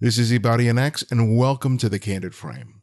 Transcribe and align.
This 0.00 0.16
is 0.16 0.30
Ibarionex, 0.30 1.10
and 1.10 1.36
welcome 1.36 1.76
to 1.78 1.88
the 1.88 1.98
Candid 1.98 2.32
Frame. 2.32 2.80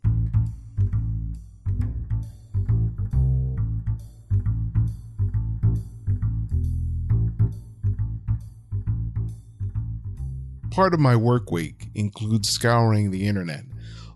Part 10.72 10.94
of 10.94 11.00
my 11.00 11.16
work 11.16 11.54
week 11.54 11.88
includes 11.96 12.50
scouring 12.50 13.12
the 13.12 13.26
internet, 13.26 13.64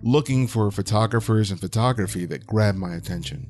looking 0.02 0.46
for 0.46 0.70
photographers 0.70 1.52
and 1.52 1.60
photography 1.62 2.26
that 2.26 2.46
grab 2.46 2.76
my 2.76 2.96
attention. 2.96 3.50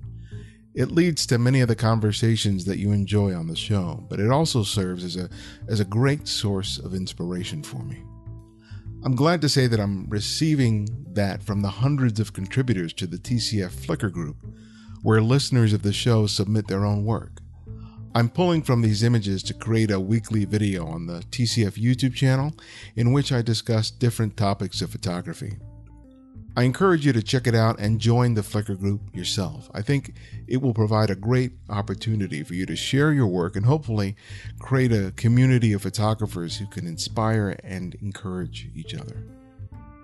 It 0.75 0.91
leads 0.91 1.25
to 1.25 1.39
many 1.39 1.61
of 1.61 1.69
the 1.69 1.75
conversations 1.75 2.65
that 2.65 2.77
you 2.77 2.91
enjoy 2.91 3.33
on 3.33 3.47
the 3.47 3.55
show, 3.55 4.05
but 4.11 4.19
it 4.19 4.29
also 4.29 4.61
serves 4.61 5.03
as 5.03 5.17
a, 5.17 5.27
as 5.67 5.79
a 5.79 5.85
great 5.85 6.27
source 6.27 6.77
of 6.77 6.93
inspiration 6.93 7.63
for 7.63 7.83
me. 7.83 8.03
I'm 9.01 9.15
glad 9.15 9.39
to 9.41 9.49
say 9.49 9.67
that 9.67 9.79
I'm 9.79 10.09
receiving 10.09 11.05
that 11.13 11.41
from 11.41 11.61
the 11.61 11.69
hundreds 11.69 12.19
of 12.19 12.33
contributors 12.33 12.91
to 12.93 13.07
the 13.07 13.17
TCF 13.17 13.71
Flickr 13.71 14.11
group, 14.11 14.35
where 15.03 15.21
listeners 15.21 15.71
of 15.71 15.83
the 15.83 15.93
show 15.93 16.27
submit 16.27 16.67
their 16.67 16.83
own 16.83 17.05
work. 17.05 17.39
I'm 18.13 18.27
pulling 18.27 18.61
from 18.61 18.81
these 18.81 19.01
images 19.01 19.41
to 19.43 19.53
create 19.53 19.89
a 19.89 20.01
weekly 20.01 20.43
video 20.43 20.85
on 20.85 21.05
the 21.05 21.23
TCF 21.31 21.81
YouTube 21.81 22.13
channel 22.13 22.53
in 22.97 23.13
which 23.13 23.31
I 23.31 23.41
discuss 23.41 23.89
different 23.89 24.35
topics 24.35 24.81
of 24.81 24.89
photography. 24.89 25.57
I 26.55 26.63
encourage 26.63 27.05
you 27.05 27.13
to 27.13 27.23
check 27.23 27.47
it 27.47 27.55
out 27.55 27.79
and 27.79 27.99
join 27.99 28.33
the 28.33 28.41
Flickr 28.41 28.77
group 28.77 29.15
yourself. 29.15 29.69
I 29.73 29.81
think 29.81 30.15
it 30.47 30.61
will 30.61 30.73
provide 30.73 31.09
a 31.09 31.15
great 31.15 31.51
opportunity 31.69 32.43
for 32.43 32.53
you 32.53 32.65
to 32.65 32.75
share 32.75 33.13
your 33.13 33.27
work 33.27 33.55
and 33.55 33.65
hopefully 33.65 34.15
create 34.59 34.91
a 34.91 35.13
community 35.15 35.73
of 35.73 35.83
photographers 35.83 36.57
who 36.57 36.65
can 36.67 36.85
inspire 36.85 37.55
and 37.63 37.95
encourage 38.01 38.67
each 38.75 38.93
other. 38.93 39.23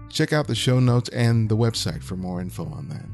Check 0.09 0.31
out 0.31 0.47
the 0.47 0.55
show 0.55 0.79
notes 0.79 1.09
and 1.09 1.49
the 1.49 1.57
website 1.57 2.03
for 2.03 2.15
more 2.15 2.39
info 2.39 2.65
on 2.65 2.87
that. 2.89 3.05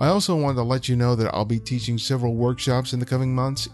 I 0.00 0.08
also 0.08 0.34
want 0.34 0.56
to 0.56 0.62
let 0.62 0.88
you 0.88 0.96
know 0.96 1.14
that 1.14 1.32
I'll 1.34 1.44
be 1.44 1.60
teaching 1.60 1.98
several 1.98 2.34
workshops 2.34 2.92
in 2.92 3.00
the 3.00 3.06
coming 3.06 3.34
months. 3.34 3.68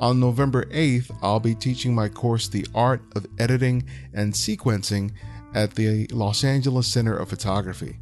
On 0.00 0.20
November 0.20 0.64
8th, 0.66 1.16
I'll 1.22 1.40
be 1.40 1.54
teaching 1.54 1.94
my 1.94 2.08
course, 2.08 2.48
The 2.48 2.66
Art 2.74 3.02
of 3.14 3.26
Editing 3.38 3.88
and 4.12 4.32
Sequencing 4.32 5.12
at 5.54 5.74
the 5.74 6.06
Los 6.08 6.44
Angeles 6.44 6.86
Center 6.86 7.16
of 7.16 7.28
Photography. 7.28 7.98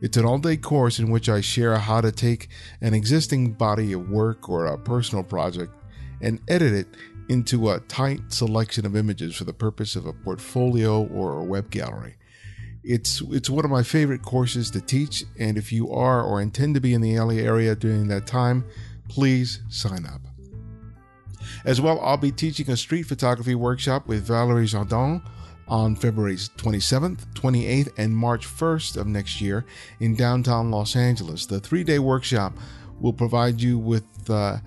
It's 0.00 0.16
an 0.16 0.24
all 0.24 0.38
day 0.38 0.56
course 0.56 0.98
in 0.98 1.10
which 1.10 1.28
I 1.28 1.40
share 1.40 1.76
how 1.78 2.00
to 2.00 2.12
take 2.12 2.48
an 2.80 2.94
existing 2.94 3.52
body 3.52 3.92
of 3.92 4.10
work 4.10 4.48
or 4.48 4.66
a 4.66 4.78
personal 4.78 5.24
project 5.24 5.72
and 6.20 6.40
edit 6.48 6.74
it 6.74 6.88
into 7.28 7.70
a 7.70 7.80
tight 7.80 8.32
selection 8.32 8.84
of 8.84 8.96
images 8.96 9.34
for 9.34 9.44
the 9.44 9.52
purpose 9.52 9.96
of 9.96 10.06
a 10.06 10.12
portfolio 10.12 11.06
or 11.06 11.38
a 11.38 11.44
web 11.44 11.70
gallery. 11.70 12.16
It's 12.82 13.22
it's 13.30 13.48
one 13.48 13.64
of 13.64 13.70
my 13.70 13.82
favorite 13.82 14.22
courses 14.22 14.70
to 14.72 14.80
teach, 14.80 15.24
and 15.38 15.56
if 15.56 15.72
you 15.72 15.90
are 15.90 16.22
or 16.22 16.42
intend 16.42 16.74
to 16.74 16.82
be 16.82 16.92
in 16.92 17.00
the 17.00 17.18
LA 17.18 17.34
area 17.34 17.74
during 17.74 18.08
that 18.08 18.26
time, 18.26 18.64
please 19.08 19.60
sign 19.70 20.04
up. 20.04 20.20
As 21.64 21.80
well, 21.80 21.98
I'll 22.00 22.18
be 22.18 22.32
teaching 22.32 22.70
a 22.70 22.76
street 22.76 23.04
photography 23.04 23.54
workshop 23.54 24.06
with 24.06 24.26
Valerie 24.26 24.66
Jardin 24.66 25.22
on 25.68 25.96
February 25.96 26.36
27th, 26.36 27.26
28th, 27.34 27.92
and 27.96 28.16
March 28.16 28.46
1st 28.46 28.96
of 28.96 29.06
next 29.06 29.40
year 29.40 29.64
in 30.00 30.14
downtown 30.14 30.70
Los 30.70 30.96
Angeles. 30.96 31.46
The 31.46 31.60
three 31.60 31.84
day 31.84 31.98
workshop 31.98 32.54
will 33.00 33.12
provide 33.12 33.60
you 33.60 33.78
with 33.78 34.04
uh, 34.28 34.58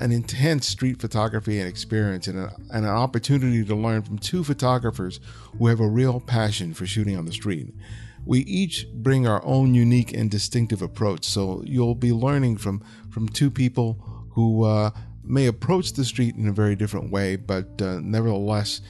an 0.00 0.12
intense 0.12 0.68
street 0.68 1.00
photography 1.00 1.58
and 1.58 1.68
experience 1.68 2.26
and, 2.26 2.38
a, 2.38 2.54
and, 2.70 2.84
an 2.84 2.90
opportunity 2.90 3.64
to 3.64 3.74
learn 3.74 4.02
from 4.02 4.18
two 4.18 4.44
photographers 4.44 5.20
who 5.58 5.66
have 5.66 5.80
a 5.80 5.88
real 5.88 6.20
passion 6.20 6.74
for 6.74 6.86
shooting 6.86 7.16
on 7.16 7.24
the 7.24 7.32
street. 7.32 7.74
We 8.24 8.40
each 8.40 8.86
bring 8.92 9.26
our 9.26 9.44
own 9.44 9.74
unique 9.74 10.12
and 10.12 10.30
distinctive 10.30 10.82
approach, 10.82 11.24
so 11.24 11.62
you'll 11.64 11.94
be 11.94 12.12
learning 12.12 12.58
from, 12.58 12.84
from 13.10 13.28
two 13.28 13.50
people 13.50 13.94
who 14.32 14.64
uh, 14.64 14.90
may 15.24 15.46
approach 15.46 15.94
the 15.94 16.04
street 16.04 16.36
in 16.36 16.46
a 16.48 16.52
very 16.52 16.76
different 16.76 17.10
way, 17.10 17.36
but 17.36 17.80
uh, 17.80 17.98
nevertheless 18.00 18.82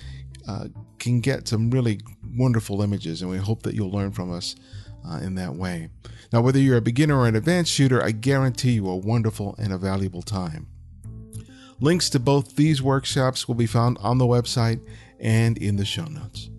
uh, 0.48 0.68
can 0.98 1.20
get 1.20 1.48
some 1.48 1.70
really 1.70 2.00
wonderful 2.36 2.82
images, 2.82 3.22
and 3.22 3.30
we 3.30 3.38
hope 3.38 3.62
that 3.62 3.74
you'll 3.74 3.90
learn 3.90 4.12
from 4.12 4.32
us 4.32 4.56
uh, 5.08 5.18
in 5.18 5.34
that 5.36 5.54
way. 5.54 5.88
Now, 6.32 6.40
whether 6.40 6.58
you're 6.58 6.76
a 6.76 6.82
beginner 6.82 7.18
or 7.18 7.26
an 7.26 7.36
advanced 7.36 7.72
shooter, 7.72 8.02
I 8.02 8.12
guarantee 8.12 8.72
you 8.72 8.88
a 8.88 8.96
wonderful 8.96 9.54
and 9.58 9.72
a 9.72 9.78
valuable 9.78 10.22
time. 10.22 10.68
Links 11.80 12.10
to 12.10 12.20
both 12.20 12.56
these 12.56 12.82
workshops 12.82 13.48
will 13.48 13.54
be 13.54 13.66
found 13.66 13.98
on 14.00 14.18
the 14.18 14.26
website 14.26 14.80
and 15.18 15.56
in 15.58 15.76
the 15.76 15.84
show 15.84 16.04
notes. 16.04 16.50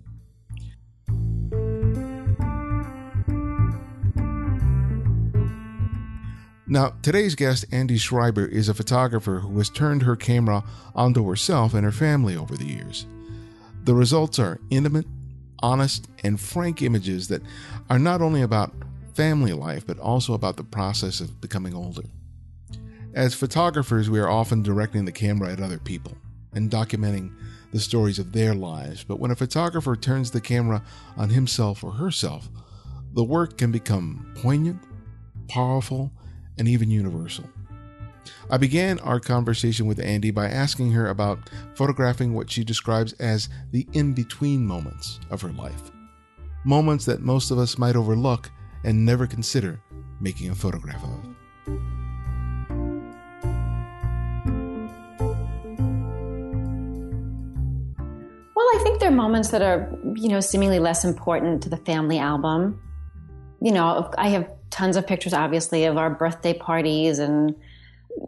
Now, 6.66 6.94
today's 7.02 7.34
guest, 7.34 7.70
Andi 7.70 8.00
Schreiber, 8.00 8.46
is 8.46 8.68
a 8.68 8.72
photographer 8.72 9.40
who 9.40 9.58
has 9.58 9.68
turned 9.68 10.04
her 10.04 10.16
camera 10.16 10.64
onto 10.94 11.28
herself 11.28 11.74
and 11.74 11.84
her 11.84 11.92
family 11.92 12.34
over 12.34 12.56
the 12.56 12.64
years. 12.64 13.04
The 13.84 13.94
results 13.94 14.38
are 14.38 14.60
intimate, 14.70 15.06
honest, 15.60 16.08
and 16.22 16.40
frank 16.40 16.82
images 16.82 17.28
that 17.28 17.42
are 17.90 17.98
not 17.98 18.22
only 18.22 18.42
about 18.42 18.72
family 19.14 19.52
life, 19.52 19.86
but 19.86 19.98
also 19.98 20.34
about 20.34 20.56
the 20.56 20.64
process 20.64 21.20
of 21.20 21.40
becoming 21.40 21.74
older. 21.74 22.04
As 23.14 23.34
photographers, 23.34 24.08
we 24.08 24.20
are 24.20 24.30
often 24.30 24.62
directing 24.62 25.04
the 25.04 25.12
camera 25.12 25.52
at 25.52 25.60
other 25.60 25.78
people 25.78 26.16
and 26.54 26.70
documenting 26.70 27.34
the 27.72 27.80
stories 27.80 28.18
of 28.18 28.32
their 28.32 28.54
lives. 28.54 29.04
But 29.04 29.18
when 29.18 29.30
a 29.30 29.36
photographer 29.36 29.96
turns 29.96 30.30
the 30.30 30.40
camera 30.40 30.82
on 31.16 31.30
himself 31.30 31.82
or 31.82 31.92
herself, 31.92 32.48
the 33.12 33.24
work 33.24 33.58
can 33.58 33.72
become 33.72 34.32
poignant, 34.36 34.80
powerful, 35.48 36.12
and 36.56 36.68
even 36.68 36.90
universal. 36.90 37.44
I 38.50 38.56
began 38.56 38.98
our 39.00 39.20
conversation 39.20 39.86
with 39.86 39.98
Andi 39.98 40.34
by 40.34 40.48
asking 40.48 40.92
her 40.92 41.08
about 41.08 41.50
photographing 41.74 42.34
what 42.34 42.50
she 42.50 42.64
describes 42.64 43.12
as 43.14 43.48
the 43.70 43.86
in 43.92 44.12
between 44.12 44.66
moments 44.66 45.20
of 45.30 45.40
her 45.42 45.52
life. 45.52 45.90
Moments 46.64 47.04
that 47.06 47.20
most 47.20 47.50
of 47.50 47.58
us 47.58 47.78
might 47.78 47.96
overlook 47.96 48.50
and 48.84 49.04
never 49.04 49.26
consider 49.26 49.80
making 50.20 50.50
a 50.50 50.54
photograph 50.54 51.02
of. 51.02 51.28
Well, 58.54 58.66
I 58.74 58.80
think 58.82 59.00
there 59.00 59.08
are 59.08 59.12
moments 59.12 59.50
that 59.50 59.62
are, 59.62 59.92
you 60.14 60.28
know, 60.28 60.40
seemingly 60.40 60.78
less 60.78 61.04
important 61.04 61.62
to 61.64 61.68
the 61.68 61.76
family 61.78 62.18
album. 62.18 62.80
You 63.60 63.72
know, 63.72 64.10
I 64.16 64.28
have 64.28 64.48
tons 64.70 64.96
of 64.96 65.06
pictures, 65.06 65.32
obviously, 65.32 65.84
of 65.84 65.96
our 65.96 66.10
birthday 66.10 66.54
parties 66.54 67.18
and 67.18 67.54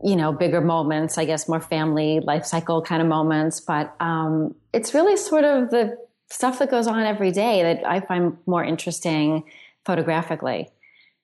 you 0.03 0.17
know, 0.17 0.33
bigger 0.33 0.61
moments, 0.61 1.19
I 1.19 1.25
guess 1.25 1.49
more 1.49 1.61
family 1.61 2.21
life 2.21 2.45
cycle 2.45 2.83
kind 2.83 3.03
of 3.03 3.09
moments. 3.09 3.61
But 3.61 3.95
um, 4.01 4.55
it's 4.73 4.95
really 4.95 5.17
sort 5.17 5.45
of 5.45 5.71
the 5.71 5.97
stuff 6.31 6.59
that 6.59 6.71
goes 6.71 6.87
on 6.87 7.01
every 7.01 7.31
day 7.31 7.63
that 7.63 7.87
I 7.87 8.01
find 8.01 8.37
more 8.47 8.65
interesting 8.65 9.45
photographically. 9.85 10.71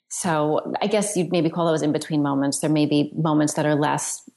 So 0.08 0.74
I 0.82 0.86
guess 0.86 1.16
you'd 1.16 1.30
maybe 1.30 1.50
call 1.50 1.66
those 1.66 1.82
in 1.82 1.92
between 1.92 2.22
moments. 2.22 2.60
There 2.60 2.70
may 2.70 2.86
be 2.86 3.12
moments 3.14 3.54
that 3.54 3.66
are 3.66 3.74
less 3.74 4.28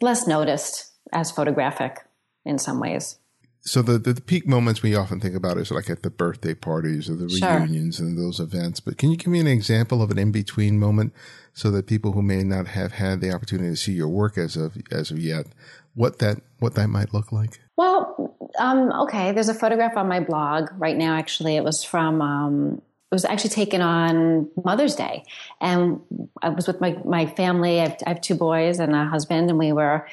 less 0.00 0.26
noticed 0.26 0.92
as 1.12 1.30
photographic 1.30 2.00
in 2.44 2.58
some 2.58 2.80
ways 2.80 3.18
so 3.66 3.80
the, 3.80 3.98
the, 3.98 4.12
the 4.12 4.20
peak 4.20 4.46
moments 4.46 4.82
we 4.82 4.94
often 4.94 5.20
think 5.20 5.34
about 5.34 5.56
is 5.56 5.70
like 5.70 5.88
at 5.88 6.02
the 6.02 6.10
birthday 6.10 6.54
parties 6.54 7.08
or 7.08 7.16
the 7.16 7.30
sure. 7.30 7.60
reunions 7.60 7.98
and 7.98 8.18
those 8.18 8.38
events. 8.38 8.78
But 8.78 8.98
can 8.98 9.10
you 9.10 9.16
give 9.16 9.28
me 9.28 9.40
an 9.40 9.46
example 9.46 10.02
of 10.02 10.10
an 10.10 10.18
in 10.18 10.32
between 10.32 10.78
moment 10.78 11.14
so 11.54 11.70
that 11.70 11.86
people 11.86 12.12
who 12.12 12.20
may 12.20 12.42
not 12.44 12.66
have 12.66 12.92
had 12.92 13.20
the 13.20 13.32
opportunity 13.32 13.70
to 13.70 13.76
see 13.76 13.92
your 13.92 14.08
work 14.08 14.36
as 14.36 14.56
of 14.56 14.76
as 14.90 15.10
of 15.10 15.18
yet, 15.18 15.46
what 15.94 16.18
that 16.18 16.42
what 16.58 16.74
that 16.74 16.88
might 16.88 17.14
look 17.14 17.32
like? 17.32 17.60
Well, 17.76 18.36
um, 18.58 18.92
okay. 19.04 19.32
There's 19.32 19.48
a 19.48 19.54
photograph 19.54 19.96
on 19.96 20.08
my 20.08 20.20
blog 20.20 20.68
right 20.76 20.96
now. 20.96 21.14
Actually, 21.14 21.56
it 21.56 21.64
was 21.64 21.82
from. 21.82 22.20
Um, 22.20 22.82
it 23.10 23.14
was 23.14 23.24
actually 23.24 23.50
taken 23.50 23.80
on 23.80 24.48
Mother's 24.64 24.96
Day, 24.96 25.22
and 25.60 26.00
I 26.42 26.48
was 26.48 26.66
with 26.66 26.80
my 26.80 26.98
my 27.04 27.26
family. 27.26 27.80
I 27.80 27.88
have, 27.88 27.96
I 28.06 28.08
have 28.10 28.20
two 28.20 28.34
boys 28.34 28.80
and 28.80 28.94
a 28.94 29.04
husband, 29.04 29.48
and 29.50 29.58
we 29.58 29.72
were 29.72 30.06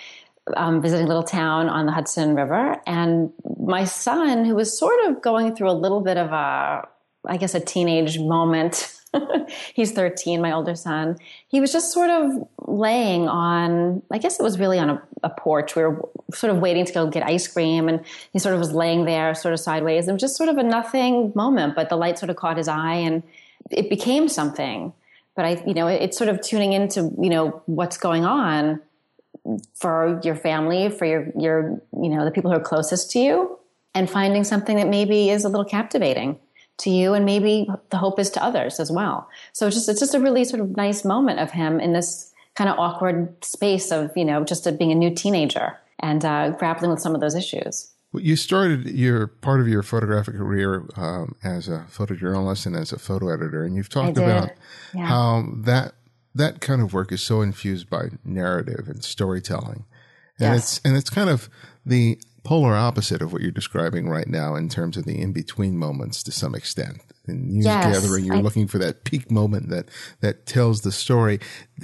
um, 0.55 0.81
visiting 0.81 1.05
a 1.05 1.07
little 1.07 1.23
town 1.23 1.69
on 1.69 1.85
the 1.85 1.91
Hudson 1.91 2.35
River, 2.35 2.81
and 2.85 3.31
my 3.59 3.83
son, 3.83 4.45
who 4.45 4.55
was 4.55 4.77
sort 4.77 5.05
of 5.05 5.21
going 5.21 5.55
through 5.55 5.69
a 5.69 5.73
little 5.73 6.01
bit 6.01 6.17
of 6.17 6.31
a, 6.31 6.87
I 7.25 7.37
guess, 7.37 7.53
a 7.53 7.59
teenage 7.59 8.19
moment. 8.19 8.93
He's 9.73 9.91
13, 9.91 10.41
my 10.41 10.53
older 10.53 10.75
son. 10.75 11.17
He 11.47 11.59
was 11.59 11.71
just 11.71 11.91
sort 11.91 12.09
of 12.09 12.47
laying 12.65 13.27
on, 13.27 14.01
I 14.09 14.17
guess 14.17 14.39
it 14.39 14.43
was 14.43 14.57
really 14.57 14.79
on 14.79 14.89
a, 14.89 15.01
a, 15.23 15.29
porch. 15.29 15.75
We 15.75 15.83
were 15.83 16.09
sort 16.33 16.55
of 16.55 16.61
waiting 16.61 16.85
to 16.85 16.93
go 16.93 17.07
get 17.07 17.23
ice 17.23 17.47
cream, 17.47 17.87
and 17.87 18.03
he 18.33 18.39
sort 18.39 18.55
of 18.55 18.59
was 18.59 18.71
laying 18.71 19.05
there, 19.05 19.35
sort 19.35 19.53
of 19.53 19.59
sideways. 19.59 20.07
It 20.07 20.13
was 20.13 20.21
just 20.21 20.37
sort 20.37 20.49
of 20.49 20.57
a 20.57 20.63
nothing 20.63 21.33
moment, 21.35 21.75
but 21.75 21.89
the 21.89 21.97
light 21.97 22.17
sort 22.17 22.29
of 22.29 22.37
caught 22.37 22.57
his 22.57 22.67
eye, 22.67 22.95
and 22.95 23.21
it 23.69 23.89
became 23.89 24.27
something. 24.27 24.93
But 25.35 25.45
I, 25.45 25.63
you 25.67 25.73
know, 25.73 25.87
it, 25.87 26.01
it's 26.01 26.17
sort 26.17 26.29
of 26.29 26.41
tuning 26.41 26.73
into, 26.73 27.13
you 27.19 27.29
know, 27.29 27.61
what's 27.65 27.97
going 27.97 28.25
on 28.25 28.81
for 29.73 30.19
your 30.23 30.35
family, 30.35 30.89
for 30.89 31.05
your, 31.05 31.31
your, 31.37 31.81
you 31.93 32.09
know, 32.09 32.25
the 32.25 32.31
people 32.31 32.51
who 32.51 32.57
are 32.57 32.61
closest 32.61 33.11
to 33.11 33.19
you 33.19 33.59
and 33.93 34.09
finding 34.09 34.43
something 34.43 34.77
that 34.77 34.87
maybe 34.87 35.29
is 35.29 35.43
a 35.43 35.49
little 35.49 35.65
captivating 35.65 36.39
to 36.77 36.89
you 36.89 37.13
and 37.13 37.25
maybe 37.25 37.67
the 37.89 37.97
hope 37.97 38.19
is 38.19 38.29
to 38.31 38.43
others 38.43 38.79
as 38.79 38.91
well. 38.91 39.29
So 39.53 39.67
it's 39.67 39.75
just 39.75 39.89
it's 39.89 39.99
just 39.99 40.15
a 40.15 40.19
really 40.19 40.43
sort 40.43 40.61
of 40.61 40.75
nice 40.75 41.05
moment 41.05 41.39
of 41.39 41.51
him 41.51 41.79
in 41.79 41.93
this 41.93 42.31
kind 42.55 42.69
of 42.69 42.77
awkward 42.79 43.43
space 43.43 43.91
of 43.91 44.11
you 44.15 44.25
know 44.25 44.43
just 44.43 44.67
a, 44.67 44.71
being 44.71 44.91
a 44.91 44.95
new 44.95 45.13
teenager 45.13 45.77
and 45.99 46.25
uh, 46.25 46.49
grappling 46.51 46.91
with 46.91 46.99
some 46.99 47.15
of 47.15 47.21
those 47.21 47.35
issues. 47.35 47.91
Well, 48.11 48.23
you 48.23 48.35
started 48.35 48.89
your 48.89 49.27
part 49.27 49.61
of 49.61 49.67
your 49.67 49.83
photographic 49.83 50.35
career 50.35 50.85
um, 50.97 51.35
as 51.43 51.69
a 51.69 51.85
photojournalist 51.89 52.65
and 52.65 52.75
as 52.75 52.91
a 52.91 52.99
photo 52.99 53.29
editor, 53.29 53.63
and 53.63 53.75
you've 53.75 53.89
talked 53.89 54.17
about 54.17 54.51
yeah. 54.93 55.05
how 55.05 55.45
that 55.57 55.93
that 56.35 56.61
kind 56.61 56.81
of 56.81 56.93
work 56.93 57.11
is 57.11 57.21
so 57.21 57.41
infused 57.41 57.89
by 57.89 58.09
narrative 58.23 58.87
and 58.87 59.03
storytelling, 59.03 59.85
and 60.39 60.53
yes. 60.53 60.57
it's 60.57 60.81
and 60.85 60.97
it's 60.97 61.09
kind 61.09 61.29
of 61.29 61.49
the 61.85 62.19
polar 62.43 62.75
opposite 62.75 63.21
of 63.21 63.31
what 63.31 63.41
you're 63.41 63.51
describing 63.51 64.09
right 64.09 64.27
now 64.27 64.55
in 64.55 64.67
terms 64.67 64.97
of 64.97 65.05
the 65.05 65.19
in 65.19 65.31
between 65.31 65.77
moments 65.77 66.23
to 66.23 66.31
some 66.31 66.55
extent. 66.55 67.01
In 67.27 67.53
music 67.53 67.71
yes, 67.71 68.01
gathering, 68.01 68.25
you're 68.25 68.37
I, 68.37 68.41
looking 68.41 68.67
for 68.67 68.79
that 68.79 69.03
peak 69.03 69.29
moment 69.29 69.69
that 69.69 69.89
that 70.21 70.47
tells 70.47 70.81
the 70.81 70.91
story. 70.91 71.39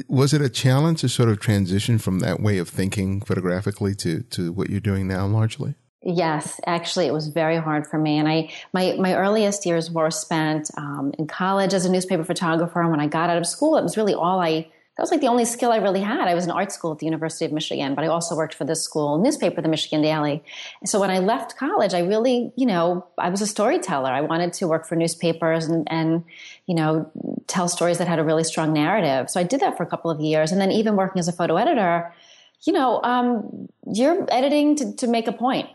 Was 0.07 0.33
it 0.33 0.41
a 0.41 0.49
challenge 0.49 1.01
to 1.01 1.09
sort 1.09 1.29
of 1.29 1.39
transition 1.39 1.99
from 1.99 2.19
that 2.19 2.39
way 2.41 2.57
of 2.57 2.67
thinking 2.67 3.21
photographically 3.21 3.93
to 3.95 4.23
to 4.23 4.51
what 4.51 4.69
you're 4.69 4.79
doing 4.79 5.07
now, 5.07 5.27
largely? 5.27 5.75
Yes, 6.09 6.61
actually, 6.65 7.07
it 7.07 7.11
was 7.11 7.27
very 7.27 7.57
hard 7.57 7.85
for 7.85 7.97
me, 7.97 8.17
and 8.17 8.29
I 8.29 8.49
my 8.71 8.95
my 8.97 9.13
earliest 9.13 9.65
years 9.65 9.91
were 9.91 10.09
spent 10.09 10.71
um, 10.77 11.11
in 11.19 11.27
college 11.27 11.73
as 11.73 11.83
a 11.83 11.91
newspaper 11.91 12.23
photographer. 12.23 12.79
And 12.79 12.91
when 12.91 13.01
I 13.01 13.07
got 13.07 13.29
out 13.29 13.37
of 13.37 13.45
school, 13.45 13.75
it 13.75 13.83
was 13.83 13.97
really 13.97 14.13
all 14.13 14.39
I 14.39 14.69
that 14.97 15.03
was 15.03 15.11
like 15.11 15.19
the 15.19 15.27
only 15.27 15.43
skill 15.43 15.73
I 15.73 15.77
really 15.77 15.99
had. 15.99 16.29
I 16.29 16.33
was 16.33 16.45
in 16.45 16.51
art 16.51 16.71
school 16.71 16.93
at 16.93 16.99
the 16.99 17.05
University 17.05 17.43
of 17.43 17.51
Michigan, 17.51 17.93
but 17.93 18.05
I 18.05 18.07
also 18.07 18.37
worked 18.37 18.53
for 18.53 18.63
this 18.63 18.81
school 18.81 19.19
newspaper, 19.19 19.61
the 19.61 19.67
Michigan 19.67 20.01
Daily. 20.01 20.41
And 20.79 20.89
so 20.89 20.97
when 20.97 21.11
I 21.11 21.19
left 21.19 21.57
college, 21.57 21.93
I 21.93 21.99
really, 21.99 22.53
you 22.55 22.65
know, 22.65 23.05
I 23.17 23.29
was 23.29 23.41
a 23.41 23.47
storyteller. 23.47 24.09
I 24.09 24.21
wanted 24.21 24.53
to 24.53 24.67
work 24.67 24.87
for 24.87 24.95
newspapers 24.95 25.65
and, 25.65 25.87
and, 25.91 26.23
you 26.67 26.73
know, 26.73 27.11
tell 27.47 27.67
stories 27.67 27.97
that 27.97 28.07
had 28.07 28.17
a 28.17 28.23
really 28.23 28.45
strong 28.45 28.71
narrative. 28.71 29.29
So 29.29 29.41
I 29.41 29.43
did 29.43 29.59
that 29.59 29.75
for 29.75 29.83
a 29.83 29.87
couple 29.87 30.09
of 30.09 30.19
years. 30.19 30.53
And 30.53 30.59
then 30.59 30.71
even 30.71 30.95
working 30.95 31.19
as 31.19 31.27
a 31.27 31.33
photo 31.33 31.57
editor, 31.57 32.11
you 32.65 32.73
know, 32.73 32.99
um, 33.03 33.69
you're 33.85 34.25
editing 34.31 34.77
to, 34.77 34.95
to 34.95 35.07
make 35.07 35.27
a 35.27 35.33
point, 35.33 35.69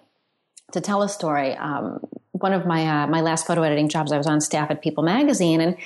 to 0.72 0.80
tell 0.80 1.02
a 1.02 1.08
story. 1.08 1.54
Um, 1.54 2.00
one 2.32 2.52
of 2.52 2.66
my 2.66 2.86
uh, 2.86 3.06
my 3.06 3.20
last 3.20 3.46
photo 3.46 3.62
editing 3.62 3.88
jobs, 3.88 4.12
I 4.12 4.18
was 4.18 4.26
on 4.26 4.40
staff 4.40 4.70
at 4.70 4.82
People 4.82 5.04
Magazine, 5.04 5.60
and 5.60 5.76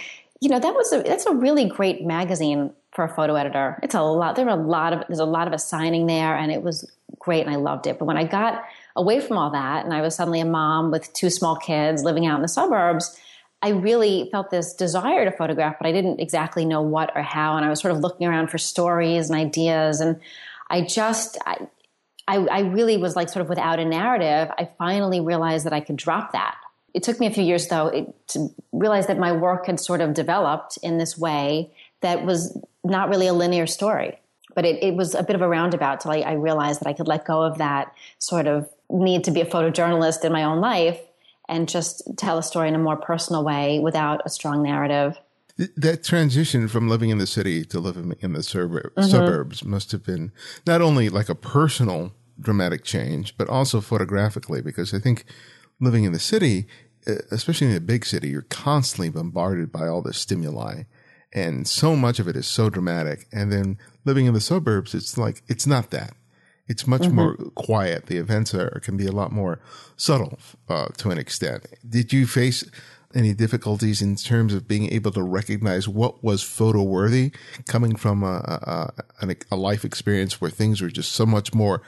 you 0.40 0.48
know 0.48 0.58
that 0.58 0.74
was 0.74 0.92
a, 0.92 1.02
that's 1.02 1.26
a 1.26 1.34
really 1.34 1.68
great 1.68 2.04
magazine 2.04 2.72
for 2.92 3.04
a 3.04 3.08
photo 3.08 3.34
editor. 3.34 3.78
It's 3.82 3.94
a 3.94 4.02
lot. 4.02 4.36
There 4.36 4.44
were 4.44 4.52
a 4.52 4.56
lot 4.56 4.92
of 4.92 5.04
there's 5.08 5.18
a 5.18 5.24
lot 5.24 5.46
of 5.46 5.52
assigning 5.52 6.06
there, 6.06 6.34
and 6.36 6.50
it 6.50 6.62
was 6.62 6.90
great, 7.18 7.46
and 7.46 7.50
I 7.50 7.56
loved 7.56 7.86
it. 7.86 7.98
But 7.98 8.06
when 8.06 8.16
I 8.16 8.24
got 8.24 8.64
away 8.96 9.20
from 9.20 9.36
all 9.36 9.50
that, 9.50 9.84
and 9.84 9.92
I 9.92 10.00
was 10.00 10.14
suddenly 10.14 10.40
a 10.40 10.46
mom 10.46 10.90
with 10.90 11.12
two 11.12 11.30
small 11.30 11.56
kids 11.56 12.02
living 12.02 12.26
out 12.26 12.36
in 12.36 12.42
the 12.42 12.48
suburbs, 12.48 13.18
I 13.62 13.70
really 13.70 14.28
felt 14.30 14.50
this 14.50 14.72
desire 14.74 15.24
to 15.24 15.36
photograph, 15.36 15.76
but 15.78 15.86
I 15.86 15.92
didn't 15.92 16.20
exactly 16.20 16.64
know 16.64 16.80
what 16.80 17.12
or 17.14 17.22
how. 17.22 17.56
And 17.56 17.66
I 17.66 17.68
was 17.68 17.80
sort 17.80 17.92
of 17.92 18.00
looking 18.00 18.26
around 18.26 18.48
for 18.48 18.58
stories 18.58 19.28
and 19.28 19.38
ideas, 19.38 20.00
and 20.00 20.20
I 20.70 20.82
just 20.82 21.38
I, 21.44 21.66
I, 22.28 22.38
I 22.38 22.60
really 22.60 22.96
was 22.96 23.14
like 23.16 23.28
sort 23.28 23.42
of 23.42 23.48
without 23.48 23.78
a 23.78 23.84
narrative. 23.84 24.52
I 24.58 24.68
finally 24.78 25.20
realized 25.20 25.66
that 25.66 25.72
I 25.72 25.80
could 25.80 25.96
drop 25.96 26.32
that. 26.32 26.56
It 26.92 27.02
took 27.02 27.20
me 27.20 27.26
a 27.26 27.30
few 27.30 27.44
years 27.44 27.68
though 27.68 27.88
it, 27.88 28.28
to 28.28 28.48
realize 28.72 29.06
that 29.06 29.18
my 29.18 29.32
work 29.32 29.66
had 29.66 29.78
sort 29.78 30.00
of 30.00 30.14
developed 30.14 30.78
in 30.82 30.98
this 30.98 31.16
way 31.16 31.70
that 32.00 32.24
was 32.24 32.58
not 32.84 33.08
really 33.08 33.26
a 33.26 33.32
linear 33.32 33.66
story. 33.66 34.18
But 34.54 34.64
it, 34.64 34.82
it 34.82 34.94
was 34.94 35.14
a 35.14 35.22
bit 35.22 35.36
of 35.36 35.42
a 35.42 35.48
roundabout 35.48 36.00
till 36.00 36.12
I, 36.12 36.20
I 36.20 36.32
realized 36.32 36.80
that 36.80 36.88
I 36.88 36.94
could 36.94 37.08
let 37.08 37.26
go 37.26 37.42
of 37.42 37.58
that 37.58 37.92
sort 38.18 38.46
of 38.46 38.68
need 38.90 39.24
to 39.24 39.30
be 39.30 39.40
a 39.40 39.46
photojournalist 39.46 40.24
in 40.24 40.32
my 40.32 40.44
own 40.44 40.60
life 40.60 40.98
and 41.48 41.68
just 41.68 42.16
tell 42.16 42.38
a 42.38 42.42
story 42.42 42.68
in 42.68 42.74
a 42.74 42.78
more 42.78 42.96
personal 42.96 43.44
way 43.44 43.78
without 43.78 44.22
a 44.24 44.30
strong 44.30 44.62
narrative. 44.62 45.16
That 45.76 46.04
transition 46.04 46.68
from 46.68 46.88
living 46.88 47.10
in 47.10 47.18
the 47.18 47.26
city 47.26 47.64
to 47.66 47.80
living 47.80 48.14
in 48.20 48.32
the 48.34 48.40
mm-hmm. 48.40 49.02
suburbs 49.02 49.64
must 49.64 49.92
have 49.92 50.04
been 50.04 50.32
not 50.66 50.82
only 50.82 51.08
like 51.08 51.28
a 51.28 51.34
personal 51.34 52.12
dramatic 52.38 52.84
change, 52.84 53.36
but 53.38 53.48
also 53.48 53.80
photographically, 53.80 54.60
because 54.60 54.92
I 54.92 54.98
think 54.98 55.24
living 55.80 56.04
in 56.04 56.12
the 56.12 56.18
city, 56.18 56.66
especially 57.30 57.68
in 57.68 57.76
a 57.76 57.80
big 57.80 58.04
city, 58.04 58.28
you're 58.28 58.42
constantly 58.42 59.08
bombarded 59.08 59.72
by 59.72 59.88
all 59.88 60.02
the 60.02 60.12
stimuli 60.12 60.82
and 61.36 61.68
so 61.68 61.94
much 61.94 62.18
of 62.18 62.28
it 62.28 62.34
is 62.34 62.46
so 62.46 62.70
dramatic. 62.70 63.26
And 63.30 63.52
then 63.52 63.78
living 64.04 64.26
in 64.26 64.34
the 64.34 64.40
suburbs, 64.40 64.94
it's 64.94 65.18
like 65.18 65.42
it's 65.46 65.66
not 65.66 65.90
that. 65.90 66.14
It's 66.66 66.86
much 66.86 67.02
mm-hmm. 67.02 67.14
more 67.14 67.36
quiet. 67.54 68.06
The 68.06 68.16
events 68.16 68.54
are 68.54 68.80
can 68.82 68.96
be 68.96 69.06
a 69.06 69.12
lot 69.12 69.30
more 69.30 69.60
subtle 69.96 70.38
uh, 70.68 70.86
to 70.96 71.10
an 71.10 71.18
extent. 71.18 71.66
Did 71.88 72.12
you 72.12 72.26
face 72.26 72.64
any 73.16 73.34
difficulties 73.34 74.02
in 74.02 74.16
terms 74.16 74.54
of 74.54 74.68
being 74.68 74.92
able 74.92 75.10
to 75.12 75.22
recognize 75.22 75.88
what 75.88 76.22
was 76.22 76.42
photo 76.42 76.82
worthy 76.82 77.32
coming 77.66 77.96
from 77.96 78.22
a, 78.22 78.92
a, 79.20 79.36
a, 79.50 79.56
life 79.56 79.84
experience 79.84 80.40
where 80.40 80.50
things 80.50 80.80
were 80.80 80.90
just 80.90 81.12
so 81.12 81.26
much 81.26 81.54
more 81.54 81.82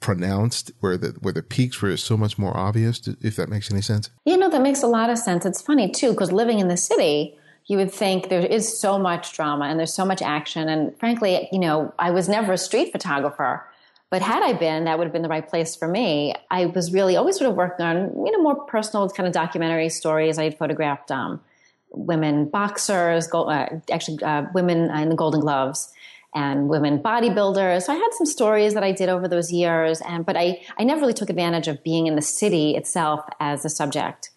pronounced, 0.00 0.72
where 0.80 0.96
the 0.96 1.08
where 1.20 1.34
the 1.34 1.42
peaks 1.42 1.82
were 1.82 1.96
so 1.96 2.16
much 2.16 2.38
more 2.38 2.56
obvious? 2.56 3.06
If 3.20 3.36
that 3.36 3.48
makes 3.48 3.70
any 3.70 3.82
sense. 3.82 4.10
You 4.24 4.36
know, 4.36 4.48
that 4.48 4.62
makes 4.62 4.82
a 4.82 4.86
lot 4.86 5.10
of 5.10 5.18
sense. 5.18 5.44
It's 5.44 5.60
funny 5.60 5.90
too 5.90 6.12
because 6.12 6.32
living 6.32 6.58
in 6.58 6.68
the 6.68 6.76
city 6.76 7.36
you 7.70 7.76
would 7.76 7.92
think 7.92 8.30
there 8.30 8.44
is 8.44 8.80
so 8.80 8.98
much 8.98 9.32
drama 9.32 9.66
and 9.66 9.78
there's 9.78 9.94
so 9.94 10.04
much 10.04 10.22
action. 10.22 10.68
And 10.68 10.98
frankly, 10.98 11.48
you 11.52 11.58
know, 11.60 11.94
I 12.00 12.10
was 12.10 12.28
never 12.28 12.54
a 12.54 12.58
street 12.58 12.90
photographer. 12.90 13.64
But 14.10 14.22
had 14.22 14.42
I 14.42 14.54
been, 14.54 14.84
that 14.84 14.98
would 14.98 15.04
have 15.04 15.12
been 15.12 15.22
the 15.22 15.28
right 15.28 15.48
place 15.48 15.76
for 15.76 15.86
me. 15.86 16.34
I 16.50 16.66
was 16.66 16.92
really 16.92 17.14
always 17.16 17.38
sort 17.38 17.48
of 17.48 17.56
working 17.56 17.86
on, 17.86 18.26
you 18.26 18.32
know, 18.32 18.42
more 18.42 18.64
personal 18.64 19.08
kind 19.08 19.26
of 19.28 19.32
documentary 19.32 19.88
stories. 19.88 20.36
I 20.36 20.44
had 20.44 20.58
photographed 20.58 21.12
um, 21.12 21.40
women 21.90 22.46
boxers, 22.46 23.32
uh, 23.32 23.66
actually 23.90 24.20
uh, 24.22 24.46
women 24.52 24.90
in 24.90 25.10
the 25.10 25.14
Golden 25.14 25.40
Gloves, 25.40 25.92
and 26.34 26.68
women 26.68 26.98
bodybuilders. 26.98 27.82
So 27.82 27.92
I 27.92 27.96
had 27.96 28.12
some 28.12 28.26
stories 28.26 28.74
that 28.74 28.82
I 28.82 28.92
did 28.92 29.08
over 29.08 29.28
those 29.28 29.52
years, 29.52 30.00
and 30.00 30.26
but 30.26 30.36
I 30.36 30.60
I 30.76 30.84
never 30.84 31.00
really 31.00 31.14
took 31.14 31.30
advantage 31.30 31.68
of 31.68 31.82
being 31.82 32.06
in 32.06 32.16
the 32.16 32.22
city 32.22 32.76
itself 32.76 33.24
as 33.38 33.64
a 33.64 33.68
subject. 33.68 34.30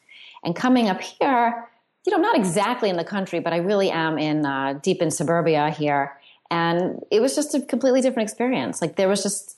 And 0.44 0.56
coming 0.56 0.90
up 0.90 1.02
here, 1.02 1.68
you 2.06 2.12
know, 2.12 2.18
not 2.18 2.36
exactly 2.36 2.90
in 2.90 2.98
the 2.98 3.04
country, 3.04 3.40
but 3.40 3.54
I 3.54 3.58
really 3.58 3.90
am 3.90 4.18
in 4.18 4.46
uh, 4.46 4.80
deep 4.82 5.02
in 5.02 5.10
suburbia 5.10 5.70
here. 5.72 6.18
And 6.52 7.00
it 7.10 7.22
was 7.22 7.36
just 7.36 7.56
a 7.56 7.62
completely 7.62 8.02
different 8.02 8.30
experience. 8.30 8.82
Like 8.82 8.96
there 8.98 9.08
was 9.08 9.24
just 9.24 9.58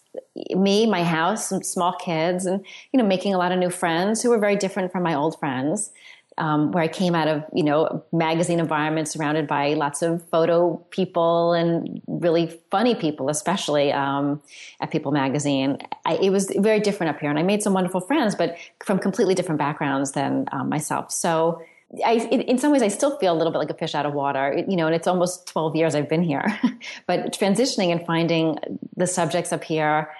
me, 0.55 0.85
my 0.85 1.03
house, 1.03 1.49
some 1.49 1.63
small 1.63 1.93
kids, 1.93 2.45
and 2.45 2.65
you 2.91 2.97
know, 2.99 3.05
making 3.05 3.33
a 3.33 3.37
lot 3.37 3.51
of 3.51 3.59
new 3.59 3.69
friends 3.69 4.21
who 4.21 4.29
were 4.29 4.39
very 4.39 4.55
different 4.55 4.91
from 4.91 5.03
my 5.03 5.15
old 5.15 5.39
friends. 5.39 5.91
Um, 6.37 6.73
where 6.73 6.83
I 6.83 6.89
came 6.89 7.15
out 7.15 7.29
of, 7.29 7.45
you 7.53 7.63
know, 7.63 8.03
magazine 8.11 8.59
environment 8.59 9.07
surrounded 9.07 9.47
by 9.47 9.73
lots 9.73 10.01
of 10.01 10.21
photo 10.27 10.75
people 10.89 11.53
and 11.53 12.01
really 12.07 12.59
funny 12.71 12.93
people, 12.93 13.29
especially 13.29 13.93
um, 13.93 14.41
at 14.81 14.91
People 14.91 15.13
Magazine. 15.13 15.77
I, 16.03 16.15
it 16.15 16.31
was 16.31 16.51
very 16.57 16.81
different 16.81 17.15
up 17.15 17.21
here, 17.21 17.29
and 17.29 17.39
I 17.39 17.43
made 17.43 17.63
some 17.63 17.71
wonderful 17.71 18.01
friends, 18.01 18.35
but 18.35 18.57
from 18.83 18.99
completely 18.99 19.33
different 19.33 19.59
backgrounds 19.59 20.11
than 20.11 20.49
um, 20.51 20.67
myself. 20.67 21.09
So 21.09 21.61
I, 22.03 22.13
in 22.13 22.57
some 22.57 22.71
ways, 22.71 22.81
I 22.81 22.87
still 22.87 23.17
feel 23.17 23.33
a 23.33 23.37
little 23.37 23.51
bit 23.51 23.59
like 23.59 23.69
a 23.69 23.75
fish 23.75 23.95
out 23.95 24.05
of 24.05 24.13
water, 24.13 24.63
you 24.67 24.75
know, 24.75 24.87
and 24.87 24.95
it's 24.95 25.07
almost 25.07 25.47
12 25.47 25.75
years 25.75 25.95
I've 25.95 26.09
been 26.09 26.23
here. 26.23 26.59
but 27.07 27.31
transitioning 27.33 27.91
and 27.91 28.05
finding 28.05 28.57
the 28.95 29.07
subjects 29.07 29.53
up 29.53 29.63
here, 29.63 30.11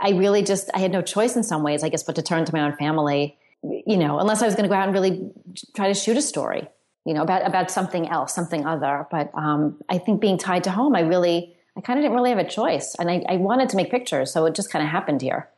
I 0.00 0.10
really 0.10 0.42
just, 0.42 0.70
I 0.74 0.78
had 0.78 0.92
no 0.92 1.02
choice 1.02 1.36
in 1.36 1.42
some 1.42 1.62
ways, 1.62 1.84
I 1.84 1.88
guess, 1.88 2.02
but 2.02 2.16
to 2.16 2.22
turn 2.22 2.44
to 2.44 2.54
my 2.54 2.62
own 2.62 2.76
family, 2.76 3.36
you 3.62 3.96
know, 3.96 4.18
unless 4.18 4.42
I 4.42 4.46
was 4.46 4.54
going 4.54 4.64
to 4.64 4.68
go 4.68 4.74
out 4.74 4.88
and 4.88 4.94
really 4.94 5.30
try 5.74 5.88
to 5.88 5.94
shoot 5.94 6.16
a 6.16 6.22
story, 6.22 6.68
you 7.04 7.14
know, 7.14 7.22
about, 7.22 7.46
about 7.46 7.70
something 7.70 8.08
else, 8.08 8.34
something 8.34 8.64
other. 8.66 9.06
But 9.10 9.30
um, 9.34 9.80
I 9.88 9.98
think 9.98 10.20
being 10.20 10.38
tied 10.38 10.64
to 10.64 10.70
home, 10.70 10.96
I 10.96 11.00
really, 11.00 11.54
I 11.76 11.80
kind 11.80 11.98
of 11.98 12.04
didn't 12.04 12.14
really 12.14 12.30
have 12.30 12.38
a 12.38 12.48
choice. 12.48 12.94
And 12.98 13.10
I, 13.10 13.24
I 13.28 13.36
wanted 13.36 13.68
to 13.70 13.76
make 13.76 13.90
pictures. 13.90 14.32
So 14.32 14.46
it 14.46 14.54
just 14.54 14.70
kind 14.70 14.84
of 14.84 14.90
happened 14.90 15.22
here. 15.22 15.48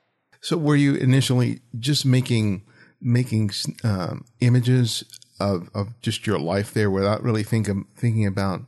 So 0.41 0.57
were 0.57 0.77
you 0.77 0.95
initially 0.95 1.61
just 1.79 2.05
making, 2.05 2.63
making 3.01 3.51
um, 3.83 4.25
images 4.41 5.05
of, 5.41 5.69
of 5.75 6.01
just 6.01 6.27
your 6.27 6.39
life 6.39 6.73
there 6.73 6.91
without 6.91 7.23
really 7.23 7.43
think 7.43 7.69
of, 7.69 7.79
thinking 7.97 8.27
about 8.27 8.63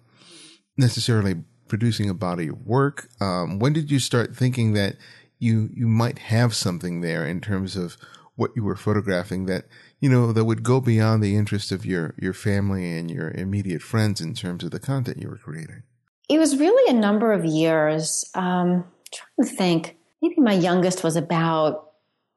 necessarily 0.76 1.36
producing 1.68 2.08
a 2.08 2.14
body 2.14 2.48
of 2.48 2.66
work? 2.66 3.08
Um, 3.20 3.58
when 3.58 3.72
did 3.72 3.90
you 3.90 3.98
start 3.98 4.36
thinking 4.36 4.72
that 4.74 4.96
you 5.38 5.68
you 5.74 5.86
might 5.86 6.18
have 6.18 6.54
something 6.54 7.00
there 7.02 7.26
in 7.26 7.40
terms 7.40 7.76
of 7.76 7.96
what 8.36 8.50
you 8.56 8.64
were 8.64 8.76
photographing 8.76 9.46
that 9.46 9.64
you 10.00 10.08
know 10.08 10.32
that 10.32 10.44
would 10.44 10.62
go 10.62 10.80
beyond 10.80 11.22
the 11.22 11.36
interest 11.36 11.72
of 11.72 11.84
your 11.84 12.14
your 12.18 12.32
family 12.32 12.96
and 12.96 13.10
your 13.10 13.30
immediate 13.30 13.82
friends 13.82 14.20
in 14.20 14.34
terms 14.34 14.64
of 14.64 14.70
the 14.70 14.80
content 14.80 15.18
you 15.18 15.28
were 15.28 15.36
creating? 15.38 15.82
It 16.28 16.38
was 16.38 16.56
really 16.58 16.90
a 16.90 16.98
number 16.98 17.32
of 17.32 17.44
years. 17.44 18.24
Um, 18.34 18.84
trying 19.12 19.48
to 19.48 19.56
think, 19.56 19.96
maybe 20.20 20.36
my 20.38 20.54
youngest 20.54 21.04
was 21.04 21.16
about 21.16 21.85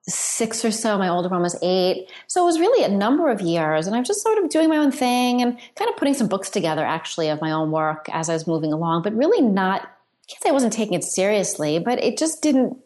six 0.09 0.63
or 0.65 0.71
so. 0.71 0.97
My 0.97 1.09
older 1.09 1.29
one 1.29 1.41
was 1.41 1.57
eight. 1.61 2.09
So 2.27 2.41
it 2.41 2.45
was 2.45 2.59
really 2.59 2.83
a 2.83 2.89
number 2.89 3.29
of 3.29 3.41
years. 3.41 3.87
And 3.87 3.95
I 3.95 3.99
was 3.99 4.07
just 4.07 4.21
sort 4.21 4.37
of 4.37 4.49
doing 4.49 4.69
my 4.69 4.77
own 4.77 4.91
thing 4.91 5.41
and 5.41 5.57
kind 5.75 5.89
of 5.89 5.97
putting 5.97 6.13
some 6.13 6.27
books 6.27 6.49
together, 6.49 6.85
actually, 6.85 7.29
of 7.29 7.41
my 7.41 7.51
own 7.51 7.71
work 7.71 8.07
as 8.11 8.29
I 8.29 8.33
was 8.33 8.47
moving 8.47 8.73
along, 8.73 9.03
but 9.03 9.15
really 9.15 9.41
not, 9.41 9.81
I 9.81 10.25
can't 10.27 10.43
say 10.43 10.49
I 10.49 10.53
wasn't 10.53 10.73
taking 10.73 10.95
it 10.95 11.03
seriously, 11.03 11.79
but 11.79 12.03
it 12.03 12.17
just 12.17 12.41
didn't, 12.41 12.77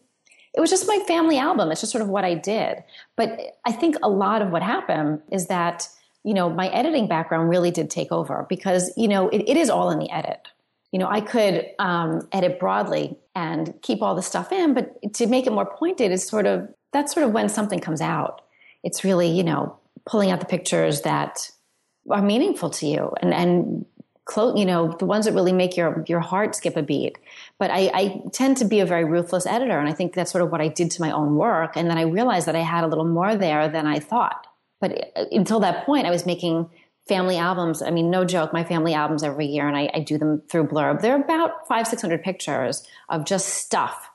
it 0.53 0.60
was 0.60 0.70
just 0.70 0.88
my 0.88 1.00
family 1.08 1.38
album. 1.38 1.72
It's 1.72 1.82
just 1.82 1.92
sort 1.92 2.03
of 2.03 2.10
what 2.10 2.24
I 2.24 2.36
did. 2.36 2.84
But 3.15 3.39
I 3.65 3.72
think 3.72 3.96
a 4.03 4.10
lot 4.10 4.42
of 4.42 4.51
what 4.51 4.62
happened 4.62 5.22
is 5.32 5.48
that 5.48 5.89
you 6.24 6.34
know, 6.34 6.50
my 6.50 6.70
editing 6.70 7.08
background 7.08 7.50
really 7.50 7.72
did 7.72 7.89
take 7.89 8.12
over 8.12 8.46
because, 8.50 8.92
you 8.96 9.08
know, 9.08 9.30
it, 9.30 9.44
it 9.48 9.58
is 9.58 9.70
all 9.70 9.92
in 9.92 10.00
the 10.00 10.10
edit. 10.10 10.48
You 10.92 11.00
know, 11.00 11.08
I 11.08 11.22
could 11.22 11.65
um, 11.80 12.27
edit 12.32 12.60
broadly 12.60 13.18
and 13.36 13.74
keep 13.82 14.01
all 14.01 14.15
the 14.15 14.22
stuff 14.22 14.51
in, 14.51 14.74
but 14.74 15.13
to 15.15 15.27
make 15.27 15.48
it 15.48 15.51
more 15.51 15.65
pointed 15.65 16.12
is 16.12 16.25
sort 16.25 16.46
of 16.46 16.70
that's 16.94 17.14
sort 17.14 17.26
of 17.26 17.34
when 17.34 17.50
something 17.50 17.80
comes 17.80 18.02
out. 18.02 18.42
It's 18.84 19.04
really, 19.04 19.30
you 19.30 19.44
know, 19.44 19.78
pulling 20.06 20.32
out 20.32 20.40
the 20.40 20.46
pictures 20.46 21.02
that 21.02 21.52
are 22.10 22.22
meaningful 22.22 22.70
to 22.70 22.88
you 22.88 23.12
and 23.22 23.34
and 23.34 23.86
close, 24.26 24.58
you 24.58 24.66
know, 24.66 24.96
the 25.00 25.06
ones 25.06 25.26
that 25.26 25.34
really 25.34 25.54
make 25.54 25.76
your 25.76 26.04
your 26.08 26.20
heart 26.20 26.56
skip 26.56 26.78
a 26.78 26.84
beat. 26.84 27.18
But 27.60 27.72
I, 27.72 27.92
I 27.94 28.22
tend 28.32 28.58
to 28.58 28.66
be 28.66 28.80
a 28.80 28.86
very 28.86 29.06
ruthless 29.06 29.46
editor, 29.46 29.80
and 29.80 29.90
I 29.90 29.94
think 29.94 30.14
that's 30.14 30.32
sort 30.32 30.44
of 30.44 30.52
what 30.52 30.62
I 30.62 30.68
did 30.68 30.92
to 30.92 31.02
my 31.02 31.12
own 31.12 31.36
work. 31.36 31.76
And 31.76 31.90
then 31.90 31.98
I 31.98 32.04
realized 32.04 32.48
that 32.48 32.56
I 32.56 32.62
had 32.62 32.84
a 32.84 32.88
little 32.88 33.06
more 33.06 33.36
there 33.36 33.68
than 33.68 33.86
I 33.86 34.00
thought. 34.00 34.48
But 34.80 35.12
uh, 35.16 35.26
until 35.32 35.60
that 35.62 35.86
point, 35.86 36.06
I 36.06 36.12
was 36.12 36.26
making 36.26 36.70
family 37.08 37.38
albums. 37.38 37.82
I 37.82 37.92
mean, 37.92 38.10
no 38.10 38.24
joke, 38.24 38.54
my 38.54 38.64
family 38.64 38.94
albums 38.94 39.24
every 39.24 39.46
year, 39.46 39.68
and 39.68 39.76
I, 39.76 39.90
I 39.94 40.00
do 40.00 40.18
them 40.18 40.42
through 40.50 40.68
Blurb. 40.68 41.02
They're 41.02 41.22
about 41.22 41.68
five, 41.68 41.88
six 41.88 42.02
hundred 42.02 42.24
pictures 42.24 42.88
of 43.10 43.26
just 43.26 43.50
stuff, 43.50 44.10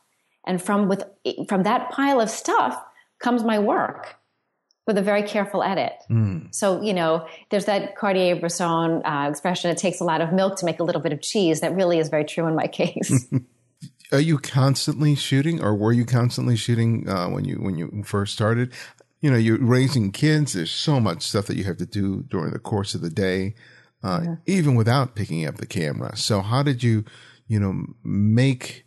and 0.49 0.61
from 0.61 0.89
with 0.89 1.05
from 1.47 1.63
that 1.63 1.91
pile 1.91 2.21
of 2.21 2.29
stuff 2.31 2.83
comes 3.21 3.45
my 3.45 3.61
work 3.61 4.17
with 4.89 4.97
a 4.97 5.03
very 5.03 5.23
careful 5.23 5.63
edit. 5.63 5.93
Mm. 6.11 6.53
So, 6.53 6.81
you 6.81 6.95
know, 6.95 7.29
there's 7.51 7.67
that 7.67 7.95
Cartier 7.95 8.37
Bresson 8.37 9.05
uh, 9.05 9.27
expression, 9.29 9.71
it 9.71 9.77
takes 9.77 10.01
a 10.01 10.05
lot 10.05 10.23
of 10.23 10.33
milk 10.33 10.57
to 10.61 10.65
make 10.65 10.81
a 10.81 10.83
little 10.83 11.03
bit 11.03 11.13
of 11.13 11.21
cheese. 11.21 11.61
That 11.61 11.75
really 11.75 11.99
is 11.99 12.09
very 12.09 12.25
true 12.25 12.47
in 12.47 12.57
my 12.57 12.67
case. 12.81 13.29
Are 14.13 14.21
you 14.21 14.39
constantly 14.39 15.15
shooting 15.15 15.63
or 15.63 15.77
were 15.77 15.93
you 15.93 16.07
constantly 16.07 16.57
shooting 16.57 17.07
uh, 17.07 17.29
when 17.29 17.45
you 17.45 17.57
when 17.57 17.77
you 17.77 18.03
first 18.03 18.33
started? 18.33 18.73
You 19.21 19.31
know, 19.31 19.37
you're 19.37 19.59
raising 19.59 20.11
kids. 20.11 20.55
There's 20.55 20.71
so 20.71 20.99
much 20.99 21.23
stuff 21.23 21.47
that 21.47 21.59
you 21.59 21.65
have 21.65 21.77
to 21.77 21.87
do 21.87 22.23
during 22.23 22.53
the 22.53 22.59
course 22.59 22.95
of 22.95 23.03
the 23.03 23.11
day, 23.11 23.55
uh, 24.03 24.21
yeah. 24.25 24.37
even 24.47 24.77
without 24.77 25.15
picking 25.15 25.45
up 25.45 25.57
the 25.57 25.67
camera. 25.67 26.17
So 26.17 26.41
how 26.41 26.63
did 26.63 26.83
you, 26.83 27.05
you 27.49 27.61
know, 27.61 27.85
make 28.03 28.87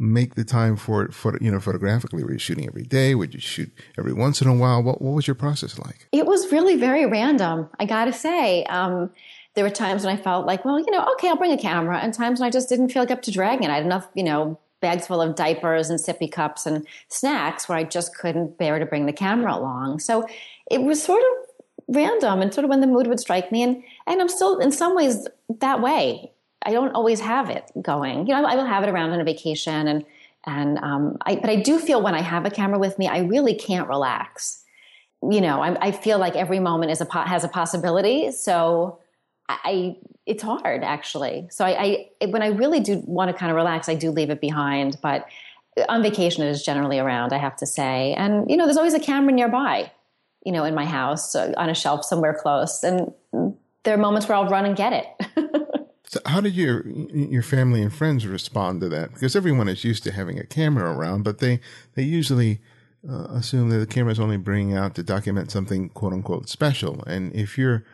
make 0.00 0.34
the 0.34 0.44
time 0.44 0.76
for 0.76 1.02
it, 1.04 1.14
for, 1.14 1.38
you 1.40 1.50
know, 1.50 1.60
photographically? 1.60 2.24
Were 2.24 2.32
you 2.32 2.38
shooting 2.38 2.66
every 2.66 2.82
day? 2.82 3.14
Would 3.14 3.34
you 3.34 3.40
shoot 3.40 3.70
every 3.98 4.12
once 4.12 4.40
in 4.40 4.48
a 4.48 4.54
while? 4.54 4.82
What, 4.82 5.02
what 5.02 5.12
was 5.12 5.26
your 5.26 5.34
process 5.34 5.78
like? 5.78 6.08
It 6.10 6.26
was 6.26 6.50
really 6.50 6.76
very 6.76 7.06
random. 7.06 7.68
I 7.78 7.84
got 7.84 8.06
to 8.06 8.12
say, 8.12 8.64
um, 8.64 9.10
there 9.54 9.64
were 9.64 9.70
times 9.70 10.04
when 10.04 10.16
I 10.16 10.20
felt 10.20 10.46
like, 10.46 10.64
well, 10.64 10.78
you 10.80 10.90
know, 10.90 11.06
okay, 11.12 11.28
I'll 11.28 11.36
bring 11.36 11.52
a 11.52 11.58
camera, 11.58 11.98
and 11.98 12.14
times 12.14 12.40
when 12.40 12.46
I 12.46 12.50
just 12.50 12.68
didn't 12.68 12.88
feel 12.88 13.02
like 13.02 13.10
up 13.10 13.22
to 13.22 13.30
dragging 13.30 13.64
it. 13.64 13.70
I 13.70 13.74
had 13.74 13.84
enough, 13.84 14.08
you 14.14 14.24
know, 14.24 14.58
bags 14.80 15.06
full 15.06 15.20
of 15.20 15.34
diapers 15.34 15.90
and 15.90 16.00
sippy 16.00 16.30
cups 16.30 16.64
and 16.64 16.86
snacks 17.08 17.68
where 17.68 17.76
I 17.76 17.84
just 17.84 18.16
couldn't 18.16 18.56
bear 18.56 18.78
to 18.78 18.86
bring 18.86 19.06
the 19.06 19.12
camera 19.12 19.54
along. 19.54 19.98
So 19.98 20.26
it 20.70 20.82
was 20.82 21.02
sort 21.02 21.20
of 21.20 21.94
random 21.94 22.40
and 22.40 22.54
sort 22.54 22.64
of 22.64 22.70
when 22.70 22.80
the 22.80 22.86
mood 22.86 23.06
would 23.06 23.20
strike 23.20 23.52
me. 23.52 23.62
And, 23.62 23.82
and 24.06 24.20
I'm 24.20 24.28
still 24.28 24.58
in 24.58 24.72
some 24.72 24.94
ways 24.94 25.28
that 25.58 25.82
way. 25.82 26.32
I 26.64 26.72
don't 26.72 26.92
always 26.92 27.20
have 27.20 27.50
it 27.50 27.70
going. 27.80 28.26
You 28.26 28.34
know, 28.34 28.44
I 28.44 28.54
will 28.54 28.66
have 28.66 28.82
it 28.82 28.88
around 28.88 29.10
on 29.10 29.20
a 29.20 29.24
vacation, 29.24 29.88
and 29.88 30.04
and 30.46 30.78
um, 30.78 31.18
I, 31.22 31.36
but 31.36 31.50
I 31.50 31.56
do 31.56 31.78
feel 31.78 32.02
when 32.02 32.14
I 32.14 32.22
have 32.22 32.46
a 32.46 32.50
camera 32.50 32.78
with 32.78 32.98
me, 32.98 33.08
I 33.08 33.20
really 33.20 33.54
can't 33.54 33.88
relax. 33.88 34.64
You 35.22 35.40
know, 35.40 35.60
I, 35.60 35.88
I 35.88 35.92
feel 35.92 36.18
like 36.18 36.34
every 36.34 36.60
moment 36.60 36.92
is 36.92 37.00
a 37.00 37.26
has 37.26 37.44
a 37.44 37.48
possibility. 37.48 38.30
So 38.32 38.98
I, 39.48 39.96
it's 40.26 40.42
hard 40.42 40.84
actually. 40.84 41.48
So 41.50 41.64
I, 41.64 42.08
I 42.20 42.26
when 42.26 42.42
I 42.42 42.48
really 42.48 42.80
do 42.80 43.02
want 43.06 43.30
to 43.30 43.36
kind 43.36 43.50
of 43.50 43.56
relax, 43.56 43.88
I 43.88 43.94
do 43.94 44.10
leave 44.10 44.30
it 44.30 44.40
behind. 44.40 44.96
But 45.02 45.26
on 45.88 46.02
vacation, 46.02 46.42
it 46.42 46.50
is 46.50 46.64
generally 46.64 46.98
around. 46.98 47.32
I 47.32 47.38
have 47.38 47.56
to 47.56 47.66
say, 47.66 48.14
and 48.14 48.50
you 48.50 48.56
know, 48.56 48.64
there's 48.64 48.76
always 48.76 48.94
a 48.94 49.00
camera 49.00 49.32
nearby. 49.32 49.90
You 50.44 50.52
know, 50.52 50.64
in 50.64 50.74
my 50.74 50.86
house 50.86 51.34
on 51.34 51.68
a 51.68 51.74
shelf 51.74 52.04
somewhere 52.04 52.32
close, 52.32 52.82
and 52.82 53.12
there 53.84 53.94
are 53.94 53.98
moments 53.98 54.26
where 54.26 54.38
I'll 54.38 54.48
run 54.48 54.64
and 54.64 54.74
get 54.74 54.92
it. 54.94 55.66
So 56.10 56.18
how 56.26 56.40
did 56.40 56.56
your 56.56 56.84
your 56.88 57.44
family 57.44 57.80
and 57.80 57.94
friends 57.94 58.26
respond 58.26 58.80
to 58.80 58.88
that? 58.88 59.14
Because 59.14 59.36
everyone 59.36 59.68
is 59.68 59.84
used 59.84 60.02
to 60.02 60.10
having 60.10 60.40
a 60.40 60.44
camera 60.44 60.92
around, 60.92 61.22
but 61.22 61.38
they 61.38 61.60
they 61.94 62.02
usually 62.02 62.58
uh, 63.08 63.28
assume 63.28 63.68
that 63.68 63.78
the 63.78 63.86
camera 63.86 64.10
is 64.10 64.18
only 64.18 64.36
bringing 64.36 64.76
out 64.76 64.96
to 64.96 65.04
document 65.04 65.52
something 65.52 65.88
quote 65.90 66.12
unquote 66.12 66.48
special. 66.48 67.04
And 67.04 67.32
if 67.32 67.56
you're 67.56 67.84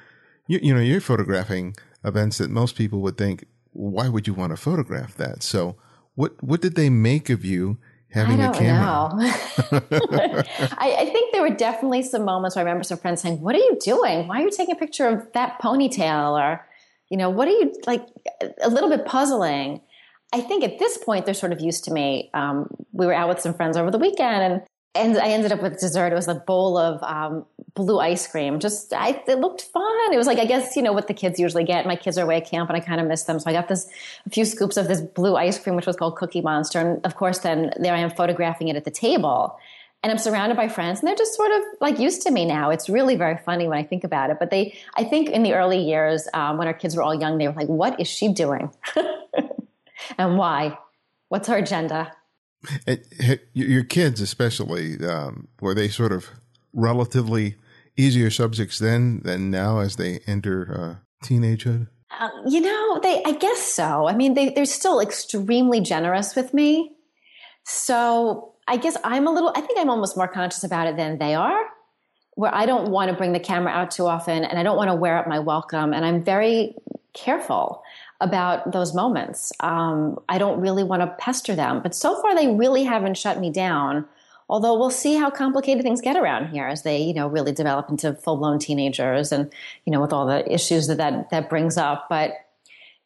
you, 0.47 0.59
you 0.63 0.75
know 0.75 0.81
you're 0.81 1.03
photographing 1.03 1.77
events 2.05 2.39
that 2.39 2.49
most 2.49 2.75
people 2.75 3.01
would 3.01 3.19
think, 3.19 3.45
why 3.75 4.09
would 4.09 4.27
you 4.27 4.33
want 4.33 4.53
to 4.53 4.57
photograph 4.57 5.15
that? 5.17 5.43
So 5.43 5.77
what 6.15 6.43
what 6.43 6.63
did 6.63 6.75
they 6.75 6.89
make 6.89 7.29
of 7.29 7.45
you? 7.45 7.77
having 8.13 8.41
a 8.41 8.51
camera? 8.55 9.11
I, 10.79 10.97
I, 11.01 11.11
think 11.13 11.33
there 11.33 11.43
were 11.43 11.55
definitely 11.55 12.03
some 12.03 12.25
moments 12.25 12.57
where 12.57 12.65
I 12.65 12.65
remember 12.65 12.85
some 12.85 12.97
friends 12.97 13.21
saying, 13.21 13.43
What 13.43 13.55
are 13.55 13.59
you 13.59 13.77
doing? 13.83 14.27
Why 14.27 14.41
are 14.41 14.45
you 14.45 14.51
taking 14.51 14.75
a 14.75 14.79
picture 14.79 15.07
of 15.07 15.31
that 15.35 15.61
ponytail? 15.61 16.31
Or 16.31 16.65
you 17.11 17.17
know, 17.17 17.31
what 17.31 17.49
are 17.49 17.53
you 17.53 17.73
like? 17.87 18.07
A 18.63 18.69
little 18.69 18.89
bit 18.89 19.05
puzzling. 19.05 19.81
I 20.33 20.41
think 20.41 20.65
at 20.65 20.79
this 20.79 20.99
point 20.99 21.25
they're 21.25 21.35
sort 21.35 21.53
of 21.53 21.61
used 21.61 21.85
to 21.85 21.93
me. 21.93 22.31
Um, 22.35 22.69
we 22.93 23.07
were 23.07 23.15
out 23.15 23.29
with 23.29 23.41
some 23.41 23.55
friends 23.55 23.77
over 23.77 23.91
the 23.91 23.99
weekend, 23.99 24.43
and 24.43 24.63
and 24.95 25.19
I 25.19 25.29
ended 25.29 25.53
up 25.53 25.63
with 25.63 25.79
dessert. 25.79 26.13
It 26.13 26.15
was 26.15 26.27
a 26.27 26.35
bowl 26.35 26.77
of 26.77 27.03
um, 27.03 27.45
blue 27.75 28.01
ice 28.01 28.27
cream. 28.27 28.59
Just 28.59 28.93
I, 28.93 29.23
it 29.29 29.39
looked 29.39 29.63
fun. 29.63 30.13
It 30.13 30.17
was 30.17 30.27
like 30.27 30.39
I 30.39 30.47
guess 30.47 30.75
you 30.75 30.83
know 30.83 30.93
what 30.93 31.07
the 31.07 31.15
kids 31.15 31.39
usually 31.39 31.65
get. 31.65 31.87
My 31.87 31.97
kids 31.97 32.19
are 32.19 32.25
away 32.25 32.39
at 32.39 32.47
camp, 32.47 32.69
and 32.71 32.77
I 32.77 32.81
kind 32.81 33.01
of 33.01 33.07
miss 33.07 33.25
them, 33.25 33.39
so 33.39 33.49
I 33.49 33.53
got 33.53 33.69
this 33.69 33.89
a 34.27 34.31
few 34.31 34.45
scoops 34.45 34.77
of 34.77 34.89
this 34.89 35.01
blue 35.01 35.37
ice 35.37 35.59
cream, 35.59 35.77
which 35.77 35.87
was 35.87 35.97
called 35.97 36.17
Cookie 36.17 36.41
Monster, 36.41 36.81
and 36.81 37.07
of 37.07 37.15
course, 37.15 37.39
then 37.39 37.73
there 37.79 37.95
I 37.95 38.01
am 38.01 38.11
photographing 38.11 38.69
it 38.69 38.77
at 38.77 38.85
the 38.85 38.91
table 38.91 39.59
and 40.07 40.13
I'm 40.13 40.19
surrounded 40.19 40.57
by 40.57 40.69
friends 40.69 41.01
and 41.01 41.09
they're 41.09 41.17
just 41.17 41.35
sort 41.35 41.51
of 41.51 41.63
like 41.81 41.99
used 41.99 42.23
to 42.23 42.31
me 42.31 42.45
now. 42.45 42.71
It's 42.71 42.89
really 42.89 43.17
very 43.17 43.39
funny 43.39 43.67
when 43.67 43.77
I 43.77 43.83
think 43.83 44.05
about 44.05 44.31
it. 44.31 44.37
But 44.39 44.51
they, 44.51 44.79
I 44.95 45.03
think 45.03 45.31
in 45.31 45.43
the 45.43 45.55
early 45.55 45.81
years, 45.81 46.29
um, 46.33 46.59
when 46.59 46.69
our 46.69 46.75
kids 46.75 46.95
were 46.95 47.03
all 47.03 47.13
young, 47.13 47.39
they 47.39 47.49
were 47.49 47.55
like, 47.55 47.67
what 47.67 47.99
is 47.99 48.07
she 48.07 48.33
doing? 48.33 48.71
and 50.19 50.39
why? 50.39 50.79
What's 51.29 51.49
her 51.49 51.57
agenda? 51.57 52.13
your 53.53 53.83
kids, 53.83 54.21
especially, 54.21 55.05
um, 55.05 55.49
were 55.61 55.75
they 55.75 55.89
sort 55.89 56.13
of 56.13 56.31
relatively 56.73 57.57
easier 57.97 58.31
subjects 58.31 58.79
then 58.79 59.23
than 59.25 59.51
now 59.51 59.81
as 59.81 59.97
they 59.97 60.21
enter 60.29 61.01
uh, 61.03 61.27
teenagehood? 61.27 61.89
Uh, 62.17 62.29
you 62.47 62.61
know, 62.61 63.01
they. 63.03 63.25
I 63.25 63.33
guess 63.33 63.61
so. 63.61 64.07
I 64.07 64.15
mean, 64.15 64.35
they, 64.35 64.51
they're 64.51 64.67
still 64.67 65.01
extremely 65.01 65.81
generous 65.81 66.37
with 66.37 66.55
me. 66.55 66.93
So 67.65 68.53
I 68.69 68.77
guess 68.77 68.97
I'm 69.05 69.27
a 69.27 69.31
little, 69.31 69.53
I 69.55 69.61
think 69.61 69.79
I'm 69.79 69.91
almost 69.91 70.17
more 70.17 70.29
conscious 70.29 70.65
about 70.65 70.87
it 70.89 70.97
than 70.97 71.19
they 71.19 71.35
are, 71.35 71.61
where 72.35 72.55
I 72.55 72.67
don't 72.67 72.91
want 72.91 73.11
to 73.11 73.17
bring 73.17 73.33
the 73.33 73.41
camera 73.41 73.73
out 73.73 73.91
too 73.91 74.07
often 74.07 74.45
and 74.45 74.59
I 74.59 74.63
don't 74.63 74.77
want 74.77 74.91
to 74.91 74.95
wear 74.95 75.17
up 75.17 75.27
my 75.27 75.39
welcome. 75.39 75.93
And 75.93 76.05
I'm 76.05 76.23
very 76.23 76.75
careful 77.15 77.83
about 78.21 78.73
those 78.73 78.95
moments. 78.95 79.53
Um, 79.61 80.19
I 80.29 80.39
don't 80.39 80.61
really 80.61 80.85
want 80.85 81.03
to 81.03 81.09
pester 81.19 81.55
them, 81.55 81.81
but 81.83 81.95
so 81.95 82.21
far 82.21 82.35
they 82.35 82.49
really 82.49 82.85
haven't 82.85 83.17
shut 83.17 83.39
me 83.39 83.51
down. 83.51 84.07
Although 84.49 84.79
we'll 84.79 84.91
see 84.91 85.17
how 85.17 85.29
complicated 85.29 85.83
things 85.83 86.01
get 86.01 86.17
around 86.17 86.51
here 86.51 86.67
as 86.69 86.83
they, 86.83 87.03
you 87.03 87.15
know, 87.15 87.27
really 87.27 87.51
develop 87.53 87.91
into 87.91 88.15
full 88.15 88.37
blown 88.37 88.61
teenagers 88.61 89.33
and, 89.33 89.53
you 89.85 89.91
know, 89.91 90.01
with 90.01 90.13
all 90.13 90.27
the 90.27 90.51
issues 90.53 90.87
that 90.87 90.99
that, 90.99 91.31
that 91.31 91.49
brings 91.51 91.77
up. 91.77 92.07
But 92.09 92.33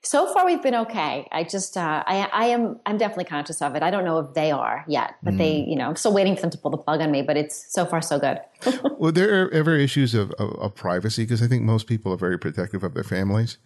so 0.02 0.32
far 0.32 0.46
we've 0.46 0.62
been 0.62 0.74
okay. 0.74 1.28
I 1.30 1.44
just 1.44 1.76
uh, 1.76 2.02
I, 2.06 2.28
I 2.32 2.46
am 2.46 2.80
I'm 2.86 2.96
definitely 2.96 3.24
conscious 3.24 3.60
of 3.60 3.74
it. 3.74 3.82
I 3.82 3.90
don't 3.90 4.04
know 4.04 4.18
if 4.18 4.34
they 4.34 4.50
are 4.50 4.84
yet, 4.88 5.16
but 5.22 5.34
mm. 5.34 5.38
they 5.38 5.56
you 5.56 5.76
know 5.76 5.88
I'm 5.88 5.96
still 5.96 6.14
waiting 6.14 6.36
for 6.36 6.42
them 6.42 6.50
to 6.50 6.58
pull 6.58 6.70
the 6.70 6.78
plug 6.78 7.00
on 7.00 7.10
me. 7.10 7.22
But 7.22 7.36
it's 7.36 7.72
so 7.72 7.84
far 7.84 8.00
so 8.00 8.18
good. 8.18 8.40
well, 8.98 9.12
there 9.12 9.42
are 9.42 9.50
ever 9.50 9.76
issues 9.76 10.14
of, 10.14 10.30
of, 10.32 10.52
of 10.54 10.74
privacy 10.74 11.24
because 11.24 11.42
I 11.42 11.48
think 11.48 11.64
most 11.64 11.86
people 11.86 12.12
are 12.12 12.16
very 12.16 12.38
protective 12.38 12.82
of 12.82 12.94
their 12.94 13.04
families, 13.04 13.58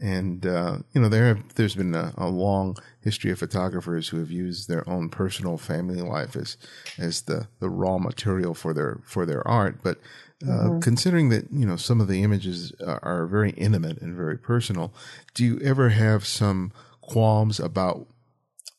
and 0.00 0.46
uh, 0.46 0.78
you 0.92 1.02
know 1.02 1.10
there 1.10 1.28
have, 1.28 1.54
there's 1.54 1.74
been 1.74 1.94
a, 1.94 2.14
a, 2.16 2.28
long 2.28 2.76
history 3.02 3.30
of 3.30 3.38
photographers 3.38 4.08
who 4.08 4.18
have 4.18 4.30
used 4.30 4.68
their 4.68 4.88
own 4.88 5.10
personal 5.10 5.58
family 5.58 6.00
life 6.00 6.34
as 6.34 6.56
as 6.98 7.22
the 7.22 7.46
the 7.60 7.68
raw 7.68 7.98
material 7.98 8.54
for 8.54 8.72
their 8.72 9.00
for 9.04 9.26
their 9.26 9.46
art, 9.46 9.80
but 9.82 9.98
uh, 10.44 10.52
mm-hmm. 10.52 10.80
considering 10.80 11.28
that 11.30 11.50
you 11.50 11.66
know 11.66 11.76
some 11.76 12.00
of 12.00 12.08
the 12.08 12.22
images 12.22 12.72
are, 12.86 13.00
are 13.02 13.26
very 13.26 13.50
intimate 13.50 14.00
and 14.00 14.16
very 14.16 14.38
personal, 14.38 14.92
do 15.34 15.44
you 15.44 15.58
ever 15.60 15.90
have 15.90 16.26
some 16.26 16.72
qualms 17.00 17.58
about 17.60 18.06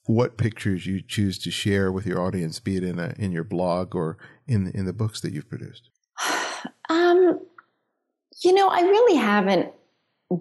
what 0.06 0.38
pictures 0.38 0.86
you 0.86 1.02
choose 1.02 1.38
to 1.40 1.52
share 1.52 1.92
with 1.92 2.06
your 2.06 2.22
audience, 2.22 2.60
be 2.60 2.78
it 2.78 2.84
in 2.84 3.00
a, 3.00 3.16
in 3.18 3.32
your 3.32 3.44
blog 3.44 3.96
or 3.96 4.18
in 4.48 4.72
in 4.72 4.86
the 4.86 4.94
books 4.94 5.22
that 5.22 5.34
you've 5.34 5.50
produced? 5.50 5.90
Um, 6.88 7.40
you 8.44 8.54
know, 8.54 8.68
I 8.68 8.82
really 8.82 9.18
haven't 9.18 9.72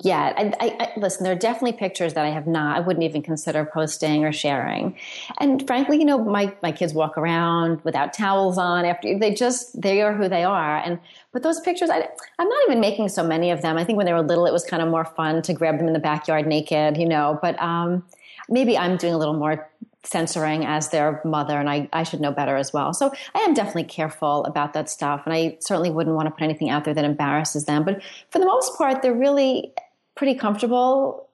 yet. 0.03 0.35
I, 0.39 0.53
I, 0.61 0.77
I, 0.81 0.93
listen, 0.97 1.25
there 1.25 1.33
are 1.33 1.39
definitely 1.39 1.73
pictures 1.73 2.15
that 2.15 2.25
I 2.25 2.31
have 2.31 2.47
not, 2.47 2.77
I 2.77 2.81
wouldn't 2.81 3.05
even 3.05 3.23
consider 3.23 3.65
posting 3.67 4.25
or 4.25 4.33
sharing. 4.33 4.97
And 5.39 5.67
frankly, 5.67 5.99
you 5.99 6.07
know, 6.07 6.19
my, 6.19 6.55
my 6.63 6.73
kids 6.73 6.95
walk 6.95 7.19
around 7.19 7.83
without 7.85 8.15
towels 8.15 8.57
on 8.57 8.87
after 8.87 9.19
they 9.19 9.35
just, 9.35 9.79
they 9.81 10.01
are 10.01 10.15
who 10.15 10.29
they 10.29 10.43
are. 10.43 10.79
And, 10.79 10.99
but 11.33 11.43
those 11.43 11.61
pictures, 11.61 11.91
I, 11.91 12.09
I'm 12.39 12.49
not 12.49 12.63
even 12.67 12.81
making 12.81 13.11
so 13.11 13.23
many 13.23 13.51
of 13.51 13.61
them. 13.61 13.77
I 13.77 13.85
think 13.85 13.99
when 13.99 14.07
they 14.07 14.13
were 14.15 14.23
little, 14.23 14.47
it 14.47 14.53
was 14.53 14.65
kind 14.65 14.83
of 14.83 14.89
more 14.89 15.05
fun 15.05 15.43
to 15.43 15.53
grab 15.53 15.79
them 15.79 15.87
in 15.87 15.93
the 15.93 15.99
backyard 15.99 16.47
naked, 16.47 16.97
you 16.97 17.07
know, 17.07 17.39
but, 17.43 17.61
um, 17.61 18.05
maybe 18.49 18.77
I'm 18.77 18.97
doing 18.97 19.15
a 19.15 19.19
little 19.19 19.35
more 19.35 19.69
censoring 20.07 20.65
as 20.65 20.91
their 20.91 21.21
mother, 21.25 21.59
and 21.59 21.69
I, 21.69 21.89
I 21.93 22.03
should 22.03 22.21
know 22.21 22.33
better 22.33 22.57
as 22.57 22.73
well. 22.73 22.93
So 22.93 23.13
I 23.35 23.41
am 23.41 23.55
definitely 23.55 23.85
careful 23.85 24.45
about 24.45 24.73
that 24.75 24.89
stuff, 24.91 25.23
and 25.25 25.35
I 25.35 25.57
certainly 25.61 25.91
wouldn't 25.91 26.15
want 26.15 26.27
to 26.27 26.31
put 26.31 26.43
anything 26.43 26.71
out 26.71 26.85
there 26.85 26.95
that 26.95 27.05
embarrasses 27.05 27.65
them. 27.65 27.85
But 27.85 28.03
for 28.31 28.39
the 28.39 28.47
most 28.47 28.77
part, 28.77 29.03
they're 29.03 29.15
really 29.15 29.73
pretty 30.15 30.35
comfortable 30.35 31.29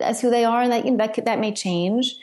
as 0.00 0.20
who 0.20 0.30
they 0.30 0.44
are, 0.44 0.62
and 0.62 0.72
that 0.72 0.84
you 0.84 0.90
know, 0.90 0.96
that 0.98 1.24
that 1.24 1.38
may 1.38 1.52
change. 1.52 2.14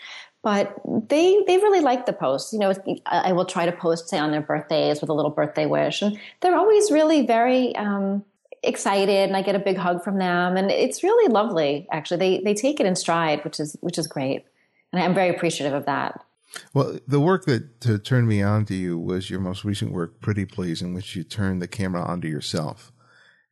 But 0.44 0.76
they 0.86 1.42
they 1.48 1.58
really 1.58 1.82
like 1.82 2.06
the 2.06 2.14
posts. 2.14 2.54
You 2.54 2.60
know, 2.60 2.74
I 3.06 3.32
will 3.34 3.46
try 3.46 3.66
to 3.66 3.72
post 3.72 4.10
say 4.10 4.20
on 4.20 4.32
their 4.32 4.42
birthdays 4.42 5.02
with 5.02 5.10
a 5.10 5.14
little 5.14 5.32
birthday 5.32 5.66
wish, 5.66 6.02
and 6.02 6.20
they're 6.42 6.58
always 6.58 6.92
really 6.92 7.26
very. 7.26 7.76
Um, 7.76 8.24
excited 8.64 9.28
and 9.28 9.38
I 9.38 9.44
get 9.44 9.54
a 9.54 9.60
big 9.60 9.78
hug 9.78 10.04
from 10.04 10.18
them 10.18 10.58
and 10.58 10.72
it's 10.72 11.04
really 11.04 11.32
lovely 11.32 11.88
actually 11.92 12.18
they 12.18 12.44
they 12.44 12.54
take 12.56 12.80
it 12.80 12.88
in 12.88 12.96
stride 12.96 13.44
which 13.44 13.60
is 13.60 13.78
which 13.82 14.00
is 14.00 14.08
great 14.08 14.44
and 14.96 15.04
I'm 15.04 15.14
very 15.14 15.30
appreciative 15.30 15.74
of 15.74 15.86
that. 15.86 16.24
Well, 16.74 17.00
the 17.08 17.20
work 17.20 17.46
that 17.46 18.04
turned 18.06 18.28
me 18.28 18.42
on 18.42 18.66
to 18.66 18.76
you 18.76 18.98
was 18.98 19.30
your 19.30 19.42
most 19.42 19.66
recent 19.66 19.92
work, 19.92 20.22
Pretty 20.22 20.46
Please, 20.46 20.82
in 20.82 20.94
which 20.94 21.16
you 21.16 21.24
turned 21.24 21.62
the 21.62 21.68
camera 21.68 22.02
onto 22.02 22.28
yourself, 22.28 22.94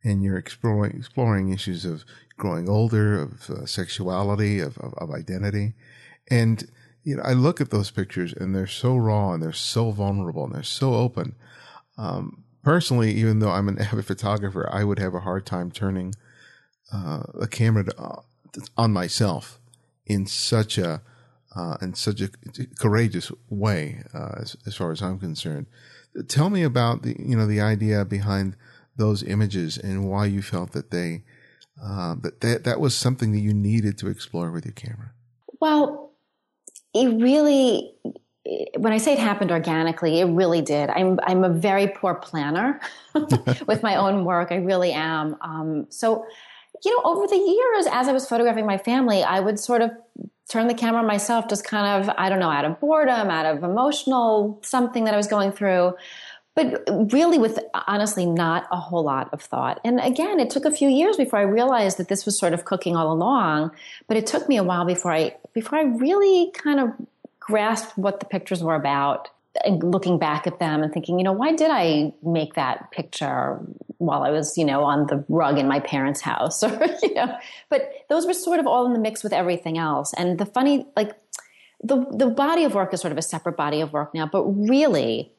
and 0.04 0.24
you're 0.24 0.38
exploring 0.38 0.96
exploring 0.98 1.50
issues 1.50 1.84
of 1.84 2.06
growing 2.38 2.70
older, 2.70 3.20
of 3.20 3.50
uh, 3.50 3.66
sexuality, 3.66 4.60
of, 4.60 4.78
of, 4.78 4.94
of 4.96 5.12
identity, 5.12 5.74
and 6.30 6.70
you 7.04 7.18
know 7.18 7.24
I 7.24 7.34
look 7.34 7.60
at 7.60 7.72
those 7.72 7.92
pictures 7.92 8.34
and 8.34 8.56
they're 8.56 8.68
so 8.68 8.96
raw 8.96 9.34
and 9.34 9.44
they're 9.44 9.52
so 9.52 9.92
vulnerable 9.92 10.46
and 10.46 10.56
they're 10.56 10.64
so 10.64 10.94
open. 10.94 11.36
Um, 11.98 12.44
personally, 12.64 13.12
even 13.12 13.40
though 13.40 13.52
I'm 13.52 13.68
an 13.68 13.80
avid 13.82 14.06
photographer, 14.06 14.70
I 14.72 14.86
would 14.86 15.00
have 15.00 15.14
a 15.14 15.22
hard 15.22 15.46
time 15.46 15.72
turning 15.72 16.16
uh, 16.94 17.24
a 17.40 17.48
camera 17.48 17.84
to, 17.84 18.02
uh, 18.02 18.22
on 18.78 18.94
myself 18.94 19.60
in 20.06 20.26
such 20.26 20.78
a 20.78 21.02
uh, 21.56 21.78
in 21.82 21.94
such 21.94 22.22
a 22.22 22.30
courageous 22.80 23.32
way, 23.50 24.04
uh, 24.14 24.36
as, 24.38 24.58
as, 24.66 24.76
far 24.76 24.92
as 24.92 25.02
I'm 25.02 25.20
concerned. 25.20 25.68
Tell 26.28 26.50
me 26.50 26.64
about 26.64 27.04
the 27.04 27.16
you 27.20 27.36
know 27.36 27.48
the 27.48 27.62
idea 27.62 28.06
behind 28.06 28.56
those 28.96 29.24
images 29.24 29.78
and 29.78 30.10
why 30.10 30.26
you 30.26 30.42
felt 30.42 30.72
that 30.74 30.92
they 30.92 31.24
uh, 31.82 32.16
that, 32.22 32.42
that 32.42 32.64
that 32.64 32.80
was 32.80 32.96
something 32.96 33.32
that 33.32 33.40
you 33.40 33.54
needed 33.54 33.98
to 34.00 34.08
explore 34.08 34.52
with 34.52 34.66
your 34.66 34.74
camera. 34.74 35.12
Well, 35.60 36.12
it 36.94 37.08
really. 37.08 37.94
When 38.78 38.92
I 38.92 38.98
say 38.98 39.14
it 39.14 39.20
happened 39.20 39.52
organically, 39.52 40.20
it 40.20 40.26
really 40.26 40.62
did. 40.62 40.90
I'm 40.90 41.20
I'm 41.24 41.44
a 41.44 41.50
very 41.50 41.88
poor 41.88 42.14
planner 42.14 42.80
with 43.68 43.82
my 43.82 43.96
own 43.96 44.26
work. 44.26 44.52
I 44.52 44.58
really 44.58 44.92
am. 44.92 45.38
Um, 45.42 45.88
so, 45.90 46.26
you 46.84 46.92
know, 46.92 47.10
over 47.10 47.26
the 47.26 47.38
years, 47.38 47.88
as 47.92 48.08
I 48.08 48.12
was 48.12 48.28
photographing 48.28 48.66
my 48.66 48.78
family, 48.78 49.24
I 49.24 49.40
would 49.40 49.60
sort 49.60 49.82
of 49.82 49.92
turn 50.50 50.68
the 50.68 50.74
camera 50.74 51.04
myself, 51.04 51.48
just 51.48 51.66
kind 51.66 52.04
of, 52.04 52.14
I 52.18 52.30
don't 52.30 52.40
know, 52.40 52.50
out 52.50 52.66
of 52.66 52.80
boredom, 52.80 53.30
out 53.30 53.46
of 53.46 53.64
emotional 53.64 54.60
something 54.64 55.06
that 55.06 55.14
I 55.14 55.18
was 55.18 55.28
going 55.28 55.52
through. 55.52 55.96
But 56.56 56.84
really, 57.12 57.40
with 57.40 57.60
honestly 57.88 58.28
not 58.28 58.68
a 58.72 58.78
whole 58.78 59.04
lot 59.04 59.34
of 59.34 59.42
thought. 59.42 59.80
And 59.84 60.00
again, 60.00 60.40
it 60.40 60.52
took 60.52 60.66
a 60.66 60.72
few 60.72 60.88
years 60.88 61.18
before 61.18 61.40
I 61.40 61.44
realized 61.44 61.98
that 61.98 62.10
this 62.10 62.26
was 62.26 62.38
sort 62.38 62.54
of 62.54 62.66
cooking 62.66 62.96
all 62.96 63.12
along. 63.12 63.72
But 64.08 64.18
it 64.18 64.28
took 64.28 64.48
me 64.48 64.58
a 64.58 64.64
while 64.64 64.86
before 64.86 65.12
I 65.12 65.36
before 65.54 65.80
I 65.80 65.84
really 65.84 66.52
kind 66.52 66.80
of 66.80 66.92
grasped 67.40 67.98
what 67.98 68.20
the 68.20 68.26
pictures 68.28 68.64
were 68.64 68.76
about 68.76 69.30
looking 69.82 70.18
back 70.18 70.48
at 70.48 70.60
them 70.60 70.82
and 70.82 70.92
thinking, 70.92 71.20
you 71.20 71.24
know, 71.24 71.32
why 71.32 71.54
did 71.54 71.70
I 71.72 72.14
make 72.24 72.56
that 72.56 72.92
picture 72.92 73.60
while 74.00 74.24
I 74.24 74.32
was, 74.32 74.58
you 74.58 74.66
know, 74.66 74.84
on 74.84 75.08
the 75.08 75.24
rug 75.30 75.60
in 75.60 75.68
my 75.68 75.80
parents' 75.80 76.22
house 76.22 76.64
or, 76.64 76.88
you 77.02 77.14
know, 77.14 77.38
but 77.70 77.92
those 78.10 78.26
were 78.26 78.34
sort 78.34 78.60
of 78.60 78.68
all 78.68 78.86
in 78.86 78.94
the 78.94 79.00
mix 79.00 79.24
with 79.24 79.34
everything 79.34 79.78
else. 79.78 80.14
And 80.14 80.40
the 80.40 80.46
funny, 80.46 80.88
like 80.96 81.12
the, 81.84 82.06
the 82.12 82.28
body 82.28 82.64
of 82.64 82.74
work 82.74 82.94
is 82.94 83.02
sort 83.02 83.12
of 83.12 83.18
a 83.18 83.22
separate 83.22 83.56
body 83.56 83.82
of 83.82 83.94
work 83.94 84.14
now, 84.14 84.26
but 84.26 84.44
really, 84.44 85.32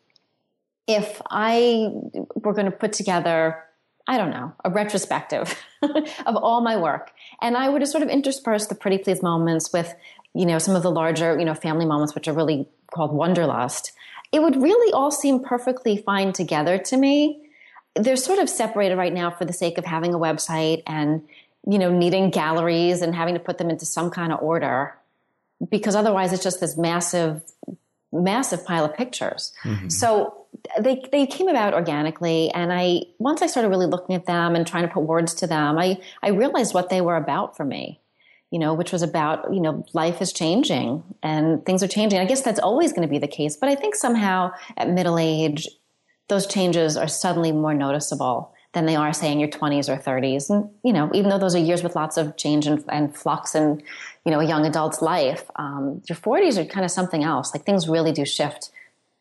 if 0.86 1.20
I 1.30 1.88
were 2.34 2.52
going 2.52 2.66
to 2.66 2.70
put 2.70 2.92
together, 2.92 3.64
I 4.06 4.18
don't 4.18 4.30
know, 4.30 4.52
a 4.64 4.70
retrospective 4.70 5.58
of 5.82 6.36
all 6.36 6.60
my 6.60 6.76
work, 6.76 7.10
and 7.40 7.56
I 7.56 7.70
would 7.70 7.80
have 7.80 7.88
sort 7.88 8.02
of 8.02 8.10
interspersed 8.10 8.68
the 8.68 8.74
pretty 8.74 8.98
please 8.98 9.22
moments 9.22 9.72
with, 9.72 9.94
you 10.34 10.44
know, 10.44 10.58
some 10.58 10.76
of 10.76 10.82
the 10.82 10.90
larger, 10.90 11.38
you 11.38 11.46
know, 11.46 11.54
family 11.54 11.86
moments, 11.86 12.14
which 12.14 12.28
are 12.28 12.34
really 12.34 12.68
called 12.92 13.12
Wonderlust 13.12 13.92
it 14.34 14.42
would 14.42 14.60
really 14.60 14.92
all 14.92 15.12
seem 15.12 15.38
perfectly 15.38 15.96
fine 15.96 16.32
together 16.32 16.76
to 16.76 16.96
me. 16.96 17.40
They're 17.94 18.16
sort 18.16 18.40
of 18.40 18.50
separated 18.50 18.96
right 18.96 19.12
now 19.12 19.30
for 19.30 19.44
the 19.44 19.52
sake 19.52 19.78
of 19.78 19.84
having 19.84 20.12
a 20.12 20.18
website 20.18 20.82
and, 20.88 21.22
you 21.64 21.78
know, 21.78 21.96
needing 21.96 22.30
galleries 22.30 23.00
and 23.00 23.14
having 23.14 23.34
to 23.34 23.40
put 23.40 23.58
them 23.58 23.70
into 23.70 23.86
some 23.86 24.10
kind 24.10 24.32
of 24.32 24.42
order 24.42 24.92
because 25.70 25.94
otherwise 25.94 26.32
it's 26.32 26.42
just 26.42 26.58
this 26.58 26.76
massive, 26.76 27.42
massive 28.12 28.66
pile 28.66 28.84
of 28.84 28.96
pictures. 28.96 29.52
Mm-hmm. 29.62 29.88
So 29.88 30.46
they, 30.80 31.00
they 31.12 31.28
came 31.28 31.46
about 31.46 31.72
organically. 31.72 32.50
And 32.50 32.72
I, 32.72 33.02
once 33.18 33.40
I 33.40 33.46
started 33.46 33.68
really 33.68 33.86
looking 33.86 34.16
at 34.16 34.26
them 34.26 34.56
and 34.56 34.66
trying 34.66 34.82
to 34.82 34.92
put 34.92 35.04
words 35.04 35.32
to 35.34 35.46
them, 35.46 35.78
I, 35.78 36.00
I 36.24 36.30
realized 36.30 36.74
what 36.74 36.90
they 36.90 37.00
were 37.00 37.16
about 37.16 37.56
for 37.56 37.64
me 37.64 38.00
you 38.54 38.60
know, 38.60 38.72
which 38.72 38.92
was 38.92 39.02
about, 39.02 39.52
you 39.52 39.60
know, 39.60 39.84
life 39.94 40.22
is 40.22 40.32
changing 40.32 41.02
and 41.24 41.66
things 41.66 41.82
are 41.82 41.88
changing. 41.88 42.20
I 42.20 42.24
guess 42.24 42.40
that's 42.40 42.60
always 42.60 42.92
going 42.92 43.02
to 43.02 43.08
be 43.08 43.18
the 43.18 43.26
case. 43.26 43.56
But 43.56 43.68
I 43.68 43.74
think 43.74 43.96
somehow 43.96 44.52
at 44.76 44.88
middle 44.88 45.18
age, 45.18 45.66
those 46.28 46.46
changes 46.46 46.96
are 46.96 47.08
suddenly 47.08 47.50
more 47.50 47.74
noticeable 47.74 48.54
than 48.72 48.86
they 48.86 48.94
are, 48.94 49.12
say, 49.12 49.32
in 49.32 49.40
your 49.40 49.48
20s 49.48 49.88
or 49.88 50.00
30s. 50.00 50.50
And, 50.50 50.70
you 50.84 50.92
know, 50.92 51.10
even 51.12 51.30
though 51.30 51.38
those 51.38 51.56
are 51.56 51.58
years 51.58 51.82
with 51.82 51.96
lots 51.96 52.16
of 52.16 52.36
change 52.36 52.68
and, 52.68 52.84
and 52.88 53.16
flux 53.16 53.56
in, 53.56 53.82
you 54.24 54.30
know, 54.30 54.38
a 54.38 54.46
young 54.46 54.64
adult's 54.64 55.02
life, 55.02 55.50
um, 55.56 56.00
your 56.08 56.16
40s 56.16 56.56
are 56.56 56.64
kind 56.64 56.84
of 56.84 56.92
something 56.92 57.24
else. 57.24 57.52
Like 57.52 57.66
things 57.66 57.88
really 57.88 58.12
do 58.12 58.24
shift 58.24 58.70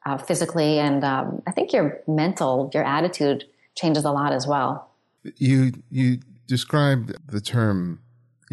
uh, 0.06 0.20
physically. 0.20 0.78
And 0.78 1.04
um, 1.04 1.42
I 1.48 1.52
think 1.54 1.74
your 1.74 2.00
mental, 2.08 2.70
your 2.72 2.84
attitude 2.84 3.46
changes 3.74 4.06
a 4.06 4.12
lot 4.12 4.32
as 4.32 4.46
well. 4.46 4.92
You, 5.38 5.72
you 5.90 6.20
described 6.46 7.16
the 7.26 7.42
term 7.42 8.03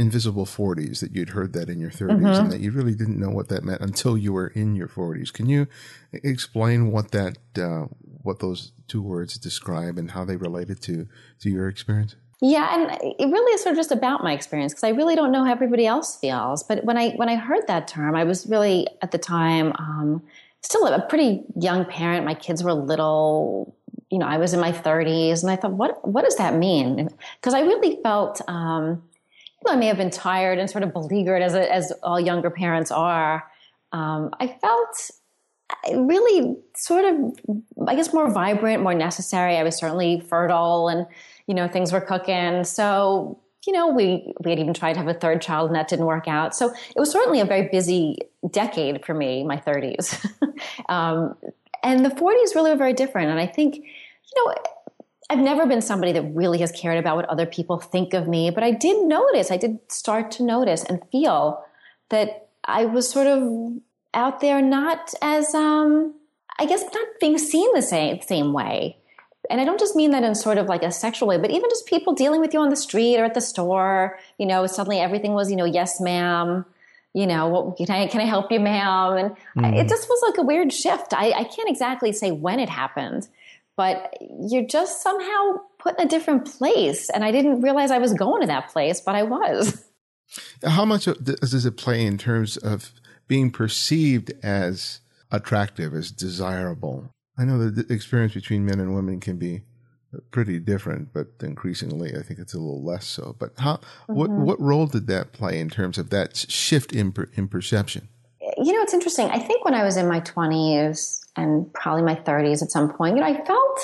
invisible 0.01 0.47
40s 0.47 1.01
that 1.01 1.15
you'd 1.15 1.31
heard 1.31 1.53
that 1.53 1.69
in 1.69 1.79
your 1.79 1.91
30s 1.91 2.11
mm-hmm. 2.11 2.27
and 2.27 2.51
that 2.51 2.61
you 2.61 2.71
really 2.71 2.95
didn't 2.95 3.21
know 3.21 3.29
what 3.29 3.49
that 3.49 3.63
meant 3.63 3.83
until 3.83 4.17
you 4.17 4.33
were 4.33 4.49
in 4.49 4.75
your 4.75 4.89
40s. 4.89 5.31
Can 5.31 5.47
you 5.47 5.67
explain 6.13 6.91
what 6.91 7.11
that 7.11 7.37
uh, 7.59 7.87
what 8.23 8.41
those 8.41 8.73
two 8.89 9.03
words 9.03 9.37
describe 9.37 9.99
and 9.99 10.13
how 10.13 10.25
they 10.25 10.37
related 10.37 10.81
to 10.83 11.07
to 11.41 11.51
your 11.51 11.69
experience? 11.69 12.17
Yeah, 12.41 12.75
and 12.75 13.15
it 13.19 13.27
really 13.27 13.53
is 13.53 13.63
sort 13.63 13.75
of 13.75 13.77
just 13.77 13.93
about 13.93 14.25
my 14.25 14.33
experience 14.33 14.73
because 14.73 14.85
I 14.85 14.91
really 14.91 15.15
don't 15.15 15.31
know 15.31 15.45
how 15.45 15.53
everybody 15.53 15.87
else 15.87 16.17
feels. 16.17 16.63
But 16.63 16.83
when 16.85 16.97
I 16.97 17.11
when 17.11 17.29
I 17.29 17.37
heard 17.37 17.67
that 17.67 17.87
term, 17.87 18.17
I 18.17 18.25
was 18.25 18.47
really 18.47 18.87
at 19.03 19.11
the 19.11 19.19
time 19.19 19.75
um, 19.79 20.23
still 20.63 20.87
a 20.87 21.03
pretty 21.03 21.43
young 21.55 21.85
parent. 21.85 22.25
My 22.25 22.35
kids 22.35 22.65
were 22.65 22.73
little. 22.73 23.77
You 24.09 24.19
know, 24.19 24.27
I 24.27 24.39
was 24.39 24.55
in 24.55 24.61
my 24.61 24.73
30s, 24.73 25.43
and 25.43 25.51
I 25.51 25.57
thought, 25.57 25.73
what 25.73 26.09
what 26.09 26.25
does 26.25 26.37
that 26.37 26.55
mean? 26.57 27.11
Because 27.39 27.53
I 27.53 27.61
really 27.61 27.99
felt. 28.03 28.41
Um, 28.49 29.03
I 29.67 29.77
may 29.77 29.87
have 29.87 29.97
been 29.97 30.11
tired 30.11 30.59
and 30.59 30.71
sort 30.71 30.85
of 30.85 30.93
beleaguered 30.93 31.43
as, 31.43 31.55
a, 31.55 31.73
as 31.73 31.93
all 32.03 32.19
younger 32.19 32.51
parents 32.51 32.91
are. 32.91 33.45
Um, 33.93 34.31
I 34.41 34.47
felt 34.61 35.11
really 35.95 36.57
sort 36.77 37.05
of, 37.05 37.65
I 37.87 37.95
guess, 37.95 38.13
more 38.13 38.31
vibrant, 38.31 38.83
more 38.83 38.95
necessary. 38.95 39.57
I 39.57 39.63
was 39.63 39.77
certainly 39.77 40.21
fertile 40.21 40.89
and, 40.89 41.07
you 41.47 41.55
know, 41.55 41.69
things 41.69 41.93
were 41.93 42.01
cooking. 42.01 42.65
So, 42.65 43.41
you 43.67 43.73
know, 43.73 43.89
we, 43.89 44.33
we 44.43 44.51
had 44.51 44.59
even 44.59 44.75
tried 44.75 44.95
to 44.95 44.99
have 44.99 45.09
a 45.09 45.15
third 45.15 45.43
child 45.43 45.69
and 45.69 45.77
that 45.77 45.89
didn't 45.89 46.07
work 46.07 46.27
out. 46.27 46.55
So 46.55 46.73
it 46.73 46.99
was 46.99 47.11
certainly 47.11 47.41
a 47.41 47.45
very 47.45 47.69
busy 47.69 48.19
decade 48.51 49.05
for 49.05 49.15
me, 49.15 49.45
my 49.45 49.57
30s. 49.57 50.27
um, 50.89 51.37
and 51.83 52.05
the 52.05 52.11
40s 52.11 52.55
really 52.55 52.71
were 52.71 52.77
very 52.77 52.93
different. 52.93 53.31
And 53.31 53.39
I 53.39 53.47
think, 53.47 53.77
you 53.77 54.45
know, 54.45 54.55
I've 55.31 55.39
never 55.39 55.65
been 55.65 55.81
somebody 55.81 56.11
that 56.13 56.35
really 56.35 56.59
has 56.59 56.73
cared 56.73 56.99
about 56.99 57.15
what 57.15 57.27
other 57.27 57.47
people 57.47 57.79
think 57.79 58.15
of 58.15 58.27
me, 58.27 58.51
but 58.51 58.65
I 58.65 58.73
did 58.73 59.07
notice, 59.07 59.53
I 59.53 59.57
did 59.57 59.79
start 59.87 60.33
to 60.33 60.43
notice 60.43 60.83
and 60.83 61.01
feel 61.13 61.63
that 62.09 62.49
I 62.65 62.87
was 62.87 63.09
sort 63.09 63.29
of 63.29 63.79
out 64.13 64.41
there 64.41 64.61
not 64.61 65.15
as, 65.23 65.55
um, 65.55 66.15
I 66.59 66.67
guess, 66.67 66.83
not 66.93 67.07
being 67.21 67.39
seen 67.39 67.73
the 67.75 67.83
same, 67.83 68.21
same 68.23 68.53
way. 68.53 68.97
And 69.49 69.61
I 69.61 69.65
don't 69.65 69.79
just 69.79 69.95
mean 69.95 70.11
that 70.11 70.25
in 70.25 70.35
sort 70.35 70.59
of 70.59 70.67
like 70.67 70.83
a 70.83 70.91
sexual 70.91 71.29
way, 71.29 71.39
but 71.39 71.53
even 71.53 71.71
just 71.71 71.87
people 71.87 72.13
dealing 72.13 72.41
with 72.41 72.53
you 72.53 72.59
on 72.61 72.69
the 72.69 72.77
street 72.77 73.17
or 73.17 73.25
at 73.25 73.35
the 73.35 73.41
store, 73.41 74.19
you 74.37 74.47
know, 74.47 74.67
suddenly 74.67 74.99
everything 74.99 75.33
was, 75.33 75.49
you 75.49 75.57
know, 75.57 75.65
yes, 75.65 76.01
ma'am 76.01 76.65
you 77.13 77.27
know, 77.27 77.49
what, 77.49 77.77
can 77.77 77.91
I, 77.91 78.07
can 78.07 78.21
I 78.21 78.25
help 78.25 78.53
you, 78.53 78.61
ma'am? 78.61 79.35
And 79.57 79.65
mm. 79.65 79.77
it 79.77 79.89
just 79.89 80.09
was 80.09 80.23
like 80.29 80.39
a 80.39 80.43
weird 80.43 80.73
shift. 80.73 81.13
I, 81.13 81.33
I 81.33 81.45
can't 81.45 81.69
exactly 81.69 82.13
say 82.13 82.31
when 82.31 82.61
it 82.61 82.69
happened, 82.69 83.29
but 83.81 84.19
you're 84.47 84.67
just 84.67 85.01
somehow 85.01 85.55
put 85.79 85.99
in 85.99 86.07
a 86.07 86.11
different 86.11 86.45
place. 86.45 87.09
And 87.09 87.25
I 87.25 87.31
didn't 87.31 87.63
realize 87.63 87.91
I 87.91 87.97
was 87.97 88.13
going 88.13 88.43
to 88.43 88.47
that 88.47 88.69
place, 88.69 89.01
but 89.01 89.15
I 89.15 89.23
was. 89.23 89.83
How 90.67 90.85
much 90.85 91.07
does 91.07 91.65
it 91.65 91.79
play 91.79 92.05
in 92.05 92.19
terms 92.19 92.59
of 92.59 92.93
being 93.27 93.51
perceived 93.51 94.35
as 94.43 95.01
attractive, 95.33 95.95
as 95.95 96.11
desirable? 96.11 97.09
I 97.39 97.47
know 97.47 97.71
the 97.71 97.91
experience 97.91 98.35
between 98.35 98.67
men 98.67 98.81
and 98.81 98.95
women 98.95 99.19
can 99.19 99.39
be 99.39 99.63
pretty 100.31 100.61
different, 100.61 101.15
but 101.15 101.29
increasingly, 101.41 102.15
I 102.15 102.21
think 102.21 102.39
it's 102.39 102.53
a 102.53 102.59
little 102.59 102.85
less 102.85 103.07
so. 103.07 103.35
But 103.39 103.53
how, 103.57 103.77
mm-hmm. 103.77 104.15
what, 104.15 104.31
what 104.31 104.61
role 104.61 104.89
did 104.89 105.07
that 105.07 105.33
play 105.33 105.59
in 105.59 105.71
terms 105.71 105.97
of 105.97 106.11
that 106.11 106.37
shift 106.37 106.93
in, 106.93 107.15
in 107.33 107.49
perception? 107.49 108.11
you 108.59 108.73
know, 108.73 108.83
it's 108.83 108.95
interesting. 108.95 109.29
I 109.31 109.39
think 109.39 109.65
when 109.65 109.75
I 109.75 109.85
was 109.85 109.97
in 109.97 110.09
my 110.09 110.21
20s 110.21 111.21
and 111.37 111.73
probably 111.73 112.03
my 112.03 112.15
30s 112.15 112.63
at 112.63 112.71
some 112.71 112.93
point, 112.93 113.17
you 113.17 113.23
know, 113.23 113.29
I 113.29 113.45
felt 113.45 113.81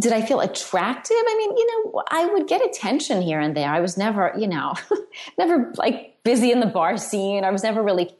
did 0.00 0.12
I 0.12 0.20
feel 0.20 0.40
attractive? 0.40 1.16
I 1.16 1.36
mean, 1.38 1.56
you 1.56 1.66
know, 1.66 2.02
I 2.10 2.26
would 2.26 2.48
get 2.48 2.64
attention 2.64 3.22
here 3.22 3.38
and 3.38 3.56
there. 3.56 3.70
I 3.70 3.80
was 3.80 3.96
never, 3.96 4.34
you 4.36 4.48
know, 4.48 4.74
never 5.38 5.72
like 5.76 6.22
busy 6.24 6.50
in 6.50 6.58
the 6.58 6.66
bar 6.66 6.96
scene. 6.96 7.44
I 7.44 7.50
was 7.50 7.62
never 7.62 7.82
really 7.82 8.10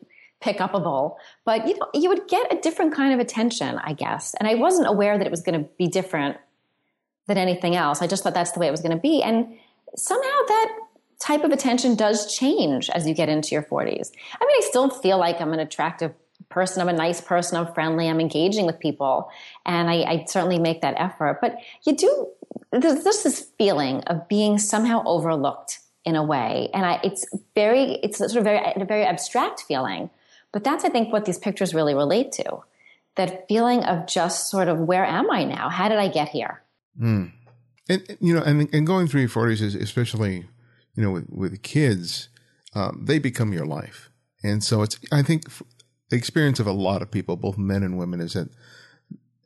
pick 0.40 0.58
upable, 0.58 1.16
but 1.44 1.66
you 1.66 1.76
know, 1.76 1.88
you 1.92 2.08
would 2.08 2.28
get 2.28 2.52
a 2.52 2.60
different 2.60 2.94
kind 2.94 3.12
of 3.12 3.18
attention, 3.18 3.80
I 3.82 3.94
guess. 3.94 4.34
And 4.38 4.48
I 4.48 4.54
wasn't 4.54 4.86
aware 4.86 5.18
that 5.18 5.26
it 5.26 5.30
was 5.30 5.42
going 5.42 5.60
to 5.60 5.68
be 5.76 5.88
different 5.88 6.36
than 7.26 7.36
anything 7.36 7.74
else. 7.74 8.00
I 8.00 8.06
just 8.06 8.22
thought 8.22 8.34
that's 8.34 8.52
the 8.52 8.60
way 8.60 8.68
it 8.68 8.72
was 8.72 8.82
going 8.82 8.94
to 8.94 9.02
be. 9.02 9.22
And 9.22 9.56
somehow 9.96 10.38
that 10.46 10.78
type 11.18 11.42
of 11.42 11.50
attention 11.50 11.96
does 11.96 12.32
change 12.32 12.90
as 12.90 13.08
you 13.08 13.14
get 13.14 13.28
into 13.28 13.48
your 13.50 13.62
40s. 13.62 14.12
I 14.40 14.44
mean, 14.44 14.56
I 14.56 14.60
still 14.62 14.90
feel 14.90 15.18
like 15.18 15.40
I'm 15.40 15.52
an 15.52 15.58
attractive 15.58 16.12
person. 16.48 16.80
I'm 16.80 16.88
a 16.88 16.92
nice 16.92 17.20
person. 17.20 17.58
I'm 17.58 17.72
friendly. 17.74 18.08
I'm 18.08 18.20
engaging 18.20 18.66
with 18.66 18.78
people. 18.78 19.30
And 19.64 19.90
I, 19.90 20.02
I 20.02 20.24
certainly 20.28 20.58
make 20.58 20.82
that 20.82 20.94
effort. 20.96 21.38
But 21.40 21.58
you 21.84 21.96
do, 21.96 22.28
there's, 22.72 23.04
there's 23.04 23.22
this 23.22 23.50
feeling 23.58 24.02
of 24.04 24.28
being 24.28 24.58
somehow 24.58 25.02
overlooked 25.06 25.80
in 26.04 26.16
a 26.16 26.22
way. 26.22 26.70
And 26.72 26.86
I, 26.86 27.00
it's 27.02 27.26
very, 27.54 27.94
it's 28.02 28.18
sort 28.18 28.34
of 28.36 28.44
very, 28.44 28.60
a 28.76 28.84
very 28.84 29.04
abstract 29.04 29.62
feeling. 29.62 30.10
But 30.52 30.64
that's, 30.64 30.84
I 30.84 30.88
think, 30.88 31.12
what 31.12 31.24
these 31.24 31.38
pictures 31.38 31.74
really 31.74 31.94
relate 31.94 32.32
to. 32.32 32.60
That 33.16 33.48
feeling 33.48 33.82
of 33.84 34.06
just 34.06 34.50
sort 34.50 34.68
of, 34.68 34.78
where 34.78 35.04
am 35.04 35.30
I 35.30 35.44
now? 35.44 35.68
How 35.68 35.88
did 35.88 35.98
I 35.98 36.08
get 36.08 36.28
here? 36.28 36.62
Mm. 37.00 37.32
And, 37.88 38.16
you 38.20 38.34
know, 38.34 38.42
and, 38.42 38.72
and 38.72 38.86
going 38.86 39.08
through 39.08 39.22
your 39.22 39.30
40s 39.30 39.62
is 39.62 39.74
especially, 39.74 40.46
you 40.94 41.02
know, 41.02 41.10
with, 41.10 41.28
with 41.30 41.62
kids, 41.62 42.28
um, 42.74 43.04
they 43.04 43.18
become 43.18 43.52
your 43.52 43.66
life. 43.66 44.10
And 44.42 44.62
so 44.62 44.82
it's, 44.82 44.98
I 45.10 45.22
think, 45.22 45.44
the 46.08 46.16
experience 46.16 46.60
of 46.60 46.66
a 46.66 46.72
lot 46.72 47.02
of 47.02 47.10
people, 47.10 47.36
both 47.36 47.58
men 47.58 47.82
and 47.82 47.98
women, 47.98 48.20
is 48.20 48.34
that, 48.34 48.48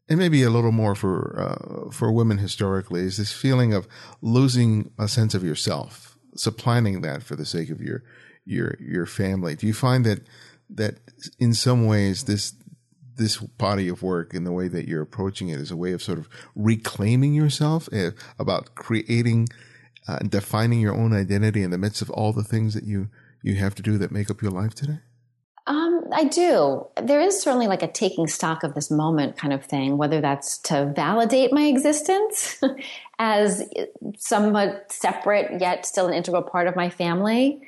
and 0.09 0.19
maybe 0.19 0.43
a 0.43 0.51
little 0.51 0.73
more 0.73 0.95
for 0.95 1.39
uh, 1.39 1.91
for 1.91 2.13
women 2.13 2.39
historically, 2.39 3.03
is 3.03 3.17
this 3.17 3.33
feeling 3.33 3.73
of 3.73 3.87
losing 4.21 4.91
a 4.99 5.09
sense 5.09 5.35
of 5.35 5.45
yourself, 5.45 6.19
supplanting 6.35 7.01
that 7.03 7.23
for 7.23 7.37
the 7.37 7.47
sake 7.47 7.71
of 7.71 7.81
your 7.81 8.03
your 8.45 8.77
your 8.81 9.07
family. 9.07 9.55
Do 9.55 9.67
you 9.67 9.75
find 9.75 10.05
that 10.05 10.21
that 10.69 10.99
in 11.39 11.55
some 11.55 11.87
ways 11.87 12.25
this 12.25 12.55
this 13.17 13.37
body 13.37 13.89
of 13.89 14.03
work 14.03 14.33
and 14.33 14.47
the 14.47 14.53
way 14.53 14.67
that 14.67 14.89
you're 14.89 15.03
approaching 15.03 15.51
it 15.51 15.61
is 15.61 15.71
a 15.71 15.77
way 15.77 15.93
of 15.93 16.03
sort 16.03 16.19
of 16.19 16.29
reclaiming 16.55 17.35
yourself, 17.35 17.89
uh, 17.93 18.13
about 18.39 18.75
creating 18.75 19.47
uh, 20.09 20.19
defining 20.19 20.81
your 20.81 20.95
own 20.95 21.13
identity 21.13 21.63
in 21.63 21.71
the 21.71 21.79
midst 21.79 22.03
of 22.03 22.11
all 22.11 22.33
the 22.33 22.45
things 22.45 22.75
that 22.75 22.85
you 22.85 23.09
you 23.43 23.55
have 23.57 23.75
to 23.75 23.83
do 23.83 23.97
that 23.99 24.11
make 24.11 24.31
up 24.31 24.43
your 24.43 24.51
life 24.51 24.75
today? 24.75 24.99
I 26.13 26.25
do. 26.25 26.87
There 27.01 27.21
is 27.21 27.41
certainly 27.41 27.67
like 27.67 27.83
a 27.83 27.91
taking 27.91 28.27
stock 28.27 28.63
of 28.63 28.75
this 28.75 28.91
moment 28.91 29.37
kind 29.37 29.53
of 29.53 29.65
thing, 29.65 29.97
whether 29.97 30.21
that's 30.21 30.59
to 30.59 30.93
validate 30.95 31.53
my 31.53 31.65
existence 31.65 32.61
as 33.19 33.69
somewhat 34.17 34.91
separate 34.91 35.61
yet 35.61 35.87
still 35.87 36.09
an 36.09 36.15
integral 36.15 36.43
part 36.43 36.67
of 36.67 36.77
my 36.77 36.91
family. 36.91 37.61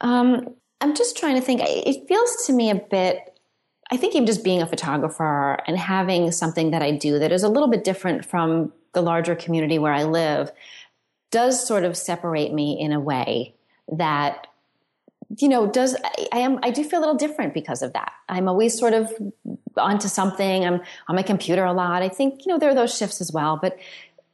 Um, 0.00 0.54
I'm 0.80 0.94
just 0.94 1.16
trying 1.16 1.36
to 1.36 1.40
think. 1.40 1.60
It 1.64 2.08
feels 2.08 2.46
to 2.46 2.52
me 2.52 2.70
a 2.70 2.74
bit. 2.74 3.38
I 3.90 3.96
think 3.96 4.14
even 4.14 4.26
just 4.26 4.44
being 4.44 4.62
a 4.62 4.66
photographer 4.66 5.58
and 5.66 5.76
having 5.76 6.30
something 6.32 6.70
that 6.70 6.82
I 6.82 6.92
do 6.92 7.18
that 7.18 7.32
is 7.32 7.42
a 7.42 7.48
little 7.48 7.68
bit 7.68 7.84
different 7.84 8.24
from 8.24 8.72
the 8.94 9.02
larger 9.02 9.34
community 9.34 9.78
where 9.78 9.92
I 9.92 10.04
live 10.04 10.50
does 11.30 11.66
sort 11.66 11.84
of 11.84 11.96
separate 11.96 12.52
me 12.52 12.78
in 12.78 12.92
a 12.92 13.00
way 13.00 13.54
that 13.88 14.46
you 15.38 15.48
know, 15.48 15.66
does 15.66 15.96
I, 16.04 16.28
I, 16.32 16.38
am 16.40 16.58
I 16.62 16.70
do 16.70 16.84
feel 16.84 16.98
a 16.98 17.02
little 17.02 17.16
different 17.16 17.54
because 17.54 17.82
of 17.82 17.92
that. 17.92 18.12
I'm 18.28 18.48
always 18.48 18.78
sort 18.78 18.92
of 18.92 19.12
onto 19.76 20.08
something. 20.08 20.64
I'm 20.64 20.80
on 21.08 21.16
my 21.16 21.22
computer 21.22 21.64
a 21.64 21.72
lot. 21.72 22.02
I 22.02 22.08
think 22.08 22.44
you 22.44 22.52
know 22.52 22.58
there 22.58 22.70
are 22.70 22.74
those 22.74 22.96
shifts 22.96 23.20
as 23.20 23.32
well, 23.32 23.58
but 23.60 23.78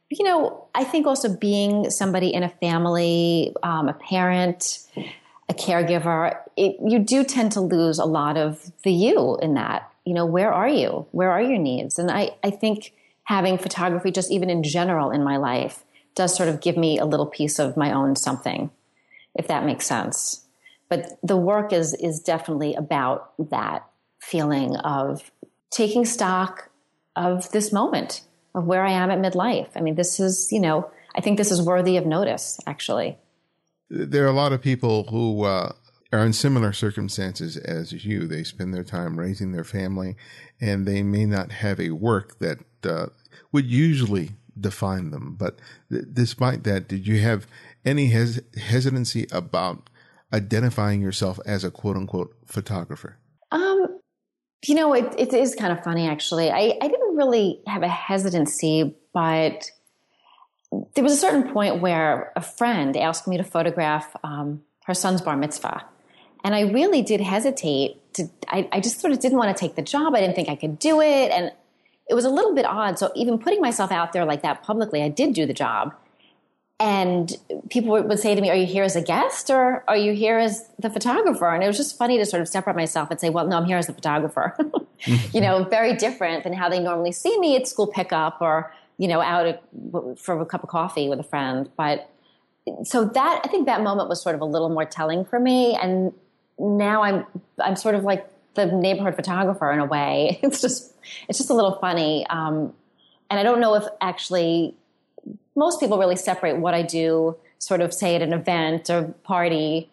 you 0.09 0.25
know, 0.25 0.65
I 0.73 0.83
think 0.83 1.05
also 1.05 1.35
being 1.35 1.91
somebody 1.91 2.33
in 2.33 2.41
a 2.41 2.49
family, 2.49 3.53
um, 3.61 3.89
a 3.89 3.93
parent, 3.93 4.79
a 5.47 5.53
caregiver, 5.53 6.35
it, 6.57 6.77
you 6.83 6.97
do 6.97 7.23
tend 7.23 7.51
to 7.51 7.61
lose 7.61 7.99
a 7.99 8.05
lot 8.05 8.35
of 8.35 8.71
the 8.83 8.91
you 8.91 9.37
in 9.39 9.53
that. 9.53 9.91
You 10.05 10.15
know, 10.15 10.25
where 10.25 10.51
are 10.51 10.67
you? 10.67 11.05
Where 11.11 11.29
are 11.29 11.41
your 11.41 11.59
needs? 11.59 11.99
And 11.99 12.09
I, 12.09 12.31
I 12.43 12.49
think 12.49 12.93
having 13.23 13.59
photography, 13.59 14.09
just 14.09 14.31
even 14.31 14.49
in 14.49 14.63
general 14.63 15.11
in 15.11 15.23
my 15.23 15.37
life, 15.37 15.83
does 16.15 16.35
sort 16.35 16.49
of 16.49 16.59
give 16.59 16.75
me 16.75 16.97
a 16.97 17.05
little 17.05 17.27
piece 17.27 17.59
of 17.59 17.77
my 17.77 17.93
own 17.93 18.15
something, 18.15 18.71
if 19.35 19.47
that 19.47 19.63
makes 19.63 19.85
sense 19.85 20.47
but 20.89 21.17
the 21.23 21.37
work 21.37 21.71
is 21.71 21.93
is 21.93 22.19
definitely 22.19 22.75
about 22.75 23.33
that 23.49 23.87
feeling 24.19 24.75
of 24.77 25.31
taking 25.71 26.05
stock 26.05 26.69
of 27.15 27.51
this 27.51 27.71
moment 27.71 28.21
of 28.55 28.65
where 28.65 28.83
I 28.83 28.91
am 28.91 29.11
at 29.11 29.19
midlife. 29.19 29.69
I 29.75 29.81
mean, 29.81 29.95
this 29.95 30.19
is, 30.19 30.51
you 30.51 30.59
know, 30.59 30.89
I 31.15 31.21
think 31.21 31.37
this 31.37 31.51
is 31.51 31.61
worthy 31.61 31.97
of 31.97 32.05
notice, 32.05 32.59
actually. 32.65 33.17
There 33.89 34.23
are 34.25 34.29
a 34.29 34.33
lot 34.33 34.53
of 34.53 34.61
people 34.61 35.05
who 35.09 35.43
uh, 35.43 35.73
are 36.11 36.25
in 36.25 36.33
similar 36.33 36.73
circumstances 36.73 37.57
as 37.57 38.05
you. 38.05 38.27
They 38.27 38.43
spend 38.43 38.73
their 38.73 38.83
time 38.83 39.19
raising 39.19 39.51
their 39.51 39.63
family, 39.63 40.15
and 40.59 40.85
they 40.85 41.03
may 41.03 41.25
not 41.25 41.51
have 41.51 41.79
a 41.79 41.91
work 41.91 42.39
that 42.39 42.59
uh, 42.83 43.07
would 43.51 43.65
usually 43.65 44.31
define 44.59 45.11
them. 45.11 45.35
But 45.37 45.59
th- 45.91 46.05
despite 46.11 46.63
that, 46.63 46.87
did 46.87 47.07
you 47.07 47.19
have 47.19 47.47
any 47.85 48.07
hes- 48.07 48.41
hesitancy 48.57 49.27
about 49.31 49.88
identifying 50.33 51.01
yourself 51.01 51.39
as 51.45 51.63
a 51.63 51.71
quote 51.71 51.97
unquote 51.97 52.35
photographer? 52.45 53.17
Um, 53.51 53.99
you 54.65 54.75
know, 54.75 54.93
it, 54.93 55.15
it 55.17 55.33
is 55.33 55.55
kind 55.55 55.71
of 55.71 55.83
funny 55.83 56.07
actually. 56.07 56.49
I, 56.49 56.77
I 56.81 56.87
didn't 56.87 57.15
really 57.15 57.61
have 57.67 57.83
a 57.83 57.87
hesitancy, 57.87 58.95
but 59.13 59.71
there 60.95 61.03
was 61.03 61.13
a 61.13 61.17
certain 61.17 61.51
point 61.51 61.81
where 61.81 62.31
a 62.35 62.41
friend 62.41 62.95
asked 62.95 63.27
me 63.27 63.37
to 63.37 63.43
photograph 63.43 64.15
um, 64.23 64.61
her 64.85 64.93
son's 64.93 65.21
bar 65.21 65.35
mitzvah. 65.35 65.85
And 66.43 66.55
I 66.55 66.61
really 66.61 67.01
did 67.01 67.21
hesitate 67.21 68.13
to, 68.13 68.29
I, 68.47 68.69
I 68.71 68.79
just 68.79 69.01
sort 69.01 69.11
of 69.11 69.19
didn't 69.19 69.37
want 69.37 69.55
to 69.55 69.59
take 69.59 69.75
the 69.75 69.81
job. 69.81 70.13
I 70.15 70.19
didn't 70.19 70.35
think 70.35 70.47
I 70.47 70.55
could 70.55 70.79
do 70.79 71.01
it. 71.01 71.31
And 71.31 71.51
it 72.09 72.13
was 72.13 72.25
a 72.25 72.29
little 72.29 72.55
bit 72.55 72.65
odd. 72.65 72.97
So 72.97 73.11
even 73.15 73.39
putting 73.39 73.61
myself 73.61 73.91
out 73.91 74.13
there 74.13 74.25
like 74.25 74.41
that 74.43 74.63
publicly, 74.63 75.01
I 75.01 75.09
did 75.09 75.33
do 75.33 75.45
the 75.45 75.53
job 75.53 75.93
and 76.79 77.35
people 77.69 77.91
would 77.91 78.19
say 78.19 78.35
to 78.35 78.41
me, 78.41 78.49
Are 78.49 78.55
you 78.55 78.65
here 78.65 78.83
as 78.83 78.95
a 78.95 79.01
guest 79.01 79.49
or 79.49 79.83
are 79.87 79.97
you 79.97 80.13
here 80.13 80.37
as 80.37 80.65
the 80.79 80.89
photographer? 80.89 81.49
And 81.49 81.61
it 81.61 81.67
was 81.67 81.75
just 81.75 81.97
funny 81.97 82.17
to 82.17 82.25
sort 82.25 82.41
of 82.41 82.47
separate 82.47 82.75
myself 82.75 83.11
and 83.11 83.19
say, 83.19 83.29
Well, 83.29 83.47
no, 83.47 83.57
I'm 83.57 83.65
here 83.65 83.77
as 83.77 83.87
the 83.87 83.93
photographer. 83.93 84.55
you 85.33 85.41
know, 85.41 85.65
very 85.65 85.93
different 85.95 86.43
than 86.45 86.53
how 86.53 86.69
they 86.69 86.79
normally 86.79 87.11
see 87.11 87.37
me 87.39 87.57
at 87.57 87.67
school 87.67 87.87
pickup 87.87 88.41
or, 88.41 88.73
you 88.97 89.09
know, 89.09 89.19
out 89.19 89.61
for 90.17 90.39
a 90.39 90.45
cup 90.45 90.63
of 90.63 90.69
coffee 90.69 91.09
with 91.09 91.19
a 91.19 91.23
friend. 91.23 91.69
But 91.75 92.09
so 92.83 93.03
that, 93.03 93.41
I 93.43 93.47
think 93.49 93.65
that 93.65 93.81
moment 93.81 94.07
was 94.07 94.21
sort 94.21 94.35
of 94.35 94.41
a 94.41 94.45
little 94.45 94.69
more 94.69 94.85
telling 94.85 95.25
for 95.25 95.39
me. 95.39 95.75
And 95.75 96.13
now 96.57 97.03
I'm, 97.03 97.25
I'm 97.59 97.75
sort 97.75 97.95
of 97.95 98.03
like 98.03 98.25
the 98.53 98.67
neighborhood 98.67 99.15
photographer 99.15 99.69
in 99.71 99.79
a 99.79 99.85
way. 99.85 100.39
It's 100.43 100.61
just, 100.61 100.93
it's 101.27 101.39
just 101.39 101.49
a 101.49 101.53
little 101.53 101.77
funny. 101.79 102.25
Um, 102.27 102.73
and 103.29 103.37
I 103.37 103.43
don't 103.43 103.59
know 103.59 103.75
if 103.75 103.83
actually 103.99 104.75
most 105.59 105.79
people 105.79 105.99
really 105.99 106.15
separate 106.15 106.57
what 106.57 106.73
I 106.73 106.81
do, 106.81 107.35
sort 107.59 107.81
of 107.81 107.93
say 107.93 108.15
at 108.15 108.21
an 108.21 108.33
event 108.33 108.89
or 108.89 109.13
party, 109.23 109.89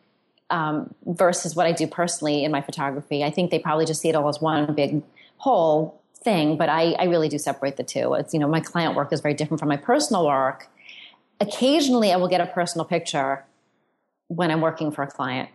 um, 0.48 0.94
versus 1.04 1.56
what 1.56 1.66
I 1.66 1.72
do 1.72 1.86
personally 1.86 2.44
in 2.44 2.52
my 2.52 2.62
photography. 2.62 3.24
I 3.24 3.30
think 3.30 3.50
they 3.50 3.58
probably 3.58 3.84
just 3.84 4.00
see 4.00 4.08
it 4.08 4.14
all 4.14 4.28
as 4.28 4.40
one 4.40 4.74
big 4.74 5.02
whole 5.38 6.00
thing, 6.22 6.56
but 6.56 6.68
I, 6.68 6.92
I 6.92 7.04
really 7.04 7.28
do 7.28 7.38
separate 7.38 7.76
the 7.76 7.82
two. 7.82 8.14
It's, 8.14 8.32
you 8.32 8.40
know, 8.40 8.48
my 8.48 8.60
client 8.60 8.94
work 8.94 9.12
is 9.12 9.20
very 9.20 9.34
different 9.34 9.58
from 9.60 9.68
my 9.68 9.76
personal 9.76 10.24
work. 10.24 10.68
Occasionally, 11.40 12.12
I 12.12 12.16
will 12.16 12.28
get 12.28 12.40
a 12.40 12.46
personal 12.46 12.84
picture 12.84 13.44
when 14.28 14.50
I'm 14.50 14.60
working 14.60 14.90
for 14.92 15.02
a 15.02 15.06
client. 15.06 15.50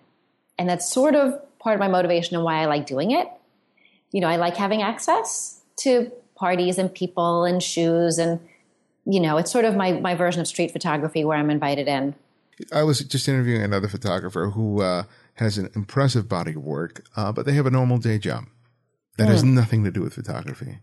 And 0.59 0.69
that's 0.69 0.91
sort 0.91 1.15
of 1.15 1.39
part 1.59 1.75
of 1.75 1.79
my 1.79 1.87
motivation 1.87 2.35
and 2.35 2.43
why 2.43 2.61
I 2.61 2.65
like 2.65 2.85
doing 2.85 3.11
it. 3.11 3.27
You 4.11 4.21
know, 4.21 4.27
I 4.27 4.35
like 4.35 4.57
having 4.57 4.81
access 4.81 5.61
to 5.77 6.11
parties 6.35 6.77
and 6.77 6.93
people 6.93 7.45
and 7.45 7.63
shoes 7.63 8.17
and 8.17 8.39
you 9.05 9.19
know, 9.19 9.37
it's 9.37 9.51
sort 9.51 9.65
of 9.65 9.75
my, 9.75 9.93
my 9.93 10.15
version 10.15 10.41
of 10.41 10.47
street 10.47 10.71
photography 10.71 11.25
where 11.25 11.37
I'm 11.37 11.49
invited 11.49 11.87
in. 11.87 12.15
I 12.71 12.83
was 12.83 12.99
just 12.99 13.27
interviewing 13.27 13.63
another 13.63 13.87
photographer 13.87 14.49
who 14.49 14.81
uh, 14.81 15.03
has 15.35 15.57
an 15.57 15.69
impressive 15.75 16.29
body 16.29 16.51
of 16.51 16.63
work, 16.63 17.03
uh, 17.15 17.31
but 17.31 17.45
they 17.45 17.53
have 17.53 17.65
a 17.65 17.71
normal 17.71 17.97
day 17.97 18.19
job 18.19 18.45
that 19.17 19.27
mm. 19.27 19.31
has 19.31 19.41
hmm. 19.41 19.55
nothing 19.55 19.83
to 19.83 19.91
do 19.91 20.01
with 20.01 20.13
photography. 20.13 20.79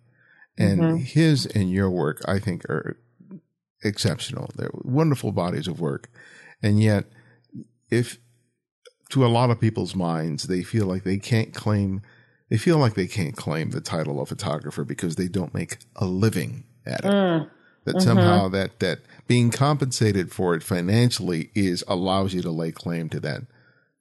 And 0.56 0.80
mm-hmm. 0.80 0.96
his 0.96 1.46
and 1.46 1.70
your 1.70 1.88
work, 1.88 2.20
I 2.26 2.40
think, 2.40 2.64
are 2.64 2.98
exceptional. 3.84 4.50
They're 4.56 4.70
wonderful 4.72 5.30
bodies 5.30 5.68
of 5.68 5.80
work. 5.80 6.10
And 6.60 6.82
yet, 6.82 7.04
if 7.90 8.18
to 9.10 9.24
a 9.24 9.28
lot 9.28 9.50
of 9.50 9.60
people's 9.60 9.94
minds, 9.94 10.44
they 10.44 10.64
feel 10.64 10.86
like 10.86 11.04
they 11.04 11.18
can't 11.18 11.54
claim, 11.54 12.02
they 12.50 12.56
feel 12.56 12.78
like 12.78 12.94
they 12.94 13.06
can't 13.06 13.36
claim 13.36 13.70
the 13.70 13.80
title 13.80 14.20
of 14.20 14.28
photographer 14.28 14.84
because 14.84 15.14
they 15.14 15.28
don't 15.28 15.54
make 15.54 15.78
a 15.94 16.06
living 16.06 16.64
at 16.84 17.04
it. 17.04 17.12
Mm 17.12 17.50
that 17.88 17.96
mm-hmm. 17.96 18.06
somehow 18.06 18.48
that 18.48 18.78
that 18.80 19.00
being 19.26 19.50
compensated 19.50 20.30
for 20.30 20.54
it 20.54 20.62
financially 20.62 21.50
is 21.54 21.82
allows 21.88 22.34
you 22.34 22.42
to 22.42 22.50
lay 22.50 22.70
claim 22.70 23.08
to 23.08 23.20
that 23.20 23.42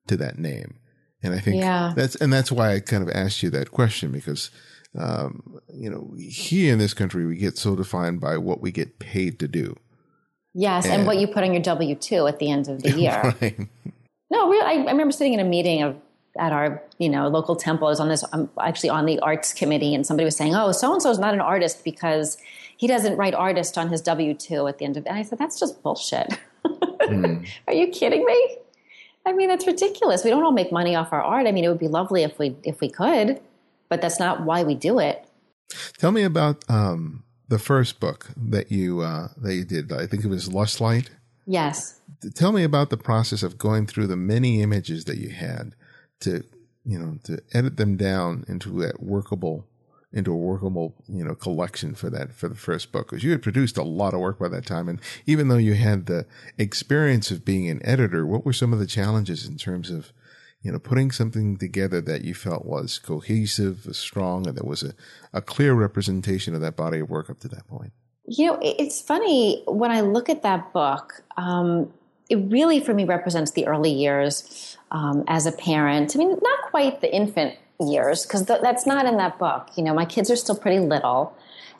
to 0.07 0.17
that 0.17 0.37
name. 0.37 0.75
And 1.23 1.33
I 1.33 1.39
think 1.39 1.57
Yeah. 1.57 1.93
that's 1.95 2.15
and 2.15 2.31
that's 2.31 2.51
why 2.51 2.73
I 2.73 2.79
kind 2.79 3.01
of 3.01 3.09
asked 3.09 3.41
you 3.41 3.49
that 3.51 3.71
question 3.71 4.11
because 4.11 4.51
um, 4.97 5.59
you 5.73 5.89
know 5.89 6.13
here 6.17 6.73
in 6.73 6.79
this 6.79 6.93
country 6.93 7.25
we 7.25 7.37
get 7.37 7.57
so 7.57 7.75
defined 7.75 8.19
by 8.19 8.37
what 8.37 8.61
we 8.61 8.71
get 8.71 8.99
paid 8.99 9.39
to 9.39 9.47
do. 9.47 9.75
Yes, 10.53 10.85
and, 10.85 10.95
And- 10.95 11.07
what 11.07 11.17
you 11.17 11.27
put 11.27 11.43
on 11.43 11.53
your 11.53 11.63
W 11.63 11.95
two 11.95 12.27
at 12.27 12.39
the 12.39 12.51
end 12.51 12.67
of 12.67 12.83
the 12.83 12.91
year. 12.99 13.35
Right. 13.41 13.57
No, 14.29 14.49
really, 14.49 14.65
I, 14.65 14.83
I 14.83 14.91
remember 14.91 15.13
sitting 15.13 15.33
in 15.33 15.39
a 15.39 15.45
meeting 15.45 15.83
of 15.83 15.95
at 16.37 16.51
our 16.51 16.83
you 16.97 17.09
know 17.09 17.27
local 17.27 17.55
temple. 17.55 17.87
I 17.87 17.91
was 17.91 17.99
on 17.99 18.09
this. 18.09 18.23
I'm 18.31 18.49
actually 18.59 18.89
on 18.89 19.05
the 19.05 19.19
arts 19.19 19.53
committee, 19.53 19.95
and 19.95 20.05
somebody 20.05 20.25
was 20.25 20.35
saying, 20.35 20.55
"Oh, 20.55 20.71
so 20.71 20.93
and 20.93 21.01
so 21.01 21.09
is 21.09 21.19
not 21.19 21.33
an 21.33 21.41
artist 21.41 21.83
because 21.83 22.37
he 22.77 22.87
doesn't 22.87 23.17
write 23.17 23.33
artist 23.33 23.77
on 23.77 23.89
his 23.89 24.01
W 24.01 24.33
two 24.33 24.67
at 24.67 24.77
the 24.77 24.85
end 24.85 24.97
of." 24.97 25.05
And 25.05 25.17
I 25.17 25.23
said, 25.23 25.37
"That's 25.37 25.59
just 25.59 25.83
bullshit. 25.83 26.39
Are 27.67 27.73
you 27.73 27.87
kidding 27.87 28.25
me? 28.25 28.57
I 29.25 29.33
mean, 29.33 29.49
that's 29.49 29.67
ridiculous. 29.67 30.23
We 30.23 30.29
don't 30.29 30.43
all 30.43 30.53
make 30.53 30.71
money 30.71 30.95
off 30.95 31.11
our 31.11 31.21
art. 31.21 31.47
I 31.47 31.51
mean, 31.51 31.65
it 31.65 31.67
would 31.67 31.79
be 31.79 31.89
lovely 31.89 32.23
if 32.23 32.39
we 32.39 32.55
if 32.63 32.79
we 32.79 32.89
could, 32.89 33.41
but 33.89 34.01
that's 34.01 34.19
not 34.19 34.43
why 34.43 34.63
we 34.63 34.75
do 34.75 34.99
it." 34.99 35.27
Tell 35.97 36.11
me 36.11 36.23
about 36.23 36.63
um, 36.69 37.23
the 37.47 37.59
first 37.59 37.99
book 37.99 38.29
that 38.37 38.71
you 38.71 39.01
uh, 39.01 39.29
that 39.37 39.53
you 39.55 39.65
did. 39.65 39.91
I 39.91 40.07
think 40.07 40.23
it 40.23 40.29
was 40.29 40.51
Lush 40.51 40.79
Light. 40.79 41.09
Yes. 41.45 41.99
Tell 42.35 42.51
me 42.51 42.63
about 42.63 42.89
the 42.89 42.97
process 42.97 43.41
of 43.41 43.57
going 43.57 43.87
through 43.87 44.07
the 44.07 44.17
many 44.17 44.61
images 44.61 45.05
that 45.05 45.17
you 45.17 45.29
had 45.29 45.75
to, 46.19 46.43
you 46.83 46.99
know, 46.99 47.17
to 47.23 47.41
edit 47.53 47.77
them 47.77 47.95
down 47.95 48.43
into 48.47 48.69
that 48.81 49.01
workable, 49.01 49.65
into 50.13 50.31
a 50.31 50.37
workable, 50.37 50.95
you 51.07 51.23
know, 51.23 51.35
collection 51.35 51.93
for 51.93 52.09
that 52.09 52.33
for 52.33 52.47
the 52.47 52.55
first 52.55 52.91
book. 52.91 53.09
Because 53.09 53.23
you 53.23 53.31
had 53.31 53.41
produced 53.41 53.77
a 53.77 53.83
lot 53.83 54.13
of 54.13 54.19
work 54.19 54.39
by 54.39 54.47
that 54.47 54.65
time, 54.65 54.87
and 54.87 55.01
even 55.25 55.47
though 55.47 55.57
you 55.57 55.73
had 55.73 56.05
the 56.05 56.25
experience 56.57 57.29
of 57.31 57.45
being 57.45 57.69
an 57.69 57.81
editor, 57.85 58.25
what 58.25 58.45
were 58.45 58.53
some 58.53 58.73
of 58.73 58.79
the 58.79 58.87
challenges 58.87 59.45
in 59.45 59.57
terms 59.57 59.89
of, 59.91 60.13
you 60.61 60.71
know, 60.71 60.79
putting 60.79 61.11
something 61.11 61.57
together 61.57 62.01
that 62.01 62.23
you 62.23 62.33
felt 62.33 62.65
was 62.65 62.99
cohesive, 62.99 63.85
was 63.85 63.97
strong, 63.97 64.47
and 64.47 64.57
that 64.57 64.65
was 64.65 64.81
a, 64.81 64.93
a 65.33 65.41
clear 65.41 65.73
representation 65.73 66.55
of 66.55 66.61
that 66.61 66.75
body 66.75 66.99
of 66.99 67.09
work 67.09 67.29
up 67.29 67.39
to 67.41 67.47
that 67.49 67.67
point? 67.67 67.91
You 68.25 68.47
know, 68.47 68.59
it's 68.61 69.01
funny 69.01 69.63
when 69.67 69.91
I 69.91 70.01
look 70.01 70.29
at 70.29 70.43
that 70.43 70.73
book. 70.73 71.23
Um, 71.37 71.93
it 72.29 72.35
really, 72.35 72.81
for 72.81 72.93
me, 72.93 73.05
represents 73.05 73.51
the 73.51 73.67
early 73.67 73.91
years 73.91 74.77
um, 74.91 75.23
as 75.27 75.45
a 75.45 75.51
parent. 75.51 76.13
I 76.15 76.19
mean, 76.19 76.29
not 76.29 76.61
quite 76.69 76.99
the 76.99 77.13
infant 77.13 77.55
years 77.79 78.25
because 78.25 78.45
th- 78.45 78.61
that's 78.61 78.85
not 78.85 79.05
in 79.05 79.17
that 79.17 79.37
book. 79.37 79.69
You 79.75 79.83
know, 79.83 79.93
my 79.93 80.05
kids 80.05 80.31
are 80.31 80.35
still 80.35 80.57
pretty 80.57 80.79
little, 80.79 81.35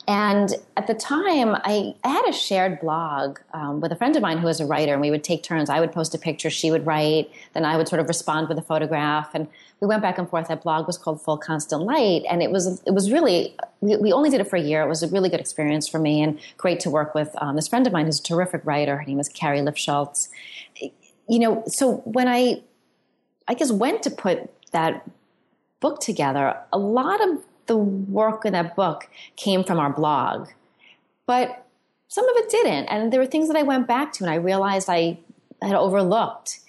and 0.07 0.55
at 0.77 0.88
the 0.88 0.93
time, 0.93 1.53
I, 1.53 1.93
I 2.01 2.07
had 2.07 2.29
a 2.29 2.31
shared 2.31 2.79
blog 2.79 3.39
um, 3.53 3.81
with 3.81 3.91
a 3.91 3.95
friend 3.97 4.15
of 4.15 4.21
mine 4.21 4.38
who 4.38 4.45
was 4.45 4.62
a 4.62 4.65
writer, 4.65 4.93
and 4.93 5.01
we 5.01 5.12
would 5.12 5.23
take 5.23 5.43
turns. 5.43 5.69
I 5.69 5.81
would 5.81 5.91
post 5.91 6.15
a 6.15 6.17
picture, 6.17 6.49
she 6.49 6.71
would 6.71 6.86
write, 6.86 7.29
then 7.53 7.65
I 7.65 7.75
would 7.75 7.89
sort 7.89 7.99
of 7.99 8.07
respond 8.07 8.47
with 8.47 8.57
a 8.57 8.62
photograph, 8.62 9.31
and 9.33 9.49
we 9.81 9.88
went 9.88 10.01
back 10.01 10.17
and 10.17 10.29
forth. 10.29 10.47
That 10.47 10.63
blog 10.63 10.88
was 10.88 10.97
called 10.97 11.21
Full 11.21 11.38
Constant 11.38 11.83
Light, 11.83 12.23
and 12.29 12.41
it 12.41 12.51
was 12.51 12.81
it 12.86 12.91
was 12.91 13.12
really 13.12 13.53
we, 13.81 13.97
we 13.97 14.13
only 14.13 14.29
did 14.29 14.39
it 14.39 14.49
for 14.49 14.55
a 14.55 14.62
year. 14.62 14.81
It 14.81 14.88
was 14.88 15.03
a 15.03 15.10
really 15.10 15.27
good 15.27 15.41
experience 15.41 15.89
for 15.89 15.99
me, 15.99 16.21
and 16.21 16.39
great 16.55 16.79
to 16.81 16.89
work 16.89 17.13
with 17.13 17.36
um, 17.41 17.57
this 17.57 17.67
friend 17.67 17.86
of 17.86 17.91
mine 17.91 18.05
who's 18.05 18.21
a 18.21 18.23
terrific 18.23 18.62
writer. 18.63 18.95
Her 18.95 19.03
name 19.03 19.19
is 19.19 19.27
Carrie 19.27 19.60
Lifschultz. 19.60 20.29
You 21.29 21.39
know, 21.39 21.63
so 21.67 21.97
when 22.05 22.29
I 22.29 22.62
I 23.45 23.55
guess 23.55 23.73
went 23.73 24.03
to 24.03 24.10
put 24.10 24.49
that 24.71 25.05
book 25.80 26.00
together, 26.00 26.58
a 26.72 26.78
lot 26.78 27.22
of 27.28 27.44
the 27.68 27.78
work 27.78 28.46
in 28.46 28.54
that 28.54 28.76
book 28.76 29.10
came 29.36 29.63
from 29.63 29.80
our 29.80 29.92
blog, 29.92 30.50
but 31.26 31.66
some 32.08 32.28
of 32.28 32.36
it 32.38 32.50
didn't. 32.50 32.86
And 32.86 33.12
there 33.12 33.20
were 33.20 33.26
things 33.26 33.48
that 33.48 33.58
I 33.58 33.63
went 33.63 33.88
back 33.88 34.13
to 34.13 34.24
and 34.24 34.32
I 34.32 34.36
realized 34.36 34.90
I 34.90 35.20
had 35.62 35.76
overlooked. 35.76 36.60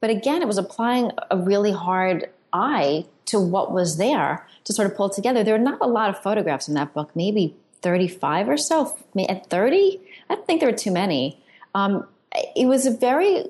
But 0.00 0.10
again, 0.10 0.42
it 0.42 0.48
was 0.48 0.58
applying 0.58 1.12
a 1.30 1.38
really 1.38 1.72
hard 1.72 2.28
eye 2.52 3.06
to 3.26 3.40
what 3.40 3.72
was 3.72 3.96
there 3.96 4.46
to 4.64 4.72
sort 4.72 4.90
of 4.90 4.96
pull 4.96 5.08
together. 5.08 5.42
There 5.42 5.54
are 5.54 5.58
not 5.58 5.78
a 5.80 5.86
lot 5.86 6.10
of 6.10 6.18
photographs 6.18 6.68
in 6.68 6.74
that 6.74 6.92
book, 6.92 7.10
maybe 7.14 7.56
35 7.80 8.48
or 8.48 8.56
so. 8.58 8.98
At 9.28 9.48
30, 9.48 10.00
I 10.28 10.34
don't 10.34 10.46
think 10.46 10.60
there 10.60 10.70
were 10.70 10.76
too 10.76 10.90
many. 10.90 11.42
Um, 11.74 12.06
it 12.54 12.66
was 12.66 12.86
a 12.86 12.90
very 12.90 13.46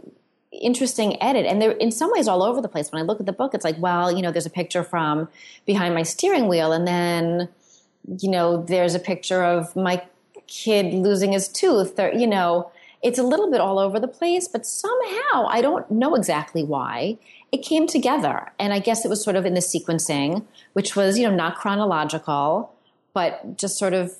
interesting 0.63 1.23
edit. 1.23 1.47
And 1.47 1.61
they're 1.61 1.73
in 1.73 1.91
some 1.91 2.11
ways 2.13 2.29
all 2.29 2.43
over 2.43 2.61
the 2.61 2.69
place. 2.69 2.91
When 2.91 3.01
i 3.03 3.05
look 3.05 3.21
at 3.21 3.27
the 3.27 3.33
book 3.33 3.55
it's 3.55 3.65
like 3.65 3.77
well 3.79 4.11
you 4.13 4.23
know 4.23 4.31
there's 4.31 4.47
a 4.47 4.51
picture 4.51 4.83
from 4.83 5.29
behind 5.67 5.95
my 5.95 6.03
steering 6.03 6.49
wheel 6.49 6.73
and 6.73 6.87
then 6.87 7.49
you 8.19 8.31
know 8.31 8.63
there's 8.63 8.95
a 8.95 8.99
picture 8.99 9.43
of 9.43 9.75
my 9.75 10.03
kid 10.47 10.93
losing 10.93 11.33
his 11.33 11.49
tooth 11.49 11.99
or 11.99 12.13
you 12.13 12.27
know 12.27 12.71
it's 13.03 13.19
a 13.19 13.23
little 13.23 13.51
bit 13.51 13.61
all 13.61 13.79
over 13.79 13.99
the 13.99 14.09
place 14.09 14.47
but 14.49 14.67
somehow 14.67 15.47
i 15.49 15.61
don't 15.61 15.91
know 15.91 16.15
exactly 16.15 16.63
why 16.63 17.19
it 17.53 17.59
came 17.59 17.87
together. 17.87 18.53
And 18.59 18.73
i 18.73 18.79
guess 18.79 19.05
it 19.05 19.09
was 19.09 19.23
sort 19.23 19.37
of 19.37 19.47
in 19.47 19.55
the 19.55 19.61
sequencing 19.61 20.45
which 20.75 20.97
was 20.97 21.19
you 21.19 21.29
know 21.29 21.35
not 21.35 21.57
chronological 21.57 22.73
but 23.13 23.57
just 23.57 23.79
sort 23.79 23.95
of 23.95 24.13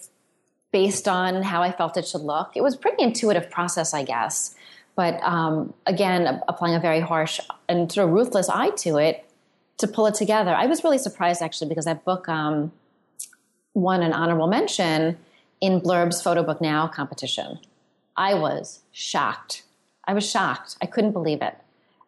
based 0.73 1.07
on 1.07 1.43
how 1.43 1.63
i 1.63 1.71
felt 1.71 1.97
it 1.97 2.07
should 2.07 2.23
look. 2.23 2.53
It 2.57 2.63
was 2.63 2.77
pretty 2.77 3.03
intuitive 3.03 3.51
process 3.51 3.93
i 3.93 4.03
guess 4.03 4.55
but 4.97 5.23
um, 5.23 5.75
again, 5.87 6.41
applying 6.49 6.75
a 6.75 6.81
very 6.81 7.01
harsh 7.01 7.41
and 7.69 7.91
sort 7.91 8.09
of 8.09 8.15
ruthless 8.15 8.49
eye 8.49 8.71
to 8.71 8.97
it 8.99 9.29
to 9.79 9.89
pull 9.89 10.07
it 10.07 10.15
together. 10.15 10.55
I 10.55 10.67
was 10.67 10.85
really 10.85 10.99
surprised 10.99 11.43
actually 11.43 11.69
because 11.69 11.85
that 11.87 12.05
book 12.05 12.29
um, 12.29 12.73
won 13.75 14.03
an 14.03 14.13
honorable 14.13 14.47
mention 14.47 15.19
in 15.61 15.81
Blurb's 15.81 16.23
Photo 16.23 16.43
Book 16.43 16.61
Now 16.61 16.87
competition. 16.87 17.59
I 18.17 18.35
was 18.35 18.81
shocked. 18.93 19.65
I 20.05 20.15
was 20.15 20.29
shocked. 20.29 20.77
I 20.81 20.87
couldn't 20.87 21.13
believe 21.13 21.43
it. 21.43 21.57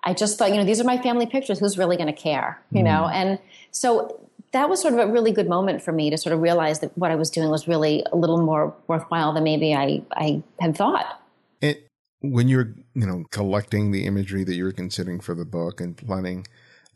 I 0.04 0.14
just 0.14 0.38
thought, 0.38 0.50
you 0.50 0.56
know, 0.56 0.64
these 0.64 0.80
are 0.80 0.84
my 0.84 0.98
family 0.98 1.26
pictures. 1.26 1.58
Who's 1.58 1.76
really 1.76 1.96
going 1.96 2.06
to 2.06 2.12
care? 2.12 2.62
You 2.70 2.84
know, 2.84 3.08
and 3.08 3.40
so 3.72 4.20
that 4.52 4.68
was 4.68 4.80
sort 4.80 4.94
of 4.94 5.00
a 5.00 5.06
really 5.10 5.32
good 5.32 5.48
moment 5.48 5.82
for 5.82 5.90
me 5.90 6.10
to 6.10 6.16
sort 6.16 6.32
of 6.32 6.40
realize 6.40 6.78
that 6.80 6.96
what 6.96 7.10
I 7.10 7.16
was 7.16 7.28
doing 7.30 7.50
was 7.50 7.66
really 7.66 8.04
a 8.12 8.16
little 8.16 8.40
more 8.40 8.72
worthwhile 8.86 9.32
than 9.32 9.42
maybe 9.42 9.74
I, 9.74 10.02
I 10.12 10.42
had 10.60 10.76
thought. 10.76 11.20
And 11.60 11.76
when 12.20 12.48
you're, 12.48 12.74
you 12.94 13.06
know, 13.06 13.24
collecting 13.30 13.90
the 13.90 14.06
imagery 14.06 14.44
that 14.44 14.54
you 14.54 14.64
were 14.64 14.72
considering 14.72 15.20
for 15.20 15.34
the 15.34 15.44
book 15.44 15.80
and 15.80 15.96
planning 15.96 16.46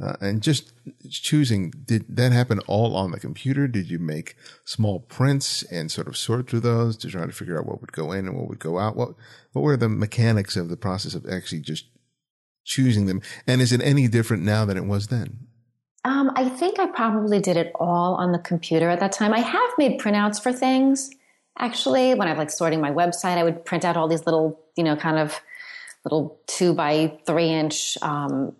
uh, 0.02 0.16
and 0.20 0.42
just 0.42 0.72
choosing, 1.10 1.72
did 1.84 2.04
that 2.08 2.32
happen 2.32 2.58
all 2.60 2.96
on 2.96 3.10
the 3.10 3.20
computer? 3.20 3.68
Did 3.68 3.90
you 3.90 3.98
make 3.98 4.34
small 4.64 5.00
prints 5.00 5.62
and 5.64 5.90
sort 5.90 6.08
of 6.08 6.16
sort 6.16 6.48
through 6.48 6.60
those 6.60 6.96
to 6.98 7.10
try 7.10 7.26
to 7.26 7.32
figure 7.32 7.58
out 7.58 7.66
what 7.66 7.80
would 7.80 7.92
go 7.92 8.12
in 8.12 8.26
and 8.26 8.36
what 8.36 8.48
would 8.48 8.58
go 8.58 8.78
out? 8.78 8.96
What 8.96 9.10
what 9.52 9.62
were 9.62 9.76
the 9.76 9.88
mechanics 9.88 10.56
of 10.56 10.68
the 10.68 10.76
process 10.76 11.14
of 11.14 11.26
actually 11.26 11.60
just 11.60 11.86
choosing 12.64 13.06
them? 13.06 13.20
And 13.46 13.60
is 13.60 13.72
it 13.72 13.82
any 13.82 14.08
different 14.08 14.42
now 14.42 14.64
than 14.64 14.78
it 14.78 14.86
was 14.86 15.08
then? 15.08 15.46
Um, 16.04 16.32
I 16.34 16.48
think 16.48 16.78
I 16.78 16.86
probably 16.86 17.40
did 17.40 17.58
it 17.58 17.72
all 17.74 18.14
on 18.14 18.32
the 18.32 18.38
computer 18.38 18.88
at 18.88 19.00
that 19.00 19.12
time. 19.12 19.34
I 19.34 19.40
have 19.40 19.70
made 19.76 20.00
printouts 20.00 20.42
for 20.42 20.50
things. 20.50 21.10
Actually, 21.58 22.14
when 22.14 22.28
I'm 22.28 22.38
like 22.38 22.50
sorting 22.50 22.80
my 22.80 22.90
website, 22.90 23.36
I 23.36 23.44
would 23.44 23.64
print 23.64 23.84
out 23.84 23.96
all 23.96 24.08
these 24.08 24.24
little, 24.24 24.60
you 24.76 24.84
know, 24.84 24.96
kind 24.96 25.18
of 25.18 25.40
little 26.04 26.40
two 26.46 26.72
by 26.72 27.18
three 27.26 27.50
inch 27.50 27.98
um, 28.00 28.54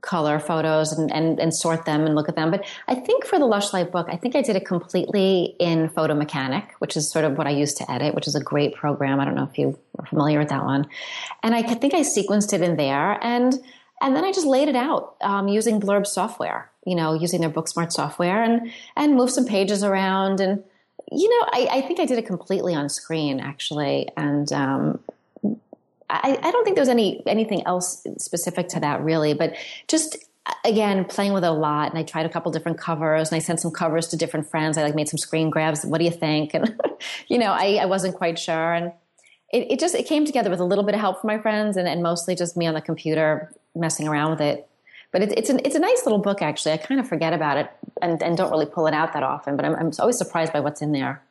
color 0.00 0.38
photos 0.38 0.92
and, 0.92 1.12
and, 1.12 1.38
and 1.38 1.54
sort 1.54 1.84
them 1.84 2.06
and 2.06 2.14
look 2.14 2.28
at 2.28 2.36
them. 2.36 2.50
But 2.50 2.64
I 2.88 2.94
think 2.94 3.26
for 3.26 3.38
the 3.38 3.44
Lush 3.44 3.72
Light 3.72 3.92
book, 3.92 4.06
I 4.10 4.16
think 4.16 4.34
I 4.34 4.40
did 4.40 4.56
it 4.56 4.64
completely 4.64 5.56
in 5.60 5.90
Photo 5.90 6.14
Mechanic, 6.14 6.72
which 6.78 6.96
is 6.96 7.10
sort 7.10 7.26
of 7.26 7.36
what 7.36 7.46
I 7.46 7.50
used 7.50 7.76
to 7.78 7.90
edit, 7.90 8.14
which 8.14 8.26
is 8.26 8.34
a 8.34 8.40
great 8.40 8.74
program. 8.74 9.20
I 9.20 9.26
don't 9.26 9.34
know 9.34 9.48
if 9.50 9.58
you 9.58 9.78
are 9.98 10.06
familiar 10.06 10.38
with 10.38 10.48
that 10.48 10.64
one. 10.64 10.88
And 11.42 11.54
I 11.54 11.62
think 11.62 11.92
I 11.92 12.00
sequenced 12.00 12.54
it 12.54 12.62
in 12.62 12.76
there 12.76 13.22
and 13.22 13.54
and 14.02 14.14
then 14.14 14.24
I 14.24 14.32
just 14.32 14.46
laid 14.46 14.68
it 14.68 14.76
out 14.76 15.16
um, 15.22 15.48
using 15.48 15.80
Blurb 15.80 16.06
software, 16.06 16.70
you 16.84 16.94
know, 16.94 17.14
using 17.14 17.40
their 17.40 17.48
Booksmart 17.48 17.92
software 17.92 18.42
and 18.42 18.70
and 18.94 19.14
move 19.14 19.30
some 19.30 19.46
pages 19.46 19.82
around 19.82 20.40
and 20.40 20.62
you 21.12 21.28
know, 21.28 21.46
I, 21.52 21.68
I 21.72 21.80
think 21.82 22.00
I 22.00 22.06
did 22.06 22.18
it 22.18 22.26
completely 22.26 22.74
on 22.74 22.88
screen 22.88 23.40
actually, 23.40 24.08
and 24.16 24.52
um, 24.52 24.98
I, 26.10 26.38
I 26.42 26.50
don't 26.50 26.64
think 26.64 26.76
there's 26.76 26.88
any 26.88 27.22
anything 27.26 27.66
else 27.66 28.06
specific 28.18 28.68
to 28.68 28.80
that 28.80 29.02
really, 29.02 29.34
but 29.34 29.54
just 29.88 30.16
again 30.64 31.04
playing 31.04 31.32
with 31.32 31.44
it 31.44 31.48
a 31.48 31.52
lot. 31.52 31.90
And 31.90 31.98
I 31.98 32.02
tried 32.02 32.26
a 32.26 32.28
couple 32.28 32.50
different 32.52 32.78
covers, 32.78 33.30
and 33.30 33.36
I 33.36 33.38
sent 33.40 33.60
some 33.60 33.70
covers 33.70 34.08
to 34.08 34.16
different 34.16 34.48
friends. 34.48 34.76
I 34.76 34.82
like 34.82 34.94
made 34.94 35.08
some 35.08 35.18
screen 35.18 35.50
grabs. 35.50 35.84
What 35.84 35.98
do 35.98 36.04
you 36.04 36.10
think? 36.10 36.54
And 36.54 36.80
you 37.28 37.38
know, 37.38 37.52
I, 37.52 37.78
I 37.82 37.86
wasn't 37.86 38.16
quite 38.16 38.38
sure, 38.38 38.72
and 38.74 38.92
it, 39.52 39.72
it 39.72 39.80
just 39.80 39.94
it 39.94 40.06
came 40.06 40.24
together 40.24 40.50
with 40.50 40.60
a 40.60 40.64
little 40.64 40.84
bit 40.84 40.94
of 40.94 41.00
help 41.00 41.20
from 41.20 41.28
my 41.28 41.38
friends, 41.38 41.76
and, 41.76 41.86
and 41.86 42.02
mostly 42.02 42.34
just 42.34 42.56
me 42.56 42.66
on 42.66 42.74
the 42.74 42.80
computer 42.80 43.52
messing 43.74 44.08
around 44.08 44.30
with 44.30 44.40
it. 44.40 44.68
But 45.12 45.22
it, 45.22 45.32
it's 45.38 45.50
an, 45.50 45.60
it's 45.64 45.76
a 45.76 45.80
nice 45.80 46.02
little 46.04 46.20
book 46.20 46.42
actually. 46.42 46.72
I 46.72 46.76
kind 46.78 47.00
of 47.00 47.08
forget 47.08 47.32
about 47.32 47.58
it 47.58 47.70
and, 48.02 48.22
and 48.22 48.36
don't 48.36 48.50
really 48.50 48.66
pull 48.66 48.86
it 48.86 48.94
out 48.94 49.12
that 49.12 49.22
often. 49.22 49.56
But 49.56 49.64
I'm, 49.64 49.74
I'm 49.76 49.90
always 49.98 50.18
surprised 50.18 50.52
by 50.52 50.60
what's 50.60 50.82
in 50.82 50.92
there. 50.92 51.22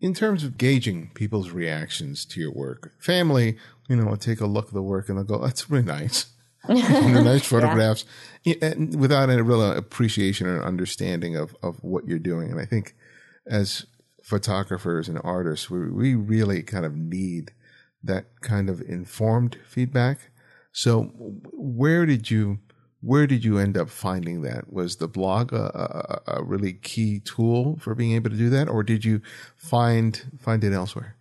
In 0.00 0.14
terms 0.14 0.44
of 0.44 0.58
gauging 0.58 1.10
people's 1.14 1.50
reactions 1.50 2.24
to 2.26 2.40
your 2.40 2.52
work, 2.52 2.92
family, 2.98 3.58
you 3.88 3.96
know, 3.96 4.06
will 4.06 4.16
take 4.16 4.40
a 4.40 4.46
look 4.46 4.68
at 4.68 4.74
the 4.74 4.82
work 4.82 5.08
and 5.08 5.18
they'll 5.18 5.24
go, 5.24 5.38
"That's 5.38 5.70
really 5.70 5.84
nice." 5.84 6.26
nice 6.68 7.46
photographs, 7.46 8.04
yeah, 8.44 8.56
and 8.60 9.00
without 9.00 9.30
any 9.30 9.40
real 9.40 9.72
appreciation 9.72 10.46
or 10.46 10.62
understanding 10.62 11.36
of 11.36 11.56
of 11.62 11.82
what 11.82 12.06
you're 12.06 12.18
doing. 12.18 12.50
And 12.50 12.60
I 12.60 12.64
think 12.64 12.94
as 13.46 13.86
photographers 14.22 15.08
and 15.08 15.20
artists, 15.24 15.70
we 15.70 15.90
we 15.90 16.14
really 16.14 16.62
kind 16.62 16.84
of 16.84 16.94
need 16.94 17.52
that 18.02 18.40
kind 18.40 18.68
of 18.68 18.80
informed 18.82 19.58
feedback. 19.66 20.30
So, 20.72 21.12
where 21.52 22.06
did 22.06 22.30
you 22.30 22.58
where 23.00 23.26
did 23.26 23.44
you 23.44 23.58
end 23.58 23.76
up 23.76 23.88
finding 23.88 24.42
that? 24.42 24.72
Was 24.72 24.96
the 24.96 25.08
blog 25.08 25.52
a, 25.52 26.22
a, 26.26 26.38
a, 26.38 26.42
really 26.42 26.72
key 26.72 27.20
tool 27.20 27.78
for 27.80 27.94
being 27.94 28.12
able 28.12 28.30
to 28.30 28.36
do 28.36 28.50
that, 28.50 28.68
or 28.68 28.82
did 28.82 29.04
you 29.04 29.20
find 29.56 30.20
find 30.40 30.64
it 30.64 30.72
elsewhere? 30.72 31.16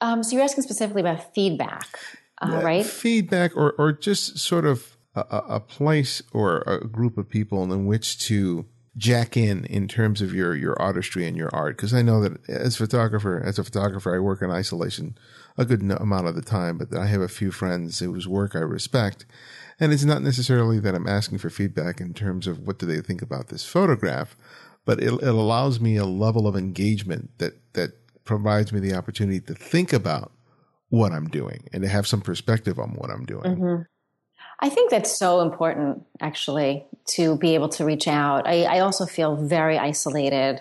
Um, 0.00 0.22
so 0.22 0.34
you're 0.34 0.44
asking 0.44 0.64
specifically 0.64 1.00
about 1.00 1.34
feedback, 1.34 1.98
uh, 2.42 2.60
right? 2.62 2.84
Feedback, 2.84 3.56
or 3.56 3.72
or 3.78 3.92
just 3.92 4.38
sort 4.38 4.66
of 4.66 4.96
a, 5.14 5.20
a 5.48 5.60
place 5.60 6.22
or 6.32 6.62
a 6.62 6.86
group 6.86 7.16
of 7.16 7.28
people 7.28 7.72
in 7.72 7.86
which 7.86 8.18
to 8.26 8.66
jack 8.96 9.38
in 9.38 9.64
in 9.66 9.88
terms 9.88 10.20
of 10.20 10.34
your 10.34 10.54
your 10.54 10.80
artistry 10.80 11.26
and 11.26 11.34
your 11.34 11.48
art 11.54 11.76
because 11.76 11.94
I 11.94 12.02
know 12.02 12.20
that 12.20 12.46
as 12.48 12.76
photographer 12.76 13.42
as 13.42 13.58
a 13.58 13.64
photographer 13.64 14.14
I 14.14 14.18
work 14.18 14.42
in 14.42 14.50
isolation 14.50 15.16
a 15.56 15.64
good 15.64 15.80
amount 15.80 16.26
of 16.26 16.34
the 16.34 16.42
time 16.42 16.76
but 16.76 16.94
I 16.94 17.06
have 17.06 17.22
a 17.22 17.28
few 17.28 17.50
friends 17.50 18.00
whose 18.00 18.28
work 18.28 18.54
I 18.54 18.58
respect 18.58 19.24
and 19.80 19.92
it's 19.92 20.04
not 20.04 20.22
necessarily 20.22 20.78
that 20.80 20.94
I'm 20.94 21.06
asking 21.06 21.38
for 21.38 21.50
feedback 21.50 22.00
in 22.00 22.14
terms 22.14 22.46
of 22.46 22.66
what 22.66 22.78
do 22.78 22.86
they 22.86 23.00
think 23.00 23.22
about 23.22 23.48
this 23.48 23.64
photograph 23.64 24.36
but 24.84 25.00
it, 25.00 25.12
it 25.12 25.22
allows 25.22 25.80
me 25.80 25.96
a 25.96 26.04
level 26.04 26.46
of 26.46 26.56
engagement 26.56 27.30
that 27.38 27.54
that 27.74 27.92
provides 28.24 28.72
me 28.72 28.80
the 28.80 28.94
opportunity 28.94 29.40
to 29.40 29.54
think 29.54 29.92
about 29.92 30.32
what 30.90 31.12
I'm 31.12 31.28
doing 31.28 31.68
and 31.72 31.82
to 31.82 31.88
have 31.88 32.06
some 32.06 32.20
perspective 32.20 32.78
on 32.78 32.90
what 32.90 33.10
I'm 33.10 33.24
doing. 33.24 33.56
Mm-hmm. 33.56 33.82
I 34.60 34.68
think 34.68 34.90
that's 34.90 35.16
so 35.16 35.40
important, 35.40 36.04
actually, 36.20 36.86
to 37.06 37.36
be 37.38 37.54
able 37.54 37.68
to 37.70 37.84
reach 37.84 38.06
out. 38.06 38.46
I, 38.46 38.62
I 38.64 38.78
also 38.80 39.06
feel 39.06 39.34
very 39.34 39.76
isolated. 39.76 40.60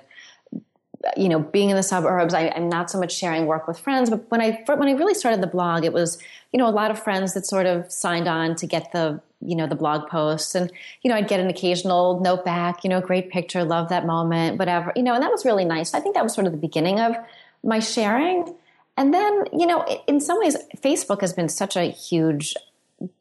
You 1.18 1.30
know, 1.30 1.40
being 1.40 1.72
in 1.72 1.76
the 1.76 1.84
suburbs, 1.84 2.34
I, 2.34 2.44
am 2.44 2.70
not 2.70 2.92
so 2.92 3.00
much 3.00 3.12
sharing 3.12 3.48
work 3.48 3.68
with 3.68 3.80
friends. 3.80 4.10
But 4.10 4.30
when 4.30 4.42
I 4.42 4.64
when 4.68 4.88
I 4.88 4.92
really 4.92 5.16
started 5.16 5.42
the 5.42 5.48
blog, 5.48 5.84
it 5.84 5.94
was 5.94 6.20
you 6.52 6.58
know 6.58 6.68
a 6.68 6.72
lot 6.72 6.92
of 6.92 7.02
friends 7.02 7.34
that 7.34 7.46
sort 7.46 7.66
of 7.66 7.92
signed 7.92 8.28
on 8.28 8.56
to 8.58 8.68
get 8.68 8.92
the 8.92 9.20
you 9.42 9.56
know 9.56 9.66
the 9.66 9.76
blog 9.76 10.10
posts, 10.10 10.54
and 10.54 10.72
you 11.02 11.10
know 11.10 11.16
I'd 11.16 11.28
get 11.28 11.40
an 11.40 11.50
occasional 11.50 12.20
note 12.20 12.46
back. 12.46 12.84
You 12.84 12.90
know, 12.90 13.02
great 13.02 13.32
picture, 13.32 13.64
love 13.64 13.90
that 13.90 14.06
moment, 14.06 14.60
whatever. 14.60 14.94
You 14.96 15.04
know, 15.04 15.14
and 15.16 15.24
that 15.24 15.32
was 15.32 15.46
really 15.46 15.66
nice. 15.66 15.94
I 15.94 16.00
think 16.00 16.16
that 16.16 16.24
was 16.24 16.34
sort 16.34 16.46
of 16.46 16.54
the 16.54 16.60
beginning 16.60 17.00
of 17.00 17.16
my 17.64 17.80
sharing. 17.80 18.56
And 18.98 19.14
then, 19.14 19.46
you 19.54 19.66
know, 19.66 19.84
in 20.08 20.20
some 20.20 20.40
ways, 20.40 20.58
Facebook 20.78 21.22
has 21.22 21.34
been 21.34 21.50
such 21.50 21.76
a 21.76 21.84
huge 21.86 22.56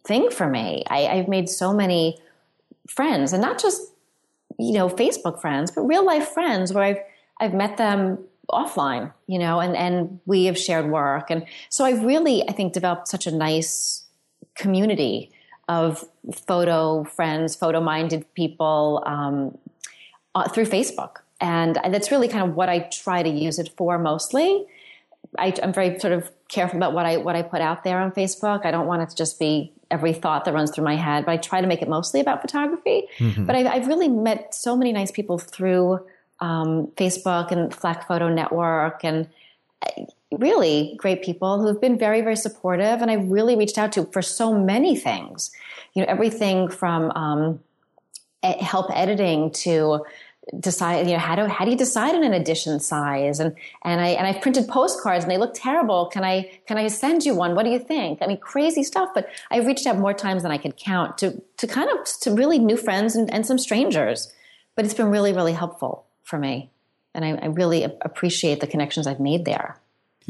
thing 0.04 0.30
for 0.30 0.48
me. 0.48 0.84
I, 0.88 1.06
I've 1.06 1.28
made 1.28 1.48
so 1.48 1.72
many 1.72 2.18
friends, 2.88 3.32
and 3.32 3.40
not 3.40 3.60
just 3.60 3.80
you 4.58 4.72
know 4.72 4.88
Facebook 4.88 5.40
friends, 5.40 5.70
but 5.70 5.82
real 5.82 6.04
life 6.04 6.28
friends 6.28 6.72
where 6.72 6.84
I've 6.84 6.98
I've 7.40 7.54
met 7.54 7.76
them 7.78 8.18
offline, 8.50 9.12
you 9.26 9.38
know, 9.38 9.60
and 9.60 9.76
and 9.76 10.20
we 10.26 10.44
have 10.44 10.58
shared 10.58 10.90
work, 10.90 11.30
and 11.30 11.46
so 11.68 11.84
I've 11.84 12.04
really 12.04 12.48
I 12.48 12.52
think 12.52 12.72
developed 12.72 13.08
such 13.08 13.26
a 13.26 13.30
nice 13.30 14.04
community 14.54 15.32
of 15.68 16.04
photo 16.34 17.04
friends, 17.04 17.56
photo 17.56 17.80
minded 17.80 18.26
people 18.34 19.02
um, 19.06 19.56
uh, 20.34 20.48
through 20.48 20.66
Facebook, 20.66 21.18
and 21.40 21.78
that's 21.90 22.10
really 22.10 22.28
kind 22.28 22.48
of 22.48 22.54
what 22.56 22.68
I 22.68 22.80
try 22.80 23.22
to 23.22 23.28
use 23.28 23.58
it 23.58 23.70
for 23.76 23.98
mostly. 23.98 24.66
I, 25.38 25.54
am 25.62 25.72
very 25.72 25.98
sort 26.00 26.12
of 26.12 26.30
careful 26.48 26.76
about 26.76 26.92
what 26.92 27.06
I 27.06 27.16
what 27.18 27.36
I 27.36 27.42
put 27.42 27.60
out 27.60 27.84
there 27.84 28.00
on 28.00 28.12
Facebook. 28.12 28.66
I 28.66 28.70
don't 28.70 28.86
want 28.86 29.02
it 29.02 29.10
to 29.10 29.16
just 29.16 29.38
be 29.38 29.72
every 29.90 30.12
thought 30.12 30.44
that 30.44 30.54
runs 30.54 30.70
through 30.70 30.84
my 30.84 30.96
head, 30.96 31.24
but 31.24 31.32
I 31.32 31.36
try 31.36 31.60
to 31.60 31.66
make 31.66 31.82
it 31.82 31.88
mostly 31.88 32.20
about 32.20 32.40
photography. 32.40 33.08
Mm-hmm. 33.18 33.44
But 33.44 33.56
I've, 33.56 33.66
I've, 33.66 33.86
really 33.88 34.08
met 34.08 34.54
so 34.54 34.76
many 34.76 34.92
nice 34.92 35.10
people 35.10 35.36
through 35.36 36.00
um, 36.40 36.88
Facebook 36.96 37.50
and 37.50 37.74
Flak 37.74 38.06
Photo 38.06 38.28
Network, 38.28 39.04
and 39.04 39.28
uh, 39.82 40.04
really 40.32 40.94
great 40.98 41.22
people 41.22 41.60
who've 41.60 41.80
been 41.80 41.98
very 41.98 42.20
very 42.20 42.36
supportive. 42.36 43.02
And 43.02 43.10
I 43.10 43.14
really 43.14 43.56
reached 43.56 43.78
out 43.78 43.92
to 43.92 44.04
for 44.06 44.22
so 44.22 44.52
many 44.52 44.96
things. 44.96 45.50
You 45.94 46.02
know, 46.02 46.08
everything 46.08 46.68
from 46.68 47.10
um, 47.12 47.60
help 48.42 48.90
editing 48.96 49.50
to 49.50 50.04
decide 50.58 51.06
you 51.06 51.12
know 51.12 51.18
how 51.18 51.36
do 51.36 51.46
how 51.46 51.64
do 51.64 51.70
you 51.70 51.76
decide 51.76 52.14
on 52.14 52.24
an 52.24 52.32
edition 52.32 52.80
size? 52.80 53.40
And 53.40 53.54
and 53.84 54.00
I 54.00 54.08
and 54.08 54.26
I've 54.26 54.42
printed 54.42 54.68
postcards 54.68 55.24
and 55.24 55.30
they 55.30 55.38
look 55.38 55.52
terrible. 55.54 56.06
Can 56.06 56.24
I 56.24 56.50
can 56.66 56.76
I 56.78 56.88
send 56.88 57.24
you 57.24 57.34
one? 57.34 57.54
What 57.54 57.64
do 57.64 57.70
you 57.70 57.78
think? 57.78 58.20
I 58.22 58.26
mean 58.26 58.38
crazy 58.38 58.82
stuff. 58.82 59.10
But 59.14 59.28
I 59.50 59.58
reached 59.58 59.86
out 59.86 59.98
more 59.98 60.14
times 60.14 60.42
than 60.42 60.50
I 60.50 60.58
could 60.58 60.76
count 60.76 61.18
to 61.18 61.40
to 61.58 61.66
kind 61.66 61.90
of 61.90 62.04
to 62.20 62.32
really 62.32 62.58
new 62.58 62.76
friends 62.76 63.14
and, 63.14 63.32
and 63.32 63.46
some 63.46 63.58
strangers. 63.58 64.32
But 64.74 64.84
it's 64.84 64.94
been 64.94 65.10
really 65.10 65.32
really 65.32 65.52
helpful 65.52 66.06
for 66.22 66.38
me 66.38 66.70
and 67.14 67.24
I, 67.24 67.30
I 67.30 67.46
really 67.46 67.84
appreciate 67.84 68.60
the 68.60 68.66
connections 68.66 69.06
I've 69.06 69.20
made 69.20 69.44
there 69.44 69.80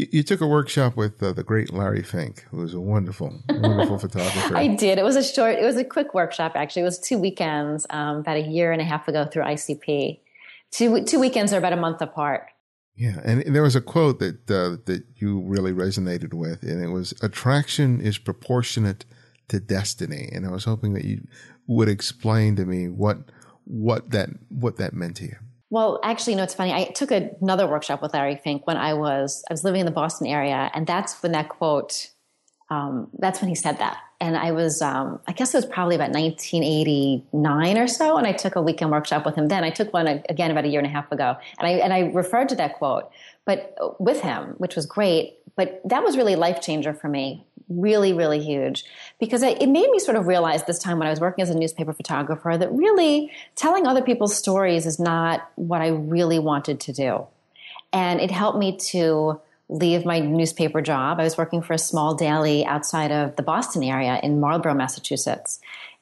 you, 0.00 0.06
you 0.10 0.22
took 0.22 0.40
a 0.40 0.46
workshop 0.46 0.96
with 0.96 1.22
uh, 1.22 1.32
the 1.32 1.42
great 1.42 1.72
Larry 1.72 2.02
Fink, 2.02 2.46
who 2.50 2.62
is 2.62 2.74
a 2.74 2.80
wonderful, 2.80 3.42
wonderful 3.48 3.98
photographer. 4.06 4.56
I 4.56 4.68
did. 4.68 4.98
It 4.98 5.04
was 5.04 5.16
a 5.16 5.22
short, 5.22 5.58
it 5.58 5.64
was 5.64 5.76
a 5.76 5.84
quick 5.84 6.14
workshop, 6.14 6.52
actually. 6.54 6.82
It 6.82 6.86
was 6.86 6.98
two 6.98 7.18
weekends, 7.18 7.86
um, 7.90 8.18
about 8.18 8.36
a 8.36 8.40
year 8.40 8.72
and 8.72 8.80
a 8.80 8.84
half 8.84 9.08
ago 9.08 9.24
through 9.24 9.44
ICP. 9.44 10.20
Two, 10.70 11.04
two 11.04 11.20
weekends 11.20 11.52
are 11.52 11.58
about 11.58 11.72
a 11.72 11.76
month 11.76 12.00
apart. 12.00 12.46
Yeah, 12.96 13.20
and 13.24 13.54
there 13.54 13.62
was 13.62 13.76
a 13.76 13.80
quote 13.80 14.18
that 14.18 14.50
uh, 14.50 14.76
that 14.84 15.04
you 15.16 15.40
really 15.40 15.72
resonated 15.72 16.34
with, 16.34 16.62
and 16.62 16.84
it 16.84 16.88
was 16.88 17.14
"Attraction 17.22 17.98
is 17.98 18.18
proportionate 18.18 19.06
to 19.48 19.58
destiny." 19.58 20.28
And 20.30 20.44
I 20.44 20.50
was 20.50 20.64
hoping 20.64 20.92
that 20.94 21.04
you 21.04 21.26
would 21.66 21.88
explain 21.88 22.56
to 22.56 22.66
me 22.66 22.88
what 22.88 23.18
what 23.64 24.10
that 24.10 24.28
what 24.50 24.76
that 24.76 24.92
meant 24.92 25.16
to 25.16 25.24
you. 25.24 25.36
Well, 25.70 26.00
actually, 26.02 26.34
know, 26.34 26.42
it's 26.42 26.54
funny. 26.54 26.72
I 26.72 26.86
took 26.86 27.12
another 27.12 27.68
workshop 27.68 28.02
with 28.02 28.12
Larry 28.12 28.40
Fink 28.42 28.66
when 28.66 28.76
I 28.76 28.94
was 28.94 29.44
I 29.48 29.52
was 29.52 29.62
living 29.62 29.80
in 29.80 29.86
the 29.86 29.92
Boston 29.92 30.26
area, 30.26 30.68
and 30.74 30.84
that's 30.86 31.22
when 31.22 31.32
that 31.32 31.48
quote. 31.48 32.10
Um, 32.70 33.08
that's 33.18 33.40
when 33.40 33.48
he 33.48 33.54
said 33.54 33.78
that, 33.78 33.98
and 34.20 34.36
I 34.36 34.50
was 34.50 34.82
um, 34.82 35.20
I 35.28 35.32
guess 35.32 35.54
it 35.54 35.58
was 35.58 35.66
probably 35.66 35.94
about 35.94 36.10
1989 36.10 37.78
or 37.78 37.86
so, 37.86 38.16
and 38.16 38.26
I 38.26 38.32
took 38.32 38.56
a 38.56 38.62
weekend 38.62 38.90
workshop 38.90 39.24
with 39.24 39.36
him. 39.36 39.46
Then 39.46 39.62
I 39.62 39.70
took 39.70 39.92
one 39.92 40.08
again 40.28 40.50
about 40.50 40.64
a 40.64 40.68
year 40.68 40.80
and 40.80 40.86
a 40.86 40.90
half 40.90 41.10
ago, 41.12 41.36
and 41.58 41.68
I 41.68 41.70
and 41.72 41.92
I 41.92 42.00
referred 42.00 42.48
to 42.48 42.56
that 42.56 42.74
quote, 42.74 43.08
but 43.44 43.74
uh, 43.80 43.90
with 43.98 44.20
him, 44.20 44.54
which 44.58 44.76
was 44.76 44.86
great. 44.86 45.38
But 45.56 45.80
that 45.84 46.02
was 46.02 46.16
really 46.16 46.36
life 46.36 46.60
changer 46.62 46.94
for 46.94 47.08
me 47.08 47.44
really, 47.70 48.12
really 48.12 48.40
huge 48.40 48.84
because 49.18 49.42
it 49.42 49.68
made 49.68 49.88
me 49.90 49.98
sort 50.00 50.16
of 50.16 50.26
realize 50.26 50.64
this 50.64 50.80
time 50.80 50.98
when 50.98 51.06
I 51.06 51.10
was 51.10 51.20
working 51.20 51.42
as 51.42 51.50
a 51.50 51.56
newspaper 51.56 51.92
photographer 51.92 52.58
that 52.58 52.70
really 52.72 53.30
telling 53.54 53.86
other 53.86 54.02
people's 54.02 54.36
stories 54.36 54.86
is 54.86 54.98
not 54.98 55.48
what 55.54 55.80
I 55.80 55.88
really 55.88 56.38
wanted 56.38 56.80
to 56.80 56.92
do. 56.92 57.26
And 57.92 58.20
it 58.20 58.30
helped 58.30 58.58
me 58.58 58.76
to 58.90 59.40
leave 59.68 60.04
my 60.04 60.18
newspaper 60.18 60.82
job. 60.82 61.20
I 61.20 61.24
was 61.24 61.38
working 61.38 61.62
for 61.62 61.72
a 61.74 61.78
small 61.78 62.14
daily 62.14 62.64
outside 62.66 63.12
of 63.12 63.36
the 63.36 63.42
Boston 63.42 63.84
area 63.84 64.18
in 64.20 64.40
Marlborough, 64.40 64.74
Massachusetts. 64.74 65.60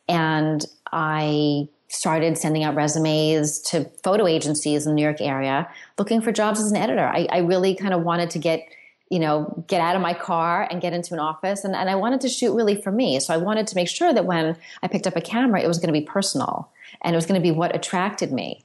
And 0.09 0.64
I 0.90 1.68
started 1.88 2.37
sending 2.37 2.64
out 2.64 2.74
resumes 2.74 3.61
to 3.61 3.85
photo 4.05 4.27
agencies 4.27 4.87
in 4.87 4.92
the 4.92 4.96
New 4.96 5.03
York 5.03 5.20
area 5.20 5.68
looking 5.98 6.20
for 6.20 6.33
jobs 6.33 6.61
as 6.61 6.70
an 6.70 6.77
editor. 6.77 7.07
I, 7.07 7.27
I 7.31 7.38
really 7.38 7.74
kind 7.74 7.94
of 7.94 8.03
wanted 8.03 8.31
to 8.31 8.38
get 8.38 8.68
you 9.11 9.18
know, 9.18 9.64
get 9.66 9.81
out 9.81 9.96
of 9.96 10.03
my 10.03 10.12
car 10.12 10.68
and 10.70 10.83
get 10.83 10.92
into 10.92 11.14
an 11.14 11.20
office. 11.20 11.64
And, 11.64 11.74
and 11.74 11.88
I 11.88 11.94
wanted 11.94 12.20
to 12.22 12.29
shoot 12.29 12.55
really 12.55 12.81
for 12.81 12.92
me. 12.92 13.18
So 13.20 13.33
I 13.33 13.38
wanted 13.38 13.66
to 13.68 13.74
make 13.74 13.88
sure 13.88 14.12
that 14.12 14.27
when 14.27 14.57
I 14.83 14.88
picked 14.88 15.07
up 15.07 15.16
a 15.16 15.20
camera, 15.20 15.62
it 15.62 15.66
was 15.66 15.79
going 15.79 15.92
to 15.92 15.98
be 15.98 16.05
personal 16.05 16.70
and 17.03 17.14
it 17.14 17.16
was 17.16 17.27
going 17.27 17.40
to 17.40 17.42
be 17.42 17.51
what 17.51 17.74
attracted 17.74 18.33
me 18.33 18.64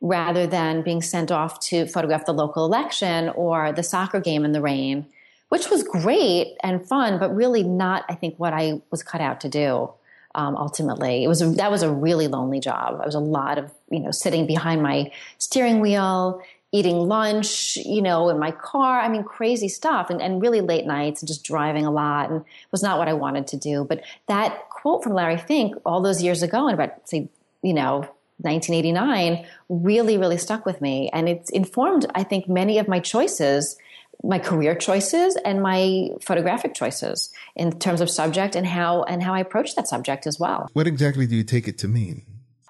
rather 0.00 0.46
than 0.46 0.82
being 0.82 1.02
sent 1.02 1.30
off 1.30 1.60
to 1.60 1.86
photograph 1.86 2.26
the 2.26 2.34
local 2.34 2.64
election 2.64 3.28
or 3.30 3.72
the 3.72 3.82
soccer 3.82 4.20
game 4.20 4.44
in 4.44 4.52
the 4.52 4.60
rain, 4.60 5.06
which 5.48 5.70
was 5.70 5.82
great 5.82 6.56
and 6.62 6.86
fun, 6.86 7.18
but 7.18 7.34
really 7.34 7.62
not, 7.62 8.04
I 8.08 8.14
think, 8.14 8.38
what 8.38 8.52
I 8.52 8.82
was 8.90 9.02
cut 9.02 9.20
out 9.20 9.40
to 9.42 9.48
do. 9.48 9.90
Um, 10.36 10.54
ultimately, 10.56 11.24
it 11.24 11.28
was 11.28 11.40
that 11.56 11.70
was 11.70 11.82
a 11.82 11.90
really 11.90 12.28
lonely 12.28 12.60
job. 12.60 13.00
It 13.00 13.06
was 13.06 13.14
a 13.14 13.20
lot 13.20 13.58
of 13.58 13.72
you 13.90 14.00
know 14.00 14.10
sitting 14.10 14.46
behind 14.46 14.82
my 14.82 15.10
steering 15.38 15.80
wheel 15.80 16.42
eating 16.72 16.96
lunch, 16.96 17.76
you 17.76 18.02
know, 18.02 18.28
in 18.28 18.38
my 18.38 18.50
car. 18.50 19.00
I 19.00 19.08
mean, 19.08 19.24
crazy 19.24 19.68
stuff 19.68 20.10
and, 20.10 20.20
and 20.20 20.42
really 20.42 20.60
late 20.60 20.84
nights 20.84 21.22
and 21.22 21.28
just 21.28 21.44
driving 21.44 21.86
a 21.86 21.90
lot 21.90 22.30
and 22.30 22.44
was 22.70 22.82
not 22.82 22.98
what 22.98 23.08
I 23.08 23.14
wanted 23.14 23.46
to 23.48 23.56
do. 23.56 23.84
But 23.84 24.02
that 24.26 24.68
quote 24.68 25.02
from 25.02 25.14
Larry 25.14 25.38
Fink 25.38 25.74
all 25.86 26.02
those 26.02 26.22
years 26.22 26.42
ago, 26.42 26.68
in 26.68 26.74
about, 26.74 27.08
say, 27.08 27.28
you 27.62 27.72
know, 27.72 28.08
1989, 28.38 29.46
really, 29.68 30.18
really 30.18 30.36
stuck 30.36 30.66
with 30.66 30.80
me. 30.82 31.08
And 31.12 31.28
it's 31.28 31.50
informed, 31.50 32.06
I 32.14 32.22
think, 32.22 32.48
many 32.48 32.78
of 32.78 32.88
my 32.88 33.00
choices, 33.00 33.76
my 34.22 34.38
career 34.38 34.74
choices 34.74 35.36
and 35.44 35.62
my 35.62 36.08
photographic 36.20 36.74
choices 36.74 37.32
in 37.54 37.78
terms 37.78 38.00
of 38.00 38.10
subject 38.10 38.56
and 38.56 38.66
how, 38.66 39.02
and 39.04 39.22
how 39.22 39.34
I 39.34 39.40
approach 39.40 39.74
that 39.76 39.88
subject 39.88 40.26
as 40.26 40.38
well. 40.38 40.68
What 40.72 40.86
exactly 40.86 41.26
do 41.26 41.36
you 41.36 41.44
take 41.44 41.68
it 41.68 41.78
to 41.78 41.88
mean? 41.88 42.22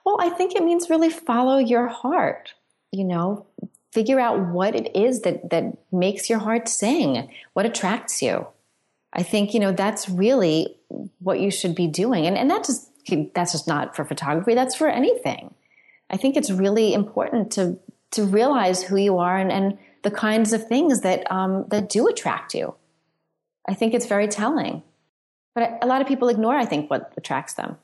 Well, 0.05 0.19
I 0.21 0.31
think 0.31 0.55
it 0.55 0.63
means 0.63 0.89
really 0.89 1.11
follow 1.11 1.59
your 1.59 1.89
heart. 1.89 2.55
You 2.93 3.05
know, 3.05 3.47
figure 3.93 4.21
out 4.21 4.49
what 4.49 4.75
it 4.75 4.95
is 4.95 5.23
that 5.23 5.51
that 5.51 5.65
makes 5.91 6.31
your 6.31 6.39
heart 6.39 6.69
sing, 6.69 7.29
what 7.55 7.67
attracts 7.67 8.23
you. 8.23 8.47
I 9.13 9.23
think 9.23 9.55
you 9.55 9.61
know 9.61 9.73
that's 9.73 10.09
really 10.09 10.77
what 11.19 11.41
you 11.41 11.51
should 11.51 11.75
be 11.75 11.87
doing, 11.87 12.27
and 12.27 12.37
and 12.37 12.51
that's 12.51 12.69
just 12.69 12.91
that's 13.35 13.53
just 13.53 13.67
not 13.67 13.97
for 13.97 14.05
photography. 14.05 14.55
That's 14.55 14.77
for 14.77 14.89
anything. 14.89 15.55
I 16.11 16.17
think 16.17 16.37
it's 16.37 16.51
really 16.51 16.95
important 16.95 17.53
to 17.53 17.79
to 18.13 18.25
realize 18.25 18.83
who 18.83 18.97
you 18.97 19.19
are 19.19 19.37
and, 19.37 19.51
and 19.51 19.79
the 20.07 20.11
kinds 20.13 20.53
of 20.53 20.69
things 20.69 21.01
that 21.01 21.29
um, 21.33 21.65
that 21.73 21.89
do 21.89 22.07
attract 22.07 22.55
you. 22.55 22.75
I 23.69 23.75
think 23.75 23.93
it's 23.93 24.07
very 24.07 24.29
telling, 24.29 24.85
but 25.57 25.79
a 25.83 25.87
lot 25.87 26.01
of 26.01 26.07
people 26.07 26.29
ignore. 26.29 26.55
I 26.57 26.65
think 26.65 26.89
what 26.89 27.13
attracts 27.17 27.55
them. 27.55 27.77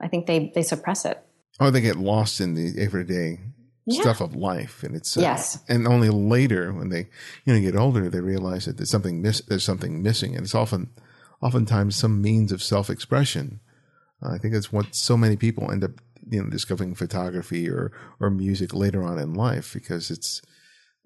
I 0.00 0.06
think 0.06 0.26
they 0.26 0.52
they 0.54 0.62
suppress 0.62 1.04
it. 1.04 1.18
Or 1.58 1.72
they 1.72 1.80
get 1.80 1.96
lost 1.96 2.40
in 2.40 2.54
the 2.54 2.80
everyday 2.80 3.40
Yeah. 3.84 4.02
stuff 4.02 4.20
of 4.20 4.36
life, 4.36 4.84
and 4.84 4.94
it's 4.94 5.16
uh, 5.16 5.22
Yes. 5.22 5.58
And 5.68 5.88
only 5.88 6.08
later, 6.36 6.72
when 6.72 6.90
they 6.90 7.08
you 7.44 7.52
know 7.52 7.60
get 7.60 7.74
older, 7.74 8.08
they 8.08 8.20
realize 8.20 8.66
that 8.66 8.76
there's 8.76 8.90
something 8.96 9.20
miss 9.20 9.40
there's 9.48 9.64
something 9.64 10.00
missing, 10.02 10.36
and 10.36 10.44
it's 10.44 10.54
often 10.54 10.90
oftentimes 11.42 11.96
some 11.96 12.22
means 12.22 12.52
of 12.52 12.62
self 12.62 12.88
expression. 12.88 13.58
I 14.22 14.38
think 14.38 14.54
that's 14.54 14.72
what 14.72 14.94
so 14.94 15.16
many 15.16 15.36
people 15.36 15.72
end 15.72 15.82
up 15.82 15.94
you 16.30 16.40
know 16.44 16.48
discovering 16.48 16.94
photography 16.94 17.68
or 17.68 17.90
or 18.20 18.30
music 18.30 18.72
later 18.72 19.02
on 19.02 19.18
in 19.18 19.34
life 19.34 19.74
because 19.74 20.12
it's 20.12 20.42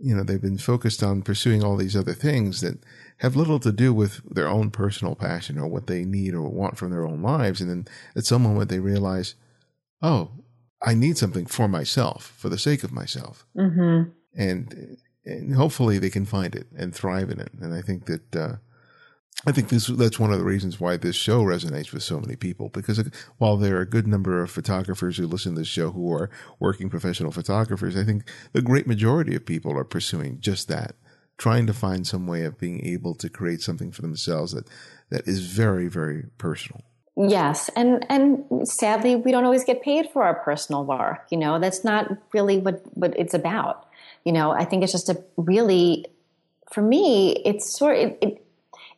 you 0.05 0.15
know 0.15 0.23
they've 0.23 0.43
been 0.43 0.59
focused 0.59 1.03
on 1.03 1.23
pursuing 1.23 1.65
all 1.65 1.77
these 1.77 1.97
other 1.97 2.13
things 2.13 2.61
that 2.61 2.79
have 3.19 3.37
little 3.37 3.59
to 3.61 3.73
do 3.73 3.95
with 3.95 4.21
their 4.29 4.49
own 4.49 4.71
personal 4.71 5.15
passion 5.15 5.59
or 5.59 5.67
what 5.67 5.87
they 5.87 6.05
need 6.05 6.35
or 6.35 6.43
want 6.43 6.77
from 6.77 6.91
their 6.91 7.07
own 7.07 7.23
lives. 7.23 7.61
And 7.61 7.71
then 7.71 7.87
at 8.15 8.27
some 8.27 8.43
moment 8.43 8.69
they 8.69 8.81
realize 8.81 9.35
oh 10.03 10.31
i 10.83 10.93
need 10.93 11.17
something 11.17 11.47
for 11.47 11.69
myself 11.69 12.35
for 12.37 12.51
the 12.51 12.59
sake 12.59 12.85
of 12.85 12.93
myself. 12.93 13.47
Mm-hmm. 13.57 14.11
and 14.37 14.99
and 15.25 15.55
hopefully 15.55 15.99
they 15.99 16.11
can 16.11 16.27
find 16.27 16.55
it 16.55 16.67
and 16.77 16.95
thrive 16.95 17.31
in 17.31 17.41
it. 17.41 17.53
And 17.61 17.73
i 17.73 17.81
think 17.81 18.05
that 18.05 18.37
uh 18.37 18.57
I 19.47 19.53
think 19.53 19.69
this 19.69 19.89
that's 19.89 20.19
one 20.19 20.33
of 20.33 20.39
the 20.39 20.45
reasons 20.45 20.81
why 20.81 20.97
this 20.97 21.17
show 21.17 21.43
resonates 21.43 21.93
with 21.93 22.03
so 22.03 22.19
many 22.19 22.37
people 22.37 22.71
because 22.71 22.99
while 23.39 23.57
there 23.57 23.77
are 23.77 23.83
a 23.83 23.89
good 23.89 24.07
number 24.07 24.43
of 24.43 24.51
photographers 24.51 25.17
who 25.17 25.27
listen 25.27 25.55
to 25.55 25.61
this 25.61 25.69
show 25.69 25.91
who 25.91 26.11
are 26.13 26.31
working 26.61 26.89
professional 26.89 27.31
photographers, 27.31 27.97
I 27.97 28.05
think 28.05 28.25
the 28.53 28.63
great 28.63 28.87
majority 28.87 29.35
of 29.35 29.45
people 29.45 29.77
are 29.77 29.85
pursuing 29.85 30.41
just 30.41 30.69
that, 30.69 30.95
trying 31.37 31.67
to 31.67 31.75
find 31.75 32.07
some 32.07 32.27
way 32.27 32.45
of 32.45 32.59
being 32.59 32.87
able 32.87 33.15
to 33.17 33.29
create 33.29 33.61
something 33.61 33.93
for 33.93 34.03
themselves 34.03 34.53
that 34.53 34.69
that 35.11 35.29
is 35.29 35.41
very 35.41 35.89
very 35.89 36.25
personal. 36.39 36.83
Yes, 37.17 37.71
and 37.77 38.05
and 38.09 38.67
sadly, 38.67 39.15
we 39.15 39.31
don't 39.31 39.45
always 39.45 39.65
get 39.65 39.83
paid 39.83 40.11
for 40.11 40.25
our 40.25 40.35
personal 40.35 40.85
work. 40.85 41.27
You 41.31 41.39
know, 41.39 41.61
that's 41.61 41.85
not 41.85 42.11
really 42.33 42.59
what 42.59 42.83
what 42.97 43.15
it's 43.19 43.35
about. 43.35 43.87
You 44.25 44.33
know, 44.33 44.51
I 44.51 44.65
think 44.65 44.83
it's 44.83 44.93
just 44.93 45.11
a 45.11 45.23
really, 45.37 46.07
for 46.73 46.83
me, 46.83 47.33
it's 47.45 47.77
sort 47.79 47.99
it, 47.99 48.19
it 48.21 48.44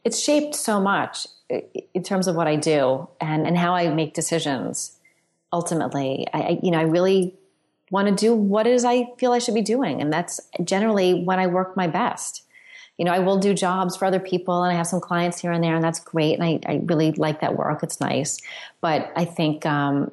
it's 0.07 0.21
shaped 0.23 0.55
so 0.55 0.81
much 0.81 1.27
in 1.95 2.03
terms 2.03 2.27
of 2.29 2.37
what 2.37 2.47
I 2.47 2.57
do 2.57 3.09
and 3.21 3.47
and 3.47 3.57
how 3.59 3.75
I 3.75 3.89
make 3.93 4.15
decisions. 4.15 4.97
Ultimately, 5.53 6.27
I, 6.33 6.59
you 6.63 6.71
know 6.71 6.79
I 6.79 6.83
really 6.83 7.35
want 7.91 8.09
to 8.09 8.15
do 8.15 8.35
what 8.35 8.67
it 8.67 8.73
is 8.73 8.85
I 8.85 9.09
feel 9.19 9.33
I 9.33 9.39
should 9.39 9.55
be 9.55 9.63
doing, 9.63 10.01
and 10.01 10.13
that's 10.13 10.41
generally 10.65 11.23
when 11.25 11.39
I 11.39 11.47
work 11.47 11.77
my 11.77 11.87
best 11.87 12.47
you 12.99 13.05
know, 13.05 13.13
I 13.13 13.19
will 13.19 13.39
do 13.39 13.53
jobs 13.53 13.97
for 13.97 14.07
other 14.07 14.21
people 14.21 14.63
and 14.63 14.73
I 14.73 14.77
have 14.77 14.87
some 14.87 15.01
clients 15.01 15.41
here 15.41 15.53
and 15.53 15.63
there 15.63 15.75
and 15.75 15.85
that's 15.85 16.01
great. 16.01 16.39
And 16.39 16.45
I, 16.45 16.61
I 16.67 16.81
really 16.85 17.13
like 17.13 17.41
that 17.41 17.57
work. 17.57 17.83
It's 17.83 18.01
nice. 18.01 18.39
But 18.81 19.13
I 19.15 19.27
think, 19.27 19.67
um, 19.67 20.13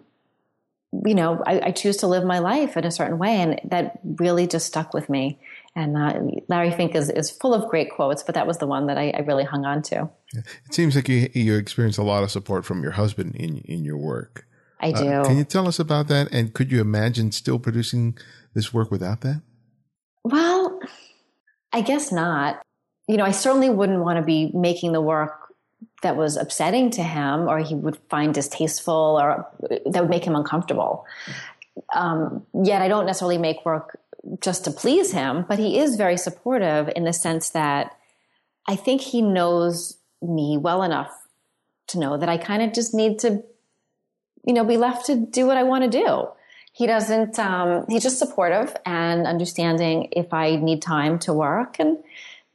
you 1.06 1.16
know, 1.16 1.42
I, 1.48 1.60
I, 1.68 1.72
choose 1.72 1.98
to 1.98 2.08
live 2.08 2.24
my 2.24 2.40
life 2.40 2.78
in 2.78 2.86
a 2.86 2.92
certain 2.92 3.18
way. 3.18 3.38
And 3.38 3.60
that 3.72 4.00
really 4.04 4.48
just 4.48 4.68
stuck 4.68 4.94
with 4.94 5.10
me. 5.10 5.40
And 5.76 5.98
uh, 5.98 6.20
Larry 6.50 6.72
Fink 6.72 6.96
is, 6.96 7.10
is 7.10 7.32
full 7.32 7.54
of 7.54 7.70
great 7.70 7.92
quotes, 7.92 8.22
but 8.22 8.36
that 8.36 8.46
was 8.46 8.60
the 8.60 8.68
one 8.68 8.88
that 8.88 8.98
I, 8.98 9.10
I 9.10 9.20
really 9.22 9.44
hung 9.44 9.66
on 9.66 9.82
to. 9.84 10.10
It 10.34 10.74
seems 10.74 10.96
like 10.96 11.10
you, 11.10 11.30
you 11.34 11.56
experience 11.56 11.98
a 11.98 12.04
lot 12.04 12.24
of 12.24 12.30
support 12.30 12.64
from 12.64 12.84
your 12.84 12.92
husband 12.92 13.36
in, 13.36 13.58
in 13.60 13.84
your 13.84 13.98
work. 13.98 14.46
I 14.80 14.92
do. 14.92 15.08
Uh, 15.08 15.26
can 15.26 15.38
you 15.38 15.46
tell 15.46 15.68
us 15.68 15.80
about 15.80 16.08
that? 16.10 16.32
And 16.32 16.54
could 16.54 16.72
you 16.72 16.80
imagine 16.80 17.32
still 17.32 17.58
producing 17.58 18.18
this 18.54 18.74
work 18.74 18.92
without 18.92 19.22
that? 19.22 19.42
Well, 20.24 20.80
I 21.72 21.82
guess 21.82 22.12
not 22.12 22.62
you 23.08 23.18
know, 23.18 23.26
I 23.26 23.32
certainly 23.32 23.70
wouldn't 23.70 24.00
want 24.00 24.18
to 24.18 24.24
be 24.24 24.52
making 24.54 24.94
the 24.94 25.02
work 25.02 25.54
that 26.02 26.16
was 26.16 26.38
upsetting 26.38 26.90
to 26.92 27.04
him 27.04 27.48
or 27.48 27.60
he 27.60 27.76
would 27.76 27.98
find 28.10 28.34
distasteful 28.34 29.20
or 29.22 29.48
that 29.86 30.02
would 30.02 30.10
make 30.10 30.26
him 30.26 30.36
uncomfortable. 30.36 31.06
Um, 31.94 32.46
yet 32.64 32.82
I 32.82 32.88
don't 32.88 33.06
necessarily 33.06 33.38
make 33.38 33.66
work 33.66 34.00
just 34.40 34.66
to 34.66 34.72
please 34.72 35.12
him, 35.12 35.46
but 35.48 35.60
he 35.60 35.78
is 35.78 35.96
very 35.96 36.18
supportive 36.18 36.90
in 36.96 37.04
the 37.04 37.14
sense 37.14 37.50
that 37.52 37.98
I 38.68 38.76
think 38.76 39.02
he 39.02 39.22
knows 39.22 39.98
me 40.22 40.58
well 40.58 40.84
enough 40.84 41.12
to 41.88 42.00
know 42.00 42.18
that 42.18 42.30
I 42.30 42.38
kind 42.38 42.64
of 42.64 42.74
just 42.74 42.94
need 42.94 43.20
to, 43.20 43.44
you 44.46 44.54
know, 44.54 44.64
be 44.64 44.78
left 44.78 45.08
to 45.08 45.16
do 45.16 45.46
what 45.46 45.58
I 45.58 45.64
want 45.64 45.84
to 45.84 45.90
do. 45.90 46.28
He 46.72 46.88
doesn't, 46.88 47.38
um, 47.38 47.86
he's 47.90 48.04
just 48.04 48.18
supportive 48.18 48.76
and 48.86 49.28
understanding 49.28 50.08
if 50.12 50.34
I 50.34 50.56
need 50.56 50.82
time 50.82 51.20
to 51.20 51.34
work 51.34 51.80
and, 51.80 51.98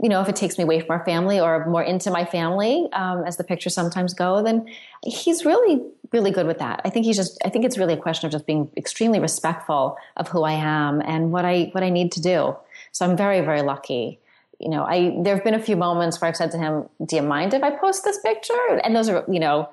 you 0.00 0.08
know, 0.08 0.20
if 0.20 0.28
it 0.28 0.36
takes 0.36 0.58
me 0.58 0.64
away 0.64 0.80
from 0.80 0.90
our 0.92 1.04
family 1.04 1.40
or 1.40 1.66
more 1.66 1.82
into 1.82 2.10
my 2.10 2.24
family, 2.24 2.88
um, 2.92 3.24
as 3.24 3.36
the 3.36 3.44
pictures 3.44 3.74
sometimes 3.74 4.14
go, 4.14 4.42
then 4.42 4.66
he's 5.04 5.44
really, 5.44 5.82
really 6.12 6.30
good 6.30 6.46
with 6.46 6.58
that. 6.58 6.80
I 6.84 6.90
think 6.90 7.04
he's 7.04 7.16
just, 7.16 7.36
I 7.44 7.48
think 7.48 7.64
it's 7.64 7.76
really 7.76 7.94
a 7.94 7.98
question 7.98 8.26
of 8.26 8.32
just 8.32 8.46
being 8.46 8.70
extremely 8.76 9.18
respectful 9.18 9.96
of 10.16 10.28
who 10.28 10.44
I 10.44 10.52
am 10.52 11.00
and 11.00 11.32
what 11.32 11.44
I, 11.44 11.70
what 11.72 11.82
I 11.82 11.90
need 11.90 12.12
to 12.12 12.20
do. 12.20 12.56
So 12.92 13.04
I'm 13.06 13.16
very, 13.16 13.40
very 13.40 13.62
lucky. 13.62 14.20
You 14.60 14.70
know, 14.70 14.84
I, 14.84 15.16
there 15.22 15.34
have 15.34 15.44
been 15.44 15.54
a 15.54 15.62
few 15.62 15.76
moments 15.76 16.20
where 16.20 16.28
I've 16.28 16.36
said 16.36 16.52
to 16.52 16.58
him, 16.58 16.88
do 17.04 17.16
you 17.16 17.22
mind 17.22 17.52
if 17.54 17.62
I 17.62 17.70
post 17.70 18.04
this 18.04 18.18
picture? 18.20 18.80
And 18.84 18.94
those 18.94 19.08
are, 19.08 19.24
you 19.28 19.40
know, 19.40 19.68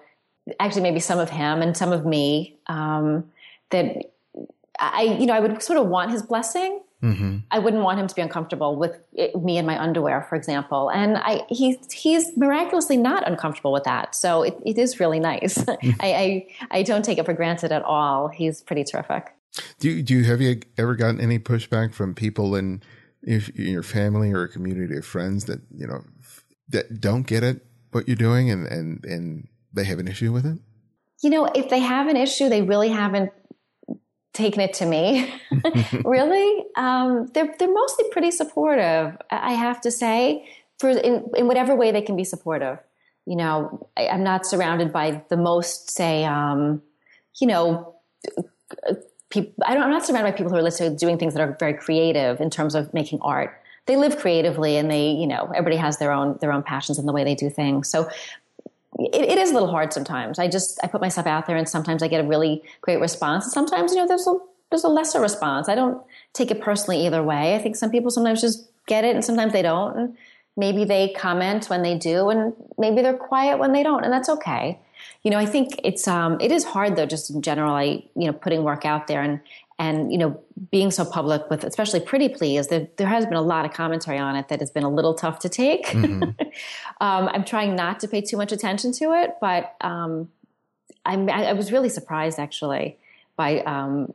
actually 0.59 0.81
maybe 0.81 0.99
some 0.99 1.19
of 1.19 1.29
him 1.29 1.61
and 1.61 1.77
some 1.77 1.91
of 1.91 2.05
me, 2.05 2.57
um, 2.67 3.25
that 3.69 4.11
I, 4.79 5.17
you 5.19 5.25
know, 5.25 5.33
I 5.33 5.39
would 5.39 5.61
sort 5.61 5.79
of 5.79 5.87
want 5.87 6.11
his 6.11 6.21
blessing. 6.21 6.81
Mm-hmm. 7.05 7.37
I 7.51 7.59
wouldn't 7.59 7.83
want 7.83 7.99
him 7.99 8.07
to 8.07 8.15
be 8.15 8.21
uncomfortable 8.23 8.75
with 8.75 8.97
it, 9.13 9.35
me 9.35 9.59
in 9.59 9.65
my 9.65 9.79
underwear, 9.79 10.25
for 10.27 10.35
example. 10.35 10.89
And 10.89 11.17
I, 11.17 11.43
he, 11.49 11.77
he's 11.91 12.35
miraculously 12.35 12.97
not 12.97 13.27
uncomfortable 13.27 13.71
with 13.71 13.83
that. 13.83 14.15
So 14.15 14.41
it, 14.41 14.57
it 14.65 14.79
is 14.79 14.99
really 14.99 15.19
nice. 15.19 15.57
I, 15.69 15.77
I, 16.01 16.47
I 16.71 16.83
don't 16.83 17.05
take 17.05 17.19
it 17.19 17.25
for 17.25 17.33
granted 17.33 17.71
at 17.71 17.83
all. 17.83 18.27
He's 18.27 18.63
pretty 18.63 18.83
terrific. 18.83 19.27
Do 19.79 19.89
you, 19.89 20.01
do 20.01 20.15
you, 20.15 20.23
have 20.23 20.41
you 20.41 20.61
ever 20.79 20.95
gotten 20.95 21.21
any 21.21 21.37
pushback 21.37 21.93
from 21.93 22.15
people 22.15 22.55
in, 22.55 22.81
in 23.21 23.43
your 23.55 23.83
family 23.83 24.33
or 24.33 24.43
a 24.43 24.49
community 24.49 24.97
of 24.97 25.05
friends 25.05 25.45
that, 25.45 25.61
you 25.71 25.85
know, 25.85 26.01
that 26.69 26.99
don't 26.99 27.27
get 27.27 27.43
it, 27.43 27.63
what 27.91 28.07
you're 28.07 28.15
doing 28.15 28.49
and, 28.49 28.65
and, 28.65 29.05
and 29.05 29.47
they 29.71 29.83
have 29.83 29.99
an 29.99 30.07
issue 30.07 30.33
with 30.33 30.45
it? 30.45 30.57
You 31.21 31.29
know, 31.29 31.45
if 31.45 31.69
they 31.69 31.79
have 31.79 32.07
an 32.07 32.17
issue, 32.17 32.49
they 32.49 32.63
really 32.63 32.89
haven't 32.89 33.31
taken 34.35 34.61
it 34.61 34.73
to 34.75 34.85
me. 34.85 35.33
really, 36.05 36.65
um, 36.75 37.27
they're 37.33 37.53
they're 37.57 37.73
mostly 37.73 38.05
pretty 38.11 38.31
supportive. 38.31 39.17
I 39.31 39.53
have 39.53 39.81
to 39.81 39.91
say, 39.91 40.47
for 40.77 40.89
in, 40.89 41.29
in 41.35 41.47
whatever 41.47 41.75
way 41.75 41.91
they 41.91 42.01
can 42.01 42.15
be 42.15 42.23
supportive. 42.23 42.77
You 43.25 43.35
know, 43.35 43.89
I, 43.97 44.03
am 44.03 44.23
not 44.23 44.45
surrounded 44.45 44.93
by 44.93 45.23
the 45.29 45.37
most, 45.37 45.89
say, 45.89 46.25
um, 46.25 46.83
you 47.41 47.47
know, 47.47 47.95
people. 49.31 49.51
I 49.65 49.73
don't, 49.73 49.83
I'm 49.83 49.89
not 49.89 50.05
surrounded 50.05 50.31
by 50.31 50.37
people 50.37 50.51
who 50.51 50.57
are 50.57 50.61
literally 50.61 50.95
doing 50.95 51.17
things 51.17 51.33
that 51.33 51.41
are 51.41 51.55
very 51.59 51.73
creative 51.73 52.39
in 52.39 52.51
terms 52.51 52.75
of 52.75 52.93
making 52.93 53.19
art. 53.21 53.59
They 53.87 53.95
live 53.95 54.17
creatively, 54.17 54.77
and 54.77 54.91
they, 54.91 55.09
you 55.09 55.25
know, 55.25 55.51
everybody 55.55 55.77
has 55.77 55.97
their 55.97 56.11
own 56.11 56.37
their 56.39 56.51
own 56.51 56.61
passions 56.61 56.99
and 56.99 57.07
the 57.07 57.13
way 57.13 57.23
they 57.23 57.35
do 57.35 57.49
things. 57.49 57.89
So 57.89 58.09
it, 58.99 59.23
it 59.31 59.37
is 59.37 59.51
a 59.51 59.53
little 59.53 59.69
hard 59.69 59.93
sometimes. 59.93 60.39
I 60.39 60.47
just 60.47 60.79
I 60.83 60.87
put 60.87 61.01
myself 61.01 61.27
out 61.27 61.47
there, 61.47 61.55
and 61.55 61.67
sometimes 61.67 62.01
I 62.01 62.07
get 62.07 62.23
a 62.23 62.27
really 62.27 62.63
great 62.81 62.99
response, 62.99 63.45
and 63.45 63.53
sometimes 63.53 63.93
you 63.93 63.97
know 63.97 64.07
there's 64.07 64.27
a 64.27 64.37
there's 64.69 64.83
a 64.83 64.89
lesser 64.89 65.19
response. 65.19 65.69
I 65.69 65.75
don't 65.75 66.01
take 66.33 66.51
it 66.51 66.61
personally 66.61 67.05
either 67.05 67.23
way. 67.23 67.55
I 67.55 67.59
think 67.59 67.75
some 67.75 67.91
people 67.91 68.11
sometimes 68.11 68.41
just 68.41 68.67
get 68.87 69.03
it, 69.03 69.15
and 69.15 69.23
sometimes 69.23 69.53
they 69.53 69.61
don't. 69.61 69.97
And 69.97 70.17
maybe 70.57 70.85
they 70.85 71.09
comment 71.09 71.69
when 71.69 71.81
they 71.81 71.97
do, 71.97 72.29
and 72.29 72.53
maybe 72.77 73.01
they're 73.01 73.17
quiet 73.17 73.59
when 73.59 73.73
they 73.73 73.83
don't, 73.83 74.03
and 74.03 74.13
that's 74.13 74.29
okay. 74.29 74.79
You 75.23 75.31
know, 75.31 75.37
I 75.37 75.45
think 75.45 75.79
it's 75.83 76.07
um 76.07 76.37
it 76.39 76.51
is 76.51 76.63
hard 76.63 76.95
though, 76.95 77.05
just 77.05 77.29
in 77.29 77.41
general. 77.41 77.73
I 77.73 78.03
you 78.15 78.27
know 78.27 78.33
putting 78.33 78.63
work 78.63 78.85
out 78.85 79.07
there 79.07 79.21
and 79.21 79.41
and 79.77 80.11
you 80.11 80.17
know 80.17 80.39
being 80.71 80.91
so 80.91 81.03
public 81.03 81.49
with 81.49 81.63
especially 81.63 81.99
pretty 81.99 82.29
please 82.29 82.67
there, 82.67 82.87
there 82.97 83.07
has 83.07 83.25
been 83.25 83.35
a 83.35 83.41
lot 83.41 83.65
of 83.65 83.73
commentary 83.73 84.17
on 84.17 84.35
it 84.35 84.47
that 84.47 84.59
has 84.59 84.71
been 84.71 84.83
a 84.83 84.89
little 84.89 85.13
tough 85.13 85.39
to 85.39 85.49
take 85.49 85.87
mm-hmm. 85.87 86.29
um, 87.01 87.29
i'm 87.29 87.43
trying 87.43 87.75
not 87.75 87.99
to 87.99 88.07
pay 88.07 88.21
too 88.21 88.37
much 88.37 88.51
attention 88.51 88.91
to 88.91 89.13
it 89.13 89.35
but 89.41 89.75
um, 89.81 90.29
I, 91.05 91.15
I, 91.15 91.53
was 91.53 91.71
really 91.71 91.89
surprised 91.89 92.39
actually 92.39 92.97
by 93.35 93.61
um, 93.61 94.13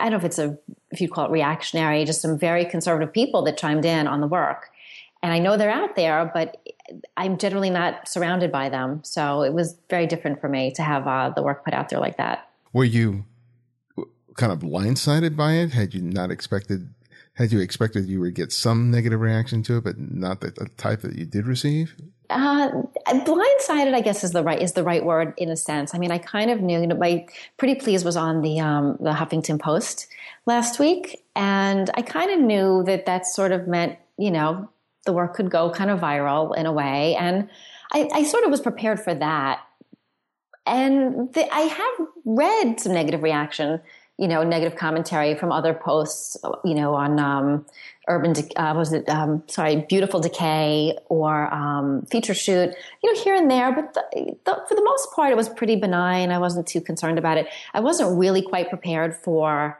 i 0.00 0.04
don't 0.04 0.12
know 0.12 0.18
if 0.18 0.24
it's 0.24 0.38
a 0.38 0.58
if 0.90 1.00
you 1.00 1.08
call 1.08 1.26
it 1.26 1.30
reactionary 1.30 2.04
just 2.04 2.20
some 2.20 2.38
very 2.38 2.64
conservative 2.64 3.12
people 3.12 3.42
that 3.42 3.56
chimed 3.56 3.84
in 3.84 4.06
on 4.06 4.20
the 4.20 4.26
work 4.26 4.70
and 5.22 5.32
i 5.32 5.38
know 5.38 5.56
they're 5.56 5.70
out 5.70 5.96
there 5.96 6.30
but 6.32 6.64
i'm 7.16 7.38
generally 7.38 7.70
not 7.70 8.08
surrounded 8.08 8.50
by 8.50 8.68
them 8.68 9.00
so 9.04 9.42
it 9.42 9.52
was 9.52 9.76
very 9.90 10.06
different 10.06 10.40
for 10.40 10.48
me 10.48 10.70
to 10.72 10.82
have 10.82 11.06
uh, 11.06 11.30
the 11.30 11.42
work 11.42 11.64
put 11.64 11.74
out 11.74 11.88
there 11.88 12.00
like 12.00 12.16
that 12.16 12.48
were 12.72 12.84
you 12.84 13.24
kind 14.38 14.52
of 14.52 14.60
blindsided 14.60 15.36
by 15.36 15.54
it? 15.54 15.72
Had 15.72 15.92
you 15.92 16.00
not 16.00 16.30
expected? 16.30 16.94
Had 17.38 17.52
you 17.52 17.60
expected 17.60 18.06
you 18.06 18.18
would 18.18 18.34
get 18.34 18.50
some 18.50 18.90
negative 18.90 19.20
reaction 19.20 19.62
to 19.62 19.76
it, 19.76 19.84
but 19.84 19.96
not 19.96 20.40
the, 20.40 20.50
the 20.50 20.68
type 20.76 21.02
that 21.02 21.14
you 21.14 21.24
did 21.24 21.46
receive? 21.46 21.94
Uh, 22.28 22.68
blindsided, 23.06 23.94
I 23.94 24.00
guess, 24.00 24.24
is 24.24 24.32
the 24.32 24.42
right 24.42 24.60
is 24.60 24.72
the 24.72 24.82
right 24.82 25.04
word 25.04 25.34
in 25.36 25.48
a 25.48 25.56
sense. 25.56 25.94
I 25.94 25.98
mean, 25.98 26.10
I 26.10 26.18
kind 26.18 26.50
of 26.50 26.60
knew. 26.60 26.80
You 26.80 26.88
know, 26.88 26.96
my 26.96 27.28
pretty 27.56 27.76
please 27.76 28.04
was 28.04 28.16
on 28.16 28.42
the 28.42 28.58
um, 28.58 28.96
the 28.98 29.12
Huffington 29.12 29.60
Post 29.60 30.08
last 30.46 30.80
week, 30.80 31.24
and 31.36 31.88
I 31.94 32.02
kind 32.02 32.32
of 32.32 32.40
knew 32.40 32.82
that 32.86 33.06
that 33.06 33.24
sort 33.24 33.52
of 33.52 33.68
meant 33.68 33.98
you 34.16 34.32
know 34.32 34.68
the 35.06 35.12
work 35.12 35.34
could 35.34 35.48
go 35.48 35.70
kind 35.70 35.90
of 35.90 36.00
viral 36.00 36.56
in 36.56 36.66
a 36.66 36.72
way, 36.72 37.14
and 37.14 37.48
I, 37.92 38.10
I 38.12 38.24
sort 38.24 38.42
of 38.42 38.50
was 38.50 38.60
prepared 38.60 38.98
for 38.98 39.14
that 39.14 39.60
and 40.68 41.32
the, 41.32 41.48
I 41.52 41.60
have 41.60 42.06
read 42.26 42.80
some 42.80 42.92
negative 42.92 43.22
reaction, 43.22 43.80
you 44.18 44.26
know, 44.26 44.42
negative 44.42 44.76
commentary 44.76 45.36
from 45.36 45.52
other 45.52 45.72
posts, 45.72 46.36
you 46.64 46.74
know, 46.74 46.94
on 46.94 47.20
um, 47.20 47.64
urban, 48.08 48.34
uh, 48.56 48.74
was 48.76 48.92
it, 48.92 49.08
um, 49.08 49.44
sorry, 49.46 49.86
beautiful 49.88 50.18
decay 50.18 50.98
or 51.08 51.52
um, 51.54 52.04
feature 52.10 52.34
shoot, 52.34 52.74
you 53.02 53.14
know, 53.14 53.22
here 53.22 53.36
and 53.36 53.48
there. 53.48 53.72
But 53.72 53.94
the, 53.94 54.36
the, 54.44 54.64
for 54.68 54.74
the 54.74 54.82
most 54.82 55.12
part, 55.14 55.30
it 55.30 55.36
was 55.36 55.48
pretty 55.48 55.76
benign. 55.76 56.32
I 56.32 56.38
wasn't 56.38 56.66
too 56.66 56.80
concerned 56.80 57.16
about 57.16 57.38
it. 57.38 57.46
I 57.72 57.80
wasn't 57.80 58.18
really 58.18 58.42
quite 58.42 58.68
prepared 58.68 59.14
for 59.14 59.78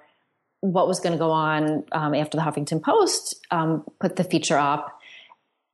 what 0.60 0.86
was 0.86 1.00
going 1.00 1.12
to 1.12 1.18
go 1.18 1.32
on 1.32 1.84
um, 1.90 2.14
after 2.14 2.36
the 2.36 2.42
Huffington 2.42 2.80
Post 2.80 3.44
um, 3.50 3.84
put 4.00 4.14
the 4.14 4.24
feature 4.24 4.56
up, 4.56 5.00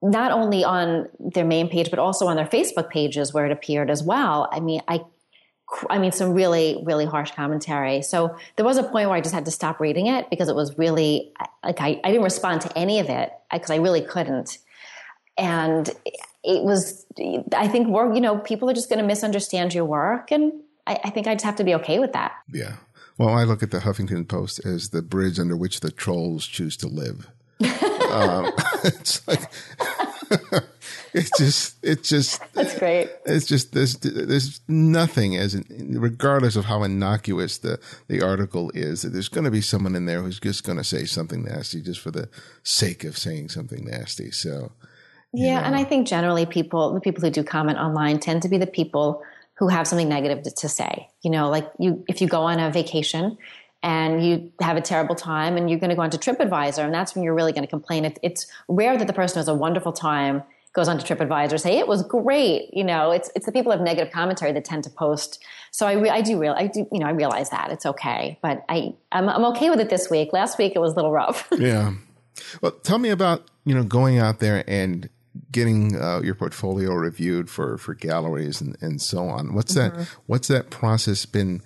not 0.00 0.32
only 0.32 0.64
on 0.64 1.08
their 1.18 1.44
main 1.44 1.68
page 1.68 1.90
but 1.90 1.98
also 1.98 2.26
on 2.26 2.36
their 2.36 2.46
Facebook 2.46 2.88
pages 2.88 3.34
where 3.34 3.44
it 3.44 3.52
appeared 3.52 3.90
as 3.90 4.02
well. 4.02 4.48
I 4.50 4.60
mean, 4.60 4.80
I, 4.88 5.00
I 5.90 5.98
mean, 5.98 6.12
some 6.12 6.32
really, 6.32 6.82
really 6.84 7.04
harsh 7.04 7.30
commentary. 7.32 8.02
So 8.02 8.36
there 8.56 8.64
was 8.64 8.76
a 8.76 8.82
point 8.82 9.08
where 9.08 9.16
I 9.16 9.20
just 9.20 9.34
had 9.34 9.44
to 9.46 9.50
stop 9.50 9.80
reading 9.80 10.06
it 10.06 10.28
because 10.30 10.48
it 10.48 10.54
was 10.54 10.76
really 10.78 11.32
like 11.64 11.80
I, 11.80 12.00
I 12.04 12.10
didn't 12.10 12.24
respond 12.24 12.62
to 12.62 12.78
any 12.78 13.00
of 13.00 13.08
it 13.08 13.32
because 13.52 13.70
I 13.70 13.76
really 13.76 14.02
couldn't, 14.02 14.58
and 15.36 15.88
it 16.42 16.62
was. 16.62 17.06
I 17.56 17.68
think 17.68 17.88
we're, 17.88 18.14
you 18.14 18.20
know, 18.20 18.38
people 18.38 18.68
are 18.70 18.74
just 18.74 18.88
going 18.88 19.00
to 19.00 19.06
misunderstand 19.06 19.74
your 19.74 19.84
work, 19.84 20.30
and 20.30 20.52
I, 20.86 21.00
I 21.04 21.10
think 21.10 21.26
I 21.26 21.34
just 21.34 21.44
have 21.44 21.56
to 21.56 21.64
be 21.64 21.74
okay 21.76 21.98
with 21.98 22.12
that. 22.12 22.32
Yeah. 22.52 22.76
Well, 23.16 23.28
I 23.28 23.44
look 23.44 23.62
at 23.62 23.70
the 23.70 23.78
Huffington 23.78 24.28
Post 24.28 24.64
as 24.66 24.90
the 24.90 25.00
bridge 25.00 25.38
under 25.38 25.56
which 25.56 25.80
the 25.80 25.90
trolls 25.90 26.46
choose 26.46 26.76
to 26.78 26.88
live. 26.88 27.28
um, 28.10 28.50
it's 28.84 29.26
like 29.28 29.40
it's 31.14 31.30
just 31.38 31.76
it's 31.82 32.08
just 32.08 32.42
that's 32.54 32.76
great. 32.78 33.08
It's 33.24 33.46
just 33.46 33.72
there's 33.72 33.96
there's 33.98 34.60
nothing 34.66 35.36
as 35.36 35.54
in, 35.54 35.98
regardless 36.00 36.56
of 36.56 36.64
how 36.64 36.82
innocuous 36.82 37.58
the 37.58 37.78
the 38.08 38.20
article 38.20 38.70
is. 38.74 39.02
There's 39.02 39.28
going 39.28 39.44
to 39.44 39.50
be 39.50 39.60
someone 39.60 39.94
in 39.94 40.06
there 40.06 40.20
who's 40.22 40.40
just 40.40 40.64
going 40.64 40.78
to 40.78 40.84
say 40.84 41.04
something 41.04 41.44
nasty 41.44 41.80
just 41.80 42.00
for 42.00 42.10
the 42.10 42.28
sake 42.64 43.04
of 43.04 43.16
saying 43.16 43.50
something 43.50 43.84
nasty. 43.84 44.32
So 44.32 44.72
yeah, 45.32 45.60
know. 45.60 45.66
and 45.66 45.76
I 45.76 45.84
think 45.84 46.08
generally 46.08 46.46
people 46.46 46.92
the 46.92 47.00
people 47.00 47.22
who 47.22 47.30
do 47.30 47.44
comment 47.44 47.78
online 47.78 48.18
tend 48.18 48.42
to 48.42 48.48
be 48.48 48.58
the 48.58 48.66
people 48.66 49.22
who 49.54 49.68
have 49.68 49.86
something 49.86 50.08
negative 50.08 50.42
to, 50.42 50.50
to 50.50 50.68
say. 50.68 51.08
You 51.22 51.30
know, 51.30 51.48
like 51.48 51.70
you, 51.78 52.04
if 52.08 52.20
you 52.20 52.26
go 52.26 52.42
on 52.42 52.58
a 52.58 52.72
vacation 52.72 53.38
and 53.84 54.26
you 54.26 54.50
have 54.60 54.76
a 54.76 54.80
terrible 54.80 55.14
time 55.14 55.56
and 55.56 55.70
you're 55.70 55.78
going 55.78 55.90
to 55.90 55.96
go 55.96 56.02
onto 56.02 56.18
TripAdvisor 56.18 56.84
and 56.84 56.92
that's 56.92 57.14
when 57.14 57.22
you're 57.22 57.34
really 57.34 57.52
going 57.52 57.62
to 57.62 57.70
complain. 57.70 58.04
It, 58.04 58.18
it's 58.22 58.48
rare 58.66 58.96
that 58.96 59.06
the 59.06 59.12
person 59.12 59.38
has 59.38 59.46
a 59.46 59.54
wonderful 59.54 59.92
time 59.92 60.42
goes 60.74 60.88
on 60.88 60.98
to 60.98 61.16
TripAdvisor 61.16 61.58
say 61.58 61.78
it 61.78 61.88
was 61.88 62.02
great. 62.02 62.68
You 62.72 62.84
know, 62.84 63.12
it's 63.12 63.30
it's 63.34 63.46
the 63.46 63.52
people 63.52 63.72
who 63.72 63.78
have 63.78 63.84
negative 63.84 64.12
commentary 64.12 64.52
that 64.52 64.64
tend 64.64 64.84
to 64.84 64.90
post. 64.90 65.42
So 65.70 65.86
I 65.86 65.92
re- 65.92 66.10
I 66.10 66.20
do 66.20 66.38
real 66.38 66.52
I 66.56 66.66
do 66.66 66.86
you 66.92 66.98
know 66.98 67.06
I 67.06 67.12
realize 67.12 67.50
that 67.50 67.70
it's 67.70 67.86
okay, 67.86 68.38
but 68.42 68.64
I 68.68 68.94
I'm, 69.10 69.28
I'm 69.28 69.44
okay 69.46 69.70
with 69.70 69.80
it 69.80 69.88
this 69.88 70.10
week. 70.10 70.32
Last 70.32 70.58
week 70.58 70.72
it 70.74 70.80
was 70.80 70.92
a 70.92 70.96
little 70.96 71.12
rough. 71.12 71.48
yeah. 71.58 71.94
Well, 72.60 72.72
tell 72.72 72.98
me 72.98 73.10
about 73.10 73.48
you 73.64 73.74
know 73.74 73.84
going 73.84 74.18
out 74.18 74.40
there 74.40 74.64
and 74.68 75.08
getting 75.50 75.96
uh, 75.96 76.20
your 76.22 76.34
portfolio 76.34 76.92
reviewed 76.92 77.48
for 77.48 77.78
for 77.78 77.94
galleries 77.94 78.60
and, 78.60 78.76
and 78.80 79.00
so 79.00 79.28
on. 79.28 79.54
What's 79.54 79.74
mm-hmm. 79.74 79.96
that? 79.96 80.08
What's 80.26 80.48
that 80.48 80.70
process 80.70 81.24
been 81.24 81.62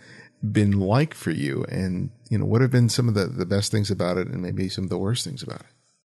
been 0.53 0.79
like 0.79 1.15
for 1.15 1.31
you? 1.31 1.65
And 1.71 2.11
you 2.29 2.39
know, 2.39 2.45
what 2.45 2.61
have 2.61 2.71
been 2.71 2.91
some 2.91 3.09
of 3.09 3.15
the 3.15 3.27
the 3.27 3.47
best 3.47 3.73
things 3.73 3.91
about 3.91 4.19
it, 4.19 4.29
and 4.29 4.43
maybe 4.43 4.69
some 4.69 4.85
of 4.85 4.91
the 4.91 4.99
worst 4.99 5.25
things 5.25 5.43
about 5.43 5.61
it? 5.61 5.67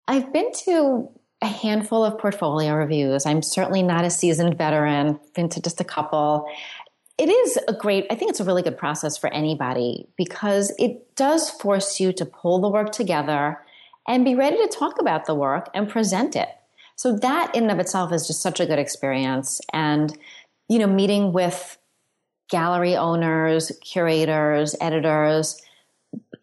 I've 0.07 0.31
been 0.31 0.51
to 0.65 1.09
a 1.41 1.47
handful 1.47 2.03
of 2.03 2.17
portfolio 2.17 2.73
reviews. 2.73 3.25
I'm 3.25 3.41
certainly 3.41 3.83
not 3.83 4.05
a 4.05 4.09
seasoned 4.09 4.57
veteran. 4.57 5.19
Been 5.35 5.49
to 5.49 5.61
just 5.61 5.79
a 5.79 5.83
couple. 5.83 6.49
It 7.17 7.29
is 7.29 7.59
a 7.67 7.73
great, 7.73 8.05
I 8.09 8.15
think 8.15 8.29
it's 8.29 8.39
a 8.39 8.43
really 8.43 8.63
good 8.63 8.77
process 8.77 9.17
for 9.17 9.31
anybody 9.33 10.07
because 10.17 10.73
it 10.79 11.15
does 11.15 11.49
force 11.49 11.99
you 11.99 12.11
to 12.13 12.25
pull 12.25 12.59
the 12.59 12.69
work 12.69 12.91
together 12.91 13.59
and 14.07 14.25
be 14.25 14.35
ready 14.35 14.57
to 14.57 14.67
talk 14.67 14.99
about 14.99 15.25
the 15.25 15.35
work 15.35 15.69
and 15.73 15.89
present 15.89 16.35
it. 16.35 16.49
So 16.95 17.15
that 17.17 17.53
in 17.55 17.63
and 17.63 17.71
of 17.71 17.79
itself 17.79 18.11
is 18.11 18.25
just 18.25 18.41
such 18.41 18.59
a 18.59 18.65
good 18.65 18.79
experience. 18.79 19.61
And, 19.73 20.17
you 20.67 20.79
know, 20.79 20.87
meeting 20.87 21.33
with 21.33 21.77
gallery 22.49 22.95
owners, 22.95 23.71
curators, 23.83 24.75
editors, 24.81 25.61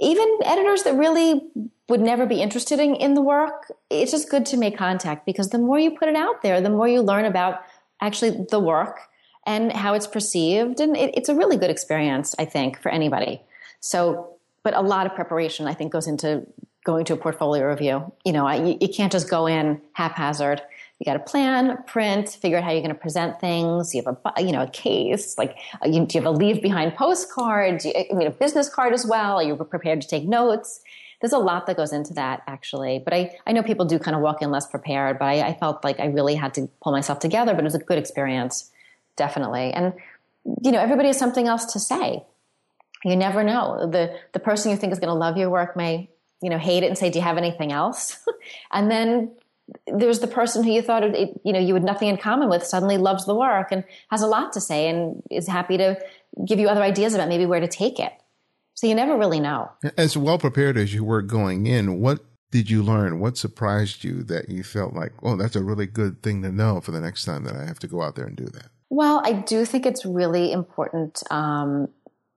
even 0.00 0.38
editors 0.44 0.82
that 0.84 0.94
really 0.94 1.42
would 1.88 2.00
never 2.00 2.26
be 2.26 2.40
interested 2.40 2.80
in, 2.80 2.94
in 2.94 3.14
the 3.14 3.20
work, 3.20 3.70
it's 3.90 4.10
just 4.10 4.30
good 4.30 4.46
to 4.46 4.56
make 4.56 4.76
contact 4.76 5.26
because 5.26 5.50
the 5.50 5.58
more 5.58 5.78
you 5.78 5.90
put 5.90 6.08
it 6.08 6.16
out 6.16 6.42
there, 6.42 6.60
the 6.60 6.70
more 6.70 6.88
you 6.88 7.02
learn 7.02 7.24
about 7.26 7.62
actually 8.00 8.46
the 8.50 8.58
work 8.58 9.00
and 9.46 9.72
how 9.72 9.94
it's 9.94 10.06
perceived. 10.06 10.80
And 10.80 10.96
it, 10.96 11.14
it's 11.14 11.28
a 11.28 11.34
really 11.34 11.56
good 11.56 11.70
experience, 11.70 12.34
I 12.38 12.46
think, 12.46 12.80
for 12.80 12.88
anybody. 12.88 13.42
So, 13.80 14.36
but 14.62 14.74
a 14.74 14.80
lot 14.80 15.04
of 15.04 15.14
preparation, 15.14 15.66
I 15.66 15.74
think, 15.74 15.92
goes 15.92 16.06
into 16.06 16.46
going 16.84 17.04
to 17.06 17.14
a 17.14 17.16
portfolio 17.16 17.66
review. 17.66 18.12
You 18.24 18.32
know, 18.32 18.50
you, 18.50 18.78
you 18.80 18.88
can't 18.88 19.12
just 19.12 19.28
go 19.28 19.46
in 19.46 19.80
haphazard. 19.92 20.62
You 20.98 21.04
got 21.04 21.14
to 21.14 21.18
plan, 21.30 21.82
print, 21.86 22.28
figure 22.30 22.56
out 22.56 22.64
how 22.64 22.70
you're 22.70 22.80
going 22.80 22.94
to 22.94 23.00
present 23.00 23.40
things. 23.40 23.94
You 23.94 24.02
have 24.04 24.16
a, 24.36 24.42
you 24.42 24.52
know, 24.52 24.62
a 24.62 24.70
case. 24.70 25.36
Like, 25.36 25.58
you, 25.84 26.06
do 26.06 26.16
you 26.16 26.24
have 26.24 26.26
a 26.32 26.36
leave 26.36 26.62
behind 26.62 26.94
postcard? 26.94 27.84
You, 27.84 27.92
I 28.10 28.14
mean, 28.14 28.26
a 28.26 28.30
business 28.30 28.68
card 28.68 28.94
as 28.94 29.04
well. 29.04 29.36
Are 29.36 29.42
you 29.42 29.56
prepared 29.56 30.00
to 30.02 30.08
take 30.08 30.26
notes? 30.26 30.80
There's 31.20 31.32
a 31.32 31.38
lot 31.38 31.66
that 31.66 31.76
goes 31.76 31.92
into 31.92 32.14
that 32.14 32.42
actually. 32.46 33.00
But 33.04 33.14
I, 33.14 33.36
I 33.46 33.52
know 33.52 33.62
people 33.62 33.86
do 33.86 33.98
kind 33.98 34.14
of 34.14 34.22
walk 34.22 34.42
in 34.42 34.50
less 34.50 34.66
prepared, 34.66 35.18
but 35.18 35.26
I, 35.26 35.48
I 35.48 35.54
felt 35.54 35.84
like 35.84 36.00
I 36.00 36.06
really 36.06 36.34
had 36.34 36.54
to 36.54 36.68
pull 36.82 36.92
myself 36.92 37.18
together. 37.18 37.52
But 37.54 37.60
it 37.60 37.64
was 37.64 37.74
a 37.74 37.78
good 37.78 37.98
experience, 37.98 38.70
definitely. 39.16 39.72
And 39.72 39.94
you 40.62 40.72
know, 40.72 40.80
everybody 40.80 41.08
has 41.08 41.18
something 41.18 41.48
else 41.48 41.72
to 41.72 41.80
say. 41.80 42.24
You 43.04 43.16
never 43.16 43.42
know. 43.44 43.88
The 43.90 44.18
the 44.32 44.40
person 44.40 44.70
you 44.70 44.76
think 44.76 44.92
is 44.92 44.98
going 44.98 45.08
to 45.08 45.14
love 45.14 45.36
your 45.36 45.50
work 45.50 45.76
may 45.76 46.08
you 46.44 46.50
know, 46.50 46.58
hate 46.58 46.82
it 46.82 46.88
and 46.88 46.98
say, 46.98 47.08
do 47.08 47.18
you 47.18 47.24
have 47.24 47.38
anything 47.38 47.72
else? 47.72 48.18
and 48.72 48.90
then 48.90 49.32
there's 49.86 50.18
the 50.18 50.26
person 50.26 50.62
who 50.62 50.70
you 50.70 50.82
thought, 50.82 51.02
it, 51.02 51.40
you 51.42 51.54
know, 51.54 51.58
you 51.58 51.72
had 51.72 51.82
nothing 51.82 52.08
in 52.08 52.18
common 52.18 52.50
with 52.50 52.62
suddenly 52.66 52.98
loves 52.98 53.24
the 53.24 53.34
work 53.34 53.68
and 53.70 53.82
has 54.10 54.20
a 54.20 54.26
lot 54.26 54.52
to 54.52 54.60
say 54.60 54.90
and 54.90 55.22
is 55.30 55.48
happy 55.48 55.78
to 55.78 55.98
give 56.46 56.58
you 56.58 56.68
other 56.68 56.82
ideas 56.82 57.14
about 57.14 57.30
maybe 57.30 57.46
where 57.46 57.60
to 57.60 57.66
take 57.66 57.98
it. 57.98 58.12
So 58.74 58.86
you 58.86 58.94
never 58.94 59.16
really 59.16 59.40
know. 59.40 59.70
As 59.96 60.16
well 60.16 60.38
prepared 60.38 60.76
as 60.76 60.92
you 60.92 61.04
were 61.04 61.22
going 61.22 61.66
in, 61.66 62.00
what 62.00 62.24
did 62.50 62.70
you 62.70 62.82
learn? 62.82 63.20
What 63.20 63.36
surprised 63.36 64.04
you 64.04 64.22
that 64.24 64.48
you 64.48 64.62
felt 64.62 64.94
like, 64.94 65.12
oh, 65.22 65.36
that's 65.36 65.56
a 65.56 65.62
really 65.62 65.86
good 65.86 66.22
thing 66.22 66.42
to 66.42 66.52
know 66.52 66.80
for 66.80 66.90
the 66.90 67.00
next 67.00 67.24
time 67.24 67.44
that 67.44 67.56
I 67.56 67.64
have 67.64 67.78
to 67.80 67.86
go 67.86 68.02
out 68.02 68.16
there 68.16 68.26
and 68.26 68.36
do 68.36 68.46
that? 68.46 68.66
Well, 68.90 69.22
I 69.24 69.32
do 69.32 69.64
think 69.64 69.86
it's 69.86 70.04
really 70.04 70.52
important 70.52 71.22
um, 71.30 71.88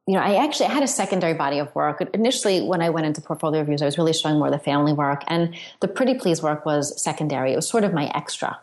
you 0.07 0.13
know, 0.13 0.21
I 0.21 0.41
actually 0.43 0.67
had 0.67 0.83
a 0.83 0.87
secondary 0.87 1.33
body 1.33 1.59
of 1.59 1.73
work. 1.75 2.01
Initially, 2.13 2.61
when 2.61 2.81
I 2.81 2.89
went 2.89 3.05
into 3.05 3.19
portfolio 3.19 3.59
reviews, 3.59 3.81
I 3.81 3.85
was 3.85 3.97
really 3.97 4.13
showing 4.13 4.37
more 4.37 4.47
of 4.47 4.53
the 4.53 4.59
family 4.59 4.93
work, 4.93 5.23
and 5.27 5.53
the 5.81 5.89
Pretty 5.89 6.13
Please 6.13 6.41
work 6.41 6.65
was 6.65 6.99
secondary. 7.01 7.51
It 7.51 7.57
was 7.57 7.67
sort 7.67 7.83
of 7.83 7.93
my 7.93 8.09
extra. 8.15 8.57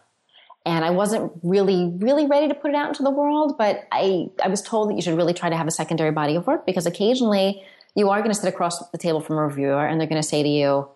And 0.66 0.84
I 0.84 0.90
wasn't 0.90 1.32
really, 1.42 1.92
really 1.98 2.26
ready 2.26 2.48
to 2.48 2.54
put 2.54 2.70
it 2.70 2.74
out 2.74 2.88
into 2.88 3.02
the 3.02 3.10
world, 3.10 3.56
but 3.58 3.86
I, 3.92 4.30
I 4.42 4.48
was 4.48 4.62
told 4.62 4.88
that 4.88 4.94
you 4.94 5.02
should 5.02 5.16
really 5.16 5.34
try 5.34 5.50
to 5.50 5.56
have 5.56 5.66
a 5.66 5.70
secondary 5.70 6.10
body 6.10 6.36
of 6.36 6.46
work 6.46 6.64
because 6.64 6.86
occasionally 6.86 7.62
you 7.94 8.08
are 8.08 8.20
going 8.20 8.30
to 8.30 8.34
sit 8.34 8.48
across 8.48 8.88
the 8.90 8.98
table 8.98 9.20
from 9.20 9.36
a 9.36 9.46
reviewer 9.46 9.86
and 9.86 10.00
they're 10.00 10.08
going 10.08 10.22
to 10.22 10.26
say 10.26 10.42
to 10.42 10.48
you, 10.48 10.88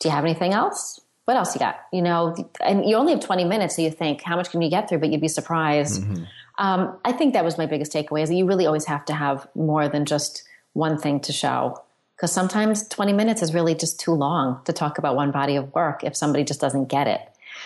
Do 0.00 0.08
you 0.08 0.14
have 0.14 0.24
anything 0.24 0.52
else? 0.52 0.98
What 1.26 1.36
else 1.36 1.54
you 1.54 1.58
got? 1.58 1.76
You 1.92 2.02
know, 2.02 2.34
and 2.60 2.88
you 2.88 2.96
only 2.96 3.12
have 3.12 3.20
20 3.20 3.44
minutes, 3.44 3.76
so 3.76 3.82
you 3.82 3.90
think, 3.90 4.22
How 4.22 4.36
much 4.36 4.50
can 4.50 4.62
you 4.62 4.70
get 4.70 4.88
through? 4.88 4.98
But 4.98 5.10
you'd 5.10 5.20
be 5.20 5.28
surprised. 5.28 6.02
Mm-hmm 6.02 6.24
um, 6.58 6.98
I 7.04 7.12
think 7.12 7.34
that 7.34 7.44
was 7.44 7.58
my 7.58 7.66
biggest 7.66 7.92
takeaway 7.92 8.22
is 8.22 8.28
that 8.28 8.34
you 8.34 8.46
really 8.46 8.66
always 8.66 8.84
have 8.86 9.04
to 9.06 9.14
have 9.14 9.46
more 9.54 9.88
than 9.88 10.04
just 10.04 10.44
one 10.74 10.98
thing 10.98 11.20
to 11.20 11.32
show. 11.32 11.82
Because 12.16 12.32
sometimes 12.32 12.86
20 12.88 13.12
minutes 13.12 13.42
is 13.42 13.52
really 13.52 13.74
just 13.74 13.98
too 13.98 14.12
long 14.12 14.60
to 14.66 14.72
talk 14.72 14.98
about 14.98 15.16
one 15.16 15.30
body 15.32 15.56
of 15.56 15.74
work 15.74 16.04
if 16.04 16.16
somebody 16.16 16.44
just 16.44 16.60
doesn't 16.60 16.86
get 16.86 17.08
it. 17.08 17.20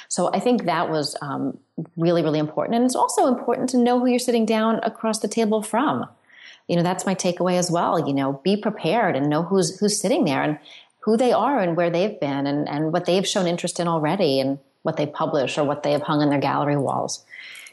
So 0.09 0.31
I 0.33 0.41
think 0.41 0.65
that 0.65 0.91
was 0.91 1.17
um, 1.21 1.59
really, 1.97 2.23
really 2.23 2.39
important. 2.39 2.77
And 2.77 2.85
it's 2.85 2.97
also 2.97 3.27
important 3.27 3.71
to 3.71 3.79
know 3.79 3.99
who 3.99 4.07
you're 4.07 4.19
sitting 4.19 4.47
down 4.47 4.81
across 4.83 5.21
the 5.21 5.29
table 5.29 5.63
from. 5.63 6.07
You 6.69 6.77
know, 6.77 6.83
that's 6.83 7.07
my 7.07 7.15
takeaway 7.15 7.59
as 7.59 7.71
well. 7.71 8.07
You 8.07 8.15
know, 8.15 8.41
be 8.45 8.57
prepared 8.57 9.17
and 9.17 9.29
know 9.29 9.43
who's 9.43 9.79
who's 9.79 10.01
sitting 10.01 10.25
there 10.25 10.43
and 10.43 10.59
who 11.01 11.17
they 11.17 11.33
are 11.33 11.61
and 11.61 11.77
where 11.77 11.91
they've 11.91 12.19
been 12.19 12.47
and, 12.47 12.69
and 12.69 12.93
what 12.93 13.05
they've 13.05 13.27
shown 13.27 13.47
interest 13.47 13.79
in 13.79 13.87
already 13.87 14.41
and 14.41 14.59
what 14.83 14.97
they 14.97 15.07
publish 15.07 15.59
or 15.59 15.65
what 15.65 15.83
they 15.83 15.93
have 15.93 16.03
hung 16.03 16.21
on 16.21 16.31
their 16.31 16.41
gallery 16.41 16.77
walls 16.77 17.25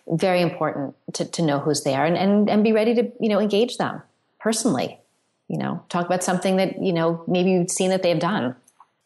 very 0.08 0.42
important 0.42 0.96
to, 1.14 1.26
to 1.26 1.42
know 1.42 1.60
who's 1.60 1.84
there 1.84 2.06
and, 2.06 2.18
and, 2.18 2.50
and 2.50 2.64
be 2.64 2.74
ready 2.74 2.96
to, 2.96 3.12
you 3.20 3.30
know, 3.30 3.40
engage 3.40 3.78
them 3.78 4.02
personally, 4.40 5.00
you 5.48 5.58
know, 5.58 5.84
talk 5.90 6.06
about 6.06 6.24
something 6.24 6.58
that, 6.58 6.82
you 6.82 6.94
know, 6.94 7.24
maybe 7.28 7.52
you've 7.52 7.72
seen 7.72 7.90
that 7.90 8.04
they've 8.04 8.20
done. 8.20 8.56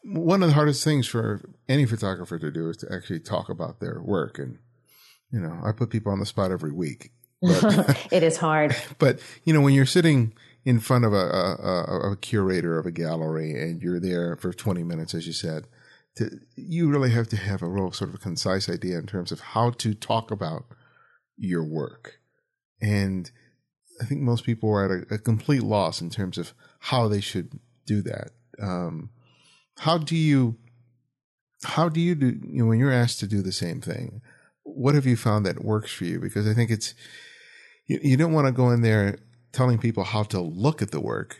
One 0.02 0.42
of 0.42 0.48
the 0.48 0.54
hardest 0.54 0.82
things 0.82 1.06
for 1.06 1.40
any 1.68 1.86
photographer 1.86 2.38
to 2.38 2.50
do 2.50 2.68
is 2.70 2.76
to 2.78 2.92
actually 2.92 3.20
talk 3.20 3.48
about 3.48 3.80
their 3.80 4.00
work. 4.02 4.38
And, 4.38 4.58
you 5.30 5.40
know, 5.40 5.58
I 5.64 5.72
put 5.72 5.90
people 5.90 6.12
on 6.12 6.20
the 6.20 6.26
spot 6.26 6.50
every 6.50 6.72
week. 6.72 7.10
But, 7.42 8.08
it 8.12 8.22
is 8.22 8.36
hard. 8.36 8.74
But, 8.98 9.20
you 9.44 9.52
know, 9.52 9.60
when 9.60 9.74
you're 9.74 9.86
sitting 9.86 10.32
in 10.64 10.80
front 10.80 11.04
of 11.04 11.12
a, 11.12 11.16
a, 11.16 12.12
a, 12.12 12.16
curator 12.16 12.78
of 12.78 12.86
a 12.86 12.90
gallery 12.90 13.52
and 13.52 13.80
you're 13.80 14.00
there 14.00 14.36
for 14.36 14.52
20 14.52 14.82
minutes, 14.82 15.14
as 15.14 15.26
you 15.26 15.32
said, 15.32 15.66
to, 16.16 16.30
you 16.56 16.88
really 16.88 17.10
have 17.10 17.28
to 17.28 17.36
have 17.36 17.62
a 17.62 17.68
real 17.68 17.92
sort 17.92 18.12
of 18.12 18.20
concise 18.20 18.68
idea 18.68 18.98
in 18.98 19.06
terms 19.06 19.32
of 19.32 19.40
how 19.40 19.70
to 19.70 19.94
talk 19.94 20.30
about 20.30 20.64
your 21.36 21.64
work. 21.64 22.18
And 22.82 23.30
I 24.00 24.04
think 24.04 24.20
most 24.20 24.44
people 24.44 24.70
are 24.70 24.84
at 24.84 25.10
a, 25.10 25.14
a 25.14 25.18
complete 25.18 25.62
loss 25.62 26.00
in 26.00 26.10
terms 26.10 26.38
of 26.38 26.52
how 26.80 27.08
they 27.08 27.20
should 27.20 27.58
do 27.86 28.02
that. 28.02 28.30
Um, 28.60 29.10
how 29.78 29.98
do 29.98 30.16
you, 30.16 30.56
how 31.64 31.88
do 31.88 32.00
you 32.00 32.14
do, 32.14 32.38
you 32.42 32.62
know, 32.62 32.66
when 32.66 32.78
you're 32.78 32.92
asked 32.92 33.20
to 33.20 33.26
do 33.26 33.42
the 33.42 33.52
same 33.52 33.80
thing, 33.80 34.20
what 34.62 34.94
have 34.94 35.06
you 35.06 35.16
found 35.16 35.44
that 35.46 35.64
works 35.64 35.92
for 35.92 36.04
you? 36.04 36.20
Because 36.20 36.46
I 36.46 36.54
think 36.54 36.70
it's, 36.70 36.94
you, 37.86 37.98
you 38.02 38.16
don't 38.16 38.32
want 38.32 38.46
to 38.46 38.52
go 38.52 38.70
in 38.70 38.82
there 38.82 39.18
telling 39.52 39.78
people 39.78 40.04
how 40.04 40.22
to 40.24 40.40
look 40.40 40.82
at 40.82 40.90
the 40.90 41.00
work, 41.00 41.38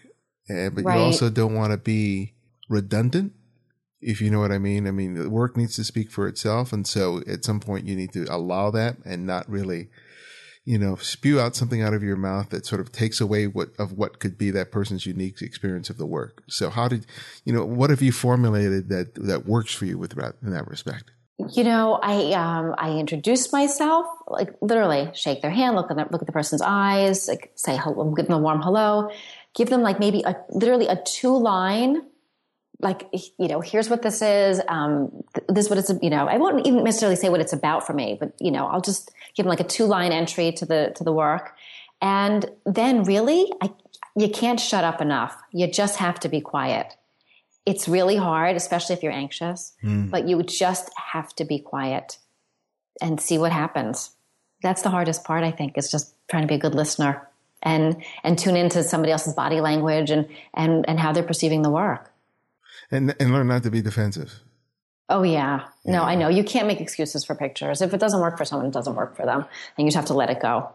uh, 0.51 0.71
but 0.71 0.85
right. 0.85 0.97
you 0.97 1.03
also 1.03 1.31
don't 1.31 1.55
want 1.55 1.73
to 1.73 1.79
be 1.79 2.35
redundant 2.69 3.33
if 4.01 4.21
you 4.21 4.31
know 4.31 4.41
what 4.41 4.53
I 4.53 4.59
mean. 4.59 4.87
I 4.87 4.91
mean, 4.91 5.15
the 5.15 5.31
work 5.31 5.57
needs 5.57 5.77
to 5.77 5.85
speak 5.85 6.11
for 6.11 6.27
itself. 6.27 6.73
And 6.73 6.87
so 6.87 7.23
at 7.27 7.45
some 7.45 7.61
point 7.61 7.87
you 7.87 7.97
need 7.97 8.13
to 8.13 8.27
allow 8.31 8.71
that 8.71 8.97
and 9.05 9.27
not 9.27 9.49
really, 9.49 9.89
you 10.69 10.77
know, 10.77 10.97
spew 10.97 11.41
out 11.41 11.57
something 11.57 11.81
out 11.81 11.95
of 11.95 12.03
your 12.03 12.15
mouth 12.15 12.51
that 12.51 12.67
sort 12.67 12.79
of 12.79 12.93
takes 12.93 13.23
away 13.23 13.47
what 13.47 13.71
of 13.79 13.93
what 13.93 14.19
could 14.19 14.37
be 14.37 14.51
that 14.51 14.71
person's 14.71 15.07
unique 15.07 15.41
experience 15.41 15.89
of 15.89 15.97
the 15.97 16.05
work. 16.05 16.43
So 16.47 16.69
how 16.69 16.89
did, 16.89 17.07
you 17.47 17.55
know, 17.55 17.65
what 17.65 17.89
have 17.89 18.03
you 18.03 18.13
formulated 18.13 18.91
that, 18.91 19.15
that 19.15 19.47
works 19.47 19.73
for 19.73 19.87
you 19.87 19.97
with 19.97 20.11
that, 20.17 20.35
in 20.43 20.51
that 20.51 20.69
respect? 20.69 21.11
You 21.49 21.65
know, 21.65 21.99
I 22.03 22.33
um, 22.35 22.75
I 22.77 22.99
introduce 22.99 23.51
myself, 23.51 24.05
like 24.27 24.51
literally 24.61 25.11
shake 25.15 25.41
their 25.41 25.51
hand, 25.51 25.75
look 25.75 25.91
at 25.91 25.97
look 26.13 26.21
at 26.21 26.27
the 26.27 26.33
person's 26.33 26.61
eyes, 26.61 27.29
like 27.29 27.51
say 27.55 27.79
hello, 27.79 28.11
give 28.11 28.27
them 28.27 28.37
a 28.37 28.39
warm 28.39 28.61
hello, 28.61 29.11
give 29.55 29.71
them 29.71 29.81
like 29.81 29.99
maybe 29.99 30.23
a 30.27 30.37
literally 30.51 30.89
a 30.89 31.01
two 31.07 31.35
line 31.35 32.03
like 32.81 33.09
you 33.13 33.49
know 33.49 33.61
here's 33.61 33.91
what 33.91 34.03
this 34.03 34.23
is 34.23 34.61
um, 34.69 35.25
this 35.49 35.65
is 35.65 35.71
what 35.71 35.79
it's 35.79 35.93
you 36.01 36.11
know 36.11 36.29
i 36.29 36.37
won't 36.37 36.67
even 36.67 36.85
necessarily 36.85 37.17
say 37.17 37.29
what 37.29 37.41
it's 37.41 37.53
about 37.53 37.87
for 37.87 37.93
me 37.93 38.17
but 38.19 38.33
you 38.41 38.51
know 38.51 38.67
i'll 38.69 38.81
just 38.81 39.11
give 39.39 39.45
them 39.45 39.51
like 39.51 39.61
a 39.61 39.65
two 39.65 39.87
line 39.87 40.13
entry 40.13 40.53
to 40.53 40.67
the 40.67 40.93
to 40.97 41.05
the 41.05 41.13
work. 41.13 41.55
And 42.03 42.51
then 42.67 43.05
really 43.05 43.51
I, 43.63 43.73
you 44.17 44.29
can't 44.29 44.61
shut 44.61 44.85
up 44.85 45.01
enough. 45.01 45.41
You 45.53 45.71
just 45.71 45.97
have 45.97 46.21
to 46.21 46.29
be 46.29 46.41
quiet. 46.41 46.95
It's 47.65 47.89
really 47.89 48.17
hard 48.17 48.57
especially 48.57 48.97
if 48.97 49.03
you're 49.03 49.13
anxious 49.13 49.75
mm. 49.83 50.11
but 50.11 50.27
you 50.27 50.43
just 50.43 50.91
have 50.97 51.35
to 51.37 51.45
be 51.45 51.59
quiet 51.59 52.19
and 53.01 53.21
see 53.21 53.39
what 53.39 53.53
happens. 53.53 54.11
That's 54.63 54.83
the 54.83 54.91
hardest 54.91 55.23
part 55.23 55.45
i 55.45 55.53
think 55.53 55.79
is 55.79 55.91
just 55.91 56.15
trying 56.29 56.43
to 56.43 56.49
be 56.49 56.57
a 56.57 56.59
good 56.59 56.75
listener 56.75 57.29
and 57.63 58.03
and 58.25 58.39
tune 58.39 58.57
into 58.57 58.83
somebody 58.83 59.13
else's 59.13 59.35
body 59.35 59.61
language 59.61 60.11
and 60.11 60.27
and 60.55 60.89
and 60.89 60.99
how 60.99 61.13
they're 61.13 61.23
perceiving 61.23 61.63
the 61.63 61.71
work 61.71 62.13
and 62.91 63.15
and 63.21 63.33
learn 63.33 63.49
not 63.49 63.63
to 63.65 63.71
be 63.71 63.83
defensive. 63.83 64.41
Oh 65.09 65.23
yeah. 65.23 65.67
No, 65.87 66.03
I 66.03 66.15
know. 66.15 66.29
You 66.29 66.45
can't 66.45 66.67
make 66.67 66.81
excuses 66.81 67.25
for 67.25 67.35
pictures. 67.35 67.81
If 67.81 67.95
it 67.95 68.01
doesn't 68.01 68.21
work 68.21 68.37
for 68.37 68.45
someone, 68.45 68.69
it 68.69 68.75
doesn't 68.75 68.95
work 68.95 69.17
for 69.17 69.25
them. 69.25 69.41
And 69.77 69.85
you 69.85 69.87
just 69.87 69.97
have 69.97 70.05
to 70.07 70.15
let 70.15 70.29
it 70.29 70.41
go. 70.41 70.71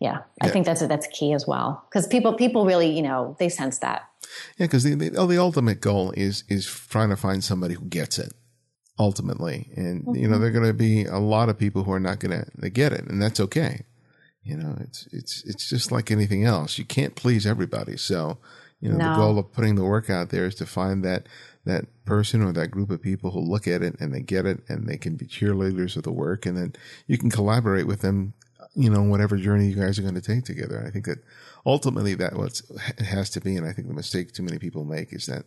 Yeah. 0.00 0.22
I 0.40 0.46
yeah. 0.46 0.52
think 0.52 0.66
that's 0.66 0.84
that's 0.86 1.06
key 1.08 1.32
as 1.32 1.46
well. 1.46 1.84
Because 1.88 2.06
people 2.08 2.34
people 2.34 2.64
really, 2.66 2.90
you 2.90 3.02
know, 3.02 3.36
they 3.38 3.48
sense 3.48 3.78
that. 3.78 4.08
Yeah, 4.58 4.66
because 4.66 4.82
the, 4.82 4.94
the, 4.94 5.10
the 5.26 5.38
ultimate 5.38 5.80
goal 5.80 6.12
is 6.16 6.42
is 6.48 6.66
trying 6.66 7.10
to 7.10 7.16
find 7.16 7.42
somebody 7.44 7.74
who 7.74 7.84
gets 7.84 8.18
it 8.18 8.32
ultimately. 8.98 9.70
And 9.76 10.02
mm-hmm. 10.02 10.16
you 10.16 10.28
know, 10.28 10.38
there 10.38 10.48
are 10.48 10.52
gonna 10.52 10.72
be 10.72 11.04
a 11.04 11.18
lot 11.18 11.48
of 11.48 11.58
people 11.58 11.84
who 11.84 11.92
are 11.92 12.00
not 12.00 12.18
gonna 12.18 12.44
get 12.72 12.92
it, 12.92 13.06
and 13.06 13.22
that's 13.22 13.38
okay. 13.40 13.84
You 14.42 14.56
know, 14.56 14.76
it's 14.80 15.06
it's 15.12 15.44
it's 15.44 15.68
just 15.68 15.92
like 15.92 16.10
anything 16.10 16.44
else. 16.44 16.78
You 16.78 16.84
can't 16.84 17.14
please 17.14 17.46
everybody. 17.46 17.96
So 17.96 18.38
you 18.80 18.90
know, 18.90 18.96
no. 18.96 19.10
the 19.10 19.16
goal 19.16 19.38
of 19.38 19.52
putting 19.52 19.74
the 19.74 19.84
work 19.84 20.08
out 20.08 20.30
there 20.30 20.46
is 20.46 20.54
to 20.56 20.66
find 20.66 21.04
that 21.04 21.26
that 21.64 21.84
person 22.04 22.42
or 22.42 22.52
that 22.52 22.70
group 22.70 22.90
of 22.90 23.02
people 23.02 23.30
who 23.30 23.40
look 23.40 23.66
at 23.66 23.82
it 23.82 24.00
and 24.00 24.14
they 24.14 24.20
get 24.20 24.46
it 24.46 24.60
and 24.68 24.88
they 24.88 24.96
can 24.96 25.16
be 25.16 25.26
cheerleaders 25.26 25.96
of 25.96 26.02
the 26.02 26.12
work 26.12 26.46
and 26.46 26.56
then 26.56 26.72
you 27.06 27.18
can 27.18 27.30
collaborate 27.30 27.86
with 27.86 28.00
them, 28.00 28.32
you 28.74 28.88
know, 28.88 29.02
whatever 29.02 29.36
journey 29.36 29.66
you 29.66 29.74
guys 29.74 29.98
are 29.98 30.02
going 30.02 30.14
to 30.14 30.20
take 30.20 30.44
together. 30.44 30.82
I 30.86 30.90
think 30.90 31.06
that 31.06 31.18
ultimately 31.66 32.14
that 32.14 32.36
what 32.36 32.62
it 32.98 33.04
has 33.04 33.28
to 33.30 33.40
be. 33.40 33.56
And 33.56 33.66
I 33.66 33.72
think 33.72 33.88
the 33.88 33.94
mistake 33.94 34.32
too 34.32 34.42
many 34.42 34.58
people 34.58 34.84
make 34.84 35.12
is 35.12 35.26
that, 35.26 35.44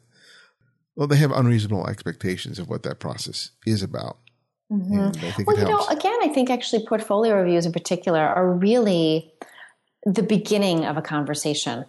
well, 0.95 1.07
they 1.07 1.17
have 1.17 1.32
unreasonable 1.32 1.88
expectations 1.88 2.59
of 2.59 2.69
what 2.69 2.84
that 2.84 2.99
process 2.99 3.51
is 3.65 3.82
about. 3.82 4.17
Mm-hmm. 4.71 5.43
Well, 5.45 5.57
you 5.57 5.65
know, 5.65 5.86
again, 5.88 6.17
I 6.21 6.29
think 6.29 6.49
actually 6.49 6.86
portfolio 6.86 7.36
reviews 7.36 7.65
in 7.65 7.73
particular 7.73 8.19
are 8.19 8.53
really 8.53 9.34
the 10.05 10.23
beginning 10.23 10.86
of 10.86 10.97
a 10.97 11.01
conversation 11.01 11.86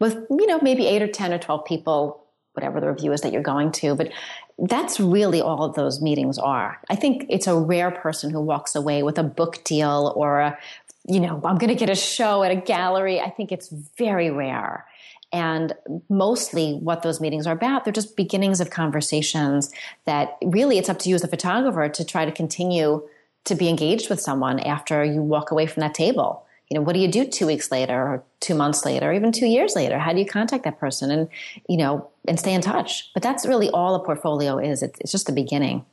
with, 0.00 0.14
you 0.30 0.46
know, 0.46 0.58
maybe 0.60 0.86
eight 0.86 1.02
or 1.02 1.08
10 1.08 1.32
or 1.32 1.38
12 1.38 1.64
people, 1.64 2.24
whatever 2.52 2.80
the 2.80 2.88
review 2.90 3.12
is 3.12 3.20
that 3.22 3.32
you're 3.32 3.42
going 3.42 3.72
to. 3.72 3.94
But 3.94 4.10
that's 4.58 4.98
really 4.98 5.40
all 5.40 5.64
of 5.64 5.74
those 5.74 6.00
meetings 6.00 6.38
are. 6.38 6.80
I 6.88 6.96
think 6.96 7.26
it's 7.28 7.46
a 7.46 7.56
rare 7.56 7.90
person 7.90 8.30
who 8.30 8.40
walks 8.40 8.74
away 8.74 9.02
with 9.02 9.18
a 9.18 9.22
book 9.22 9.62
deal 9.64 10.12
or 10.16 10.40
a, 10.40 10.58
you 11.06 11.20
know, 11.20 11.40
I'm 11.44 11.58
going 11.58 11.68
to 11.68 11.74
get 11.74 11.90
a 11.90 11.94
show 11.94 12.42
at 12.42 12.50
a 12.50 12.56
gallery. 12.56 13.20
I 13.20 13.30
think 13.30 13.52
it's 13.52 13.68
very 13.96 14.30
rare. 14.30 14.86
And 15.32 15.74
mostly 16.08 16.74
what 16.74 17.02
those 17.02 17.20
meetings 17.20 17.46
are 17.46 17.54
about, 17.54 17.84
they're 17.84 17.92
just 17.92 18.16
beginnings 18.16 18.60
of 18.60 18.70
conversations 18.70 19.70
that 20.06 20.38
really 20.42 20.78
it's 20.78 20.88
up 20.88 20.98
to 21.00 21.08
you 21.08 21.14
as 21.14 21.22
a 21.22 21.28
photographer 21.28 21.88
to 21.88 22.04
try 22.04 22.24
to 22.24 22.32
continue 22.32 23.06
to 23.44 23.54
be 23.54 23.68
engaged 23.68 24.10
with 24.10 24.20
someone 24.20 24.58
after 24.60 25.04
you 25.04 25.22
walk 25.22 25.50
away 25.50 25.66
from 25.66 25.82
that 25.82 25.94
table 25.94 26.44
you 26.70 26.74
know, 26.74 26.82
what 26.82 26.94
do 26.94 27.00
you 27.00 27.08
do 27.08 27.26
two 27.26 27.46
weeks 27.46 27.70
later 27.70 27.94
or 27.94 28.24
two 28.40 28.54
months 28.54 28.84
later, 28.84 29.10
or 29.10 29.12
even 29.12 29.32
two 29.32 29.46
years 29.46 29.74
later? 29.74 29.98
How 29.98 30.12
do 30.12 30.18
you 30.18 30.26
contact 30.26 30.64
that 30.64 30.78
person 30.78 31.10
and, 31.10 31.28
you 31.68 31.78
know, 31.78 32.10
and 32.26 32.38
stay 32.38 32.52
in 32.52 32.60
touch? 32.60 33.10
But 33.14 33.22
that's 33.22 33.46
really 33.46 33.70
all 33.70 33.94
a 33.94 34.04
portfolio 34.04 34.58
is. 34.58 34.82
It's 34.82 35.12
just 35.12 35.26
the 35.26 35.32
beginning. 35.32 35.86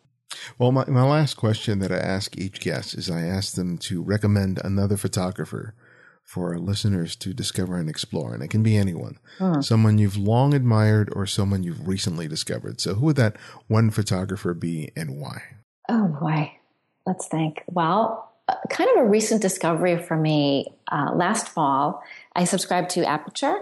Well, 0.58 0.72
my, 0.72 0.86
my 0.88 1.04
last 1.04 1.36
question 1.36 1.80
that 1.80 1.92
I 1.92 1.98
ask 1.98 2.38
each 2.38 2.60
guest 2.60 2.94
is 2.94 3.10
I 3.10 3.22
ask 3.22 3.56
them 3.56 3.78
to 3.80 4.02
recommend 4.02 4.60
another 4.64 4.98
photographer 4.98 5.76
for 6.24 6.54
our 6.54 6.60
listeners 6.60 7.16
to 7.18 7.34
discover 7.34 7.78
and 7.78 7.90
explore. 7.90 8.34
And 8.34 8.44
it 8.44 8.50
can 8.50 8.64
be 8.64 8.76
anyone, 8.76 9.20
hmm. 9.38 9.62
someone 9.62 9.98
you've 9.98 10.18
long 10.18 10.54
admired 10.54 11.10
or 11.16 11.26
someone 11.26 11.64
you've 11.64 11.88
recently 11.88 12.28
discovered. 12.28 12.82
So 12.82 12.96
who 12.96 13.06
would 13.06 13.16
that 13.16 13.38
one 13.68 13.92
photographer 13.92 14.54
be 14.54 14.92
and 14.96 15.22
why? 15.22 15.42
Oh 15.88 16.08
boy. 16.20 16.52
Let's 17.06 17.28
think. 17.28 17.64
Well, 17.68 18.35
kind 18.70 18.90
of 18.92 19.06
a 19.06 19.10
recent 19.10 19.42
discovery 19.42 19.98
for 19.98 20.16
me. 20.16 20.68
Uh, 20.92 21.12
last 21.16 21.48
fall, 21.48 22.04
I 22.36 22.44
subscribed 22.44 22.92
to 22.92 23.08
Aperture, 23.08 23.58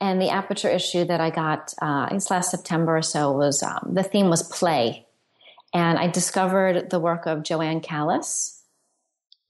and 0.00 0.20
the 0.20 0.30
Aperture 0.30 0.68
issue 0.68 1.04
that 1.04 1.20
I 1.20 1.30
got, 1.30 1.74
uh, 1.80 2.06
I 2.06 2.08
guess 2.12 2.30
last 2.30 2.50
September 2.50 2.96
or 2.96 3.02
so, 3.02 3.32
was 3.32 3.62
um, 3.62 3.94
the 3.94 4.02
theme 4.02 4.28
was 4.28 4.42
play, 4.42 5.06
and 5.72 5.98
I 5.98 6.08
discovered 6.08 6.90
the 6.90 7.00
work 7.00 7.26
of 7.26 7.42
Jo 7.42 7.60
Ann 7.60 7.80
Callis 7.80 8.62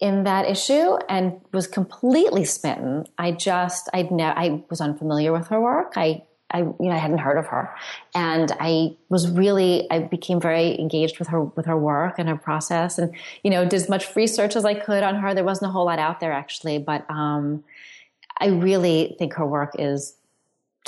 in 0.00 0.24
that 0.24 0.48
issue 0.48 0.96
and 1.08 1.40
was 1.52 1.66
completely 1.66 2.44
smitten. 2.44 3.04
I 3.18 3.32
just, 3.32 3.88
I'd 3.92 4.10
ne- 4.10 4.24
I 4.24 4.62
was 4.70 4.80
unfamiliar 4.80 5.32
with 5.32 5.48
her 5.48 5.60
work. 5.60 5.94
I 5.96 6.22
I, 6.50 6.60
you 6.60 6.76
know, 6.78 6.92
I 6.92 6.98
hadn't 6.98 7.18
heard 7.18 7.36
of 7.36 7.46
her, 7.48 7.74
and 8.14 8.50
I 8.58 8.96
was 9.08 9.30
really, 9.30 9.86
I 9.90 10.00
became 10.00 10.40
very 10.40 10.78
engaged 10.78 11.18
with 11.18 11.28
her, 11.28 11.44
with 11.44 11.66
her 11.66 11.76
work 11.76 12.14
and 12.18 12.28
her 12.28 12.36
process, 12.36 12.98
and 12.98 13.14
you 13.42 13.50
know, 13.50 13.64
did 13.64 13.74
as 13.74 13.88
much 13.88 14.16
research 14.16 14.56
as 14.56 14.64
I 14.64 14.74
could 14.74 15.02
on 15.02 15.16
her. 15.16 15.34
There 15.34 15.44
wasn't 15.44 15.68
a 15.68 15.72
whole 15.72 15.86
lot 15.86 15.98
out 15.98 16.20
there 16.20 16.32
actually, 16.32 16.78
but 16.78 17.08
um, 17.10 17.64
I 18.38 18.46
really 18.46 19.14
think 19.18 19.34
her 19.34 19.46
work 19.46 19.74
is 19.78 20.14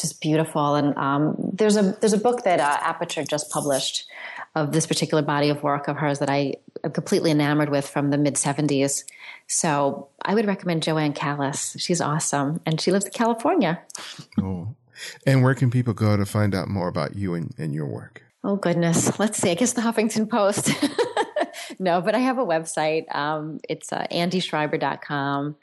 just 0.00 0.20
beautiful. 0.20 0.74
And 0.74 0.96
um, 0.96 1.36
there's 1.38 1.76
a 1.76 1.82
there's 2.00 2.12
a 2.12 2.18
book 2.18 2.44
that 2.44 2.60
uh, 2.60 2.78
Aperture 2.80 3.24
just 3.24 3.50
published 3.50 4.06
of 4.54 4.72
this 4.72 4.86
particular 4.86 5.22
body 5.22 5.48
of 5.50 5.62
work 5.62 5.86
of 5.86 5.96
hers 5.96 6.18
that 6.18 6.30
I 6.30 6.54
am 6.82 6.90
completely 6.92 7.30
enamored 7.30 7.68
with 7.68 7.88
from 7.88 8.10
the 8.10 8.18
mid 8.18 8.34
'70s. 8.34 9.04
So 9.46 10.08
I 10.22 10.34
would 10.34 10.46
recommend 10.46 10.82
Jo 10.82 10.96
Ann 10.96 11.12
Callis. 11.12 11.76
She's 11.78 12.00
awesome, 12.00 12.60
and 12.64 12.80
she 12.80 12.90
lives 12.90 13.04
in 13.04 13.12
California. 13.12 13.80
Oh, 14.40 14.74
and 15.26 15.42
where 15.42 15.54
can 15.54 15.70
people 15.70 15.94
go 15.94 16.16
to 16.16 16.26
find 16.26 16.54
out 16.54 16.68
more 16.68 16.88
about 16.88 17.16
you 17.16 17.34
and, 17.34 17.54
and 17.58 17.74
your 17.74 17.86
work? 17.86 18.22
Oh, 18.42 18.56
goodness. 18.56 19.18
Let's 19.18 19.38
see. 19.38 19.50
I 19.50 19.54
guess 19.54 19.74
the 19.74 19.82
Huffington 19.82 20.28
Post. 20.28 20.72
no, 21.78 22.00
but 22.00 22.14
I 22.14 22.18
have 22.18 22.38
a 22.38 22.44
website. 22.44 23.14
Um, 23.14 23.60
it's 23.68 23.92
uh, 23.92 24.06
andischreiber.com. 24.10 25.56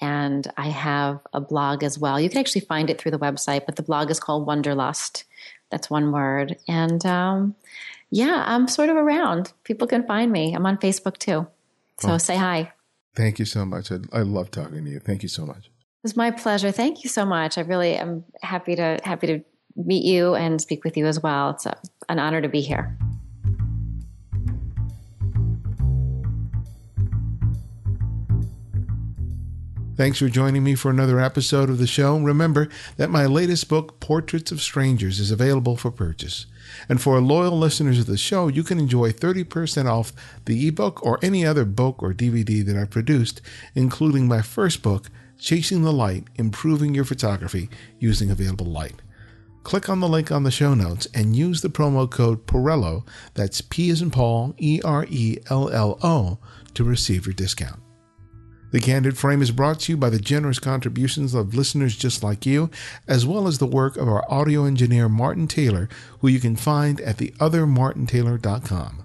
And 0.00 0.52
I 0.56 0.68
have 0.68 1.20
a 1.32 1.40
blog 1.40 1.84
as 1.84 1.98
well. 1.98 2.18
You 2.20 2.28
can 2.28 2.38
actually 2.38 2.62
find 2.62 2.90
it 2.90 3.00
through 3.00 3.12
the 3.12 3.18
website, 3.18 3.64
but 3.64 3.76
the 3.76 3.82
blog 3.82 4.10
is 4.10 4.18
called 4.18 4.46
Wonderlust. 4.46 5.24
That's 5.70 5.88
one 5.88 6.10
word. 6.10 6.56
And 6.66 7.04
um, 7.06 7.54
yeah, 8.10 8.42
I'm 8.46 8.66
sort 8.68 8.88
of 8.88 8.96
around. 8.96 9.52
People 9.62 9.86
can 9.86 10.04
find 10.06 10.30
me. 10.30 10.54
I'm 10.54 10.66
on 10.66 10.78
Facebook 10.78 11.18
too. 11.18 11.46
So 12.00 12.14
oh, 12.14 12.18
say 12.18 12.36
hi. 12.36 12.72
Thank 13.14 13.38
you 13.38 13.44
so 13.44 13.64
much. 13.64 13.92
I, 13.92 13.98
I 14.12 14.22
love 14.22 14.50
talking 14.50 14.84
to 14.84 14.90
you. 14.90 14.98
Thank 14.98 15.22
you 15.22 15.28
so 15.28 15.46
much. 15.46 15.70
It's 16.04 16.16
my 16.16 16.30
pleasure. 16.30 16.70
Thank 16.70 17.02
you 17.02 17.08
so 17.08 17.24
much. 17.24 17.56
I 17.56 17.62
really 17.62 17.96
am 17.96 18.24
happy 18.42 18.76
to 18.76 19.00
happy 19.02 19.26
to 19.26 19.40
meet 19.74 20.04
you 20.04 20.34
and 20.34 20.60
speak 20.60 20.84
with 20.84 20.98
you 20.98 21.06
as 21.06 21.18
well. 21.18 21.50
It's 21.50 21.64
a, 21.64 21.80
an 22.10 22.18
honor 22.18 22.42
to 22.42 22.48
be 22.48 22.60
here. 22.60 22.96
Thanks 29.96 30.18
for 30.18 30.28
joining 30.28 30.62
me 30.64 30.74
for 30.74 30.90
another 30.90 31.20
episode 31.20 31.70
of 31.70 31.78
the 31.78 31.86
show. 31.86 32.18
Remember 32.18 32.68
that 32.96 33.10
my 33.10 33.24
latest 33.26 33.68
book, 33.68 34.00
Portraits 34.00 34.50
of 34.52 34.60
Strangers, 34.60 35.20
is 35.20 35.30
available 35.30 35.76
for 35.76 35.90
purchase. 35.90 36.46
And 36.88 37.00
for 37.00 37.18
loyal 37.20 37.56
listeners 37.56 38.00
of 38.00 38.06
the 38.06 38.18
show, 38.18 38.48
you 38.48 38.64
can 38.64 38.80
enjoy 38.80 39.12
30% 39.12 39.86
off 39.86 40.12
the 40.46 40.66
ebook 40.66 41.02
or 41.06 41.20
any 41.22 41.46
other 41.46 41.64
book 41.64 42.02
or 42.02 42.12
DVD 42.12 42.66
that 42.66 42.76
I've 42.76 42.90
produced, 42.90 43.40
including 43.76 44.26
my 44.26 44.42
first 44.42 44.82
book, 44.82 45.08
Chasing 45.38 45.82
the 45.82 45.92
Light 45.92 46.24
Improving 46.36 46.94
Your 46.94 47.04
Photography 47.04 47.68
Using 47.98 48.30
Available 48.30 48.66
Light. 48.66 49.02
Click 49.62 49.88
on 49.88 50.00
the 50.00 50.08
link 50.08 50.30
on 50.30 50.42
the 50.42 50.50
show 50.50 50.74
notes 50.74 51.08
and 51.14 51.34
use 51.34 51.62
the 51.62 51.70
promo 51.70 52.10
code 52.10 52.46
PERELLO, 52.46 53.04
that's 53.32 53.62
P 53.62 53.90
as 53.90 54.02
in 54.02 54.10
Paul, 54.10 54.54
E 54.58 54.80
R 54.84 55.06
E 55.08 55.38
L 55.48 55.70
L 55.70 55.98
O, 56.02 56.38
to 56.74 56.84
receive 56.84 57.26
your 57.26 57.32
discount. 57.32 57.80
The 58.72 58.80
Candid 58.80 59.16
Frame 59.16 59.40
is 59.40 59.52
brought 59.52 59.80
to 59.80 59.92
you 59.92 59.96
by 59.96 60.10
the 60.10 60.18
generous 60.18 60.58
contributions 60.58 61.32
of 61.32 61.54
listeners 61.54 61.96
just 61.96 62.24
like 62.24 62.44
you, 62.44 62.70
as 63.06 63.24
well 63.24 63.46
as 63.46 63.58
the 63.58 63.66
work 63.66 63.96
of 63.96 64.08
our 64.08 64.28
audio 64.28 64.64
engineer 64.64 65.08
Martin 65.08 65.46
Taylor, 65.46 65.88
who 66.18 66.28
you 66.28 66.40
can 66.40 66.56
find 66.56 67.00
at 67.00 67.18
theothermartintaylor.com. 67.18 69.04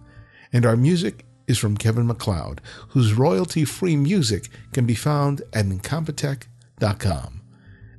And 0.51 0.65
our 0.65 0.75
music 0.75 1.23
is 1.49 1.57
from 1.57 1.75
Kevin 1.75 2.07
MacLeod, 2.07 2.61
whose 2.89 3.13
royalty 3.13 3.65
free 3.65 3.97
music 3.97 4.47
can 4.71 4.85
be 4.85 4.95
found 4.95 5.41
at 5.51 5.65
incompetech.com. 5.65 7.41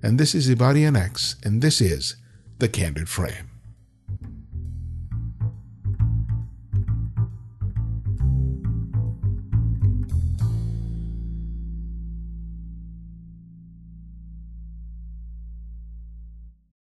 And 0.03 0.19
this 0.19 0.35
is 0.35 0.49
Ibarionex, 0.49 1.45
and 1.45 1.61
this 1.61 1.81
is 1.81 2.17
The 2.59 2.69
Candid 2.69 3.09
Frame. 3.09 3.50